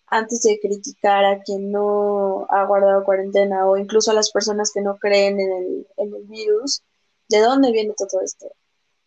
antes 0.08 0.42
de 0.42 0.60
criticar 0.60 1.26
a 1.26 1.44
quien 1.44 1.72
no 1.72 2.48
ha 2.50 2.66
guardado 2.66 3.04
cuarentena 3.04 3.68
o 3.68 3.78
incluso 3.78 4.10
a 4.10 4.16
las 4.16 4.32
personas 4.32 4.72
que 4.74 4.82
no 4.82 4.98
creen 4.98 5.40
en 5.40 5.52
el, 5.52 5.88
en 5.98 6.16
el 6.16 6.24
virus, 6.24 6.82
¿de 7.30 7.40
dónde 7.40 7.72
viene 7.72 7.94
todo 7.96 8.20
esto? 8.22 8.48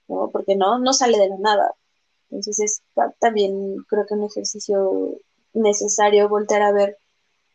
¿No? 0.06 0.30
Porque 0.30 0.54
no, 0.54 0.78
no 0.78 0.92
sale 0.92 1.18
de 1.18 1.30
la 1.30 1.38
nada. 1.38 1.74
Entonces 2.30 2.60
es 2.60 2.82
también 3.18 3.78
creo 3.88 4.06
que 4.06 4.14
un 4.14 4.22
ejercicio 4.22 5.20
necesario 5.56 6.28
volver 6.28 6.62
a 6.62 6.72
ver 6.72 6.98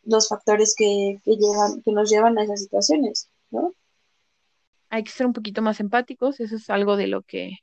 los 0.04 0.28
factores 0.28 0.74
que, 0.76 1.20
que, 1.24 1.36
llevan, 1.36 1.82
que 1.82 1.92
nos 1.92 2.10
llevan 2.10 2.38
a 2.38 2.44
esas 2.44 2.60
situaciones, 2.62 3.30
¿no? 3.50 3.72
Hay 4.90 5.04
que 5.04 5.10
ser 5.10 5.26
un 5.26 5.32
poquito 5.32 5.62
más 5.62 5.80
empáticos, 5.80 6.40
eso 6.40 6.56
es 6.56 6.68
algo 6.68 6.96
de 6.96 7.06
lo 7.06 7.22
que, 7.22 7.58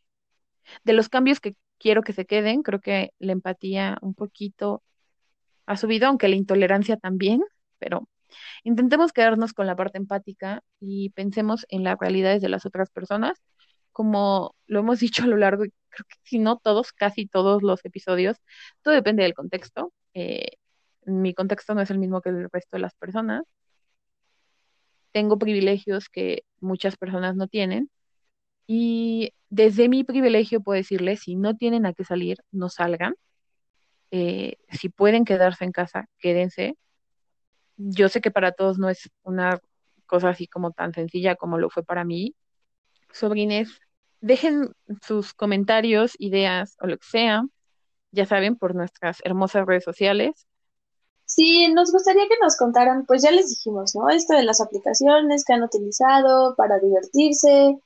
de 0.84 0.94
los 0.94 1.10
cambios 1.10 1.40
que 1.40 1.56
quiero 1.78 2.02
que 2.02 2.14
se 2.14 2.26
queden, 2.26 2.64
creo 2.64 2.80
que 2.80 3.12
la 3.20 3.34
empatía 3.34 3.98
un 4.02 4.16
poquito 4.16 4.82
ha 5.66 5.78
subido, 5.78 6.08
aunque 6.08 6.28
la 6.28 6.36
intolerancia 6.36 6.98
también, 6.98 7.44
pero 7.78 8.08
intentemos 8.64 9.14
quedarnos 9.14 9.54
con 9.54 9.68
la 9.68 9.76
parte 9.76 9.98
empática 9.98 10.64
y 10.80 11.10
pensemos 11.12 11.66
en 11.70 11.84
las 11.84 11.98
realidades 12.00 12.42
de 12.42 12.50
las 12.50 12.66
otras 12.66 12.90
personas, 12.90 13.40
como 13.92 14.56
lo 14.68 14.80
hemos 14.80 15.00
dicho 15.00 15.24
a 15.24 15.28
lo 15.28 15.38
largo, 15.38 15.64
creo 15.64 16.06
que 16.08 16.16
si 16.24 16.40
no 16.40 16.58
todos, 16.58 16.94
casi 16.94 17.28
todos 17.28 17.64
los 17.64 17.84
episodios, 17.86 18.38
todo 18.82 18.94
depende 18.94 19.24
del 19.24 19.34
contexto. 19.34 19.94
Eh, 20.14 20.58
mi 21.06 21.34
contexto 21.34 21.74
no 21.76 21.82
es 21.82 21.92
el 21.92 22.00
mismo 22.00 22.22
que 22.22 22.30
el 22.30 22.50
resto 22.52 22.78
de 22.78 22.82
las 22.82 22.96
personas. 22.96 23.44
Tengo 25.12 25.40
privilegios 25.40 26.10
que 26.10 26.44
muchas 26.60 26.98
personas 26.98 27.36
no 27.36 27.48
tienen. 27.48 27.90
Y 28.68 29.34
desde 29.50 29.90
mi 29.90 30.04
privilegio 30.04 30.62
puedo 30.62 30.78
decirles, 30.78 31.22
si 31.22 31.36
no 31.36 31.56
tienen 31.56 31.86
a 31.86 31.94
qué 31.94 32.04
salir, 32.04 32.38
no 32.52 32.70
salgan. 32.70 33.16
Eh, 34.12 34.58
si 34.72 34.90
pueden 34.90 35.26
quedarse 35.26 35.66
en 35.66 35.72
casa, 35.72 36.08
quédense. 36.20 36.76
Yo 37.78 38.10
sé 38.10 38.22
que 38.22 38.32
para 38.32 38.52
todos 38.52 38.78
no 38.78 38.90
es 38.90 39.10
una 39.24 39.60
cosa 40.06 40.30
así 40.30 40.48
como 40.48 40.72
tan 40.72 40.94
sencilla 40.94 41.36
como 41.36 41.58
lo 41.58 41.70
fue 41.70 41.84
para 41.84 42.04
mí. 42.04 42.36
Sobrines, 43.12 43.80
dejen 44.22 44.72
sus 45.02 45.34
comentarios, 45.34 46.14
ideas 46.20 46.76
o 46.82 46.88
lo 46.88 46.98
que 46.98 47.08
sea, 47.08 47.44
ya 48.12 48.26
saben, 48.26 48.56
por 48.56 48.76
nuestras 48.76 49.20
hermosas 49.24 49.66
redes 49.66 49.84
sociales. 49.84 50.48
Sí, 51.26 51.72
nos 51.74 51.92
gustaría 51.92 52.28
que 52.28 52.38
nos 52.42 52.58
contaran, 52.58 53.06
pues 53.06 53.22
ya 53.22 53.32
les 53.32 53.50
dijimos, 53.50 53.96
¿no? 53.96 54.10
Esto 54.10 54.34
de 54.34 54.44
las 54.44 54.62
aplicaciones 54.62 55.46
que 55.46 55.54
han 55.54 55.64
utilizado 55.64 56.56
para 56.56 56.80
divertirse 56.80 57.78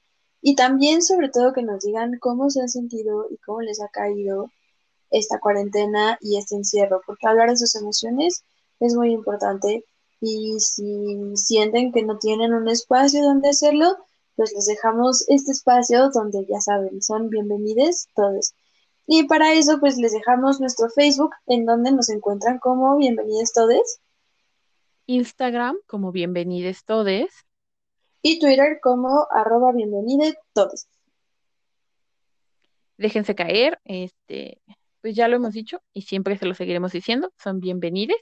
y 0.41 0.55
también 0.55 1.01
sobre 1.01 1.29
todo 1.29 1.53
que 1.53 1.63
nos 1.63 1.83
digan 1.83 2.17
cómo 2.19 2.49
se 2.49 2.61
han 2.61 2.69
sentido 2.69 3.27
y 3.29 3.37
cómo 3.37 3.61
les 3.61 3.81
ha 3.81 3.89
caído 3.89 4.49
esta 5.09 5.39
cuarentena 5.39 6.17
y 6.21 6.37
este 6.37 6.55
encierro, 6.55 7.01
porque 7.05 7.27
hablar 7.27 7.49
de 7.49 7.57
sus 7.57 7.75
emociones 7.75 8.43
es 8.79 8.95
muy 8.95 9.11
importante 9.11 9.85
y 10.19 10.59
si 10.59 11.35
sienten 11.35 11.91
que 11.91 12.03
no 12.03 12.17
tienen 12.17 12.53
un 12.53 12.69
espacio 12.69 13.23
donde 13.23 13.49
hacerlo, 13.49 13.97
pues 14.35 14.53
les 14.53 14.65
dejamos 14.65 15.25
este 15.27 15.51
espacio 15.51 16.09
donde 16.09 16.45
ya 16.49 16.59
saben, 16.61 17.01
son 17.01 17.29
bienvenidos 17.29 18.07
todos. 18.15 18.53
Y 19.05 19.27
para 19.27 19.53
eso, 19.53 19.79
pues 19.79 19.97
les 19.97 20.13
dejamos 20.13 20.59
nuestro 20.59 20.89
Facebook, 20.89 21.31
en 21.47 21.65
donde 21.65 21.91
nos 21.91 22.09
encuentran 22.09 22.59
como 22.59 22.95
Bienvenidos 22.95 23.51
Todes. 23.51 23.99
Instagram 25.07 25.75
como 25.87 26.11
Bienvenidos 26.11 26.85
Todes. 26.85 27.45
Y 28.21 28.39
Twitter 28.39 28.79
como 28.81 29.27
arroba 29.29 29.73
Bienvenidos 29.73 30.35
Todes. 30.53 30.87
Déjense 32.97 33.35
caer, 33.35 33.79
este, 33.83 34.61
pues 35.01 35.15
ya 35.15 35.27
lo 35.27 35.35
hemos 35.35 35.53
dicho 35.53 35.81
y 35.91 36.03
siempre 36.03 36.37
se 36.37 36.45
lo 36.45 36.53
seguiremos 36.53 36.93
diciendo, 36.93 37.33
son 37.37 37.59
bienvenidos. 37.59 38.17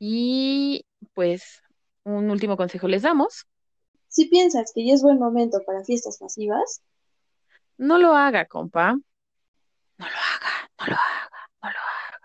Y 0.00 0.84
pues 1.12 1.62
un 2.02 2.30
último 2.30 2.56
consejo 2.56 2.88
les 2.88 3.02
damos. 3.02 3.46
Si 4.08 4.26
piensas 4.26 4.72
que 4.74 4.84
ya 4.84 4.94
es 4.94 5.02
buen 5.02 5.20
momento 5.20 5.60
para 5.64 5.84
fiestas 5.84 6.20
masivas, 6.20 6.82
no 7.78 7.98
lo 7.98 8.14
haga, 8.14 8.46
compa. 8.46 8.96
No 9.98 10.06
lo 10.06 10.12
haga, 10.16 10.70
no 10.78 10.86
lo 10.86 10.94
haga. 10.94 11.13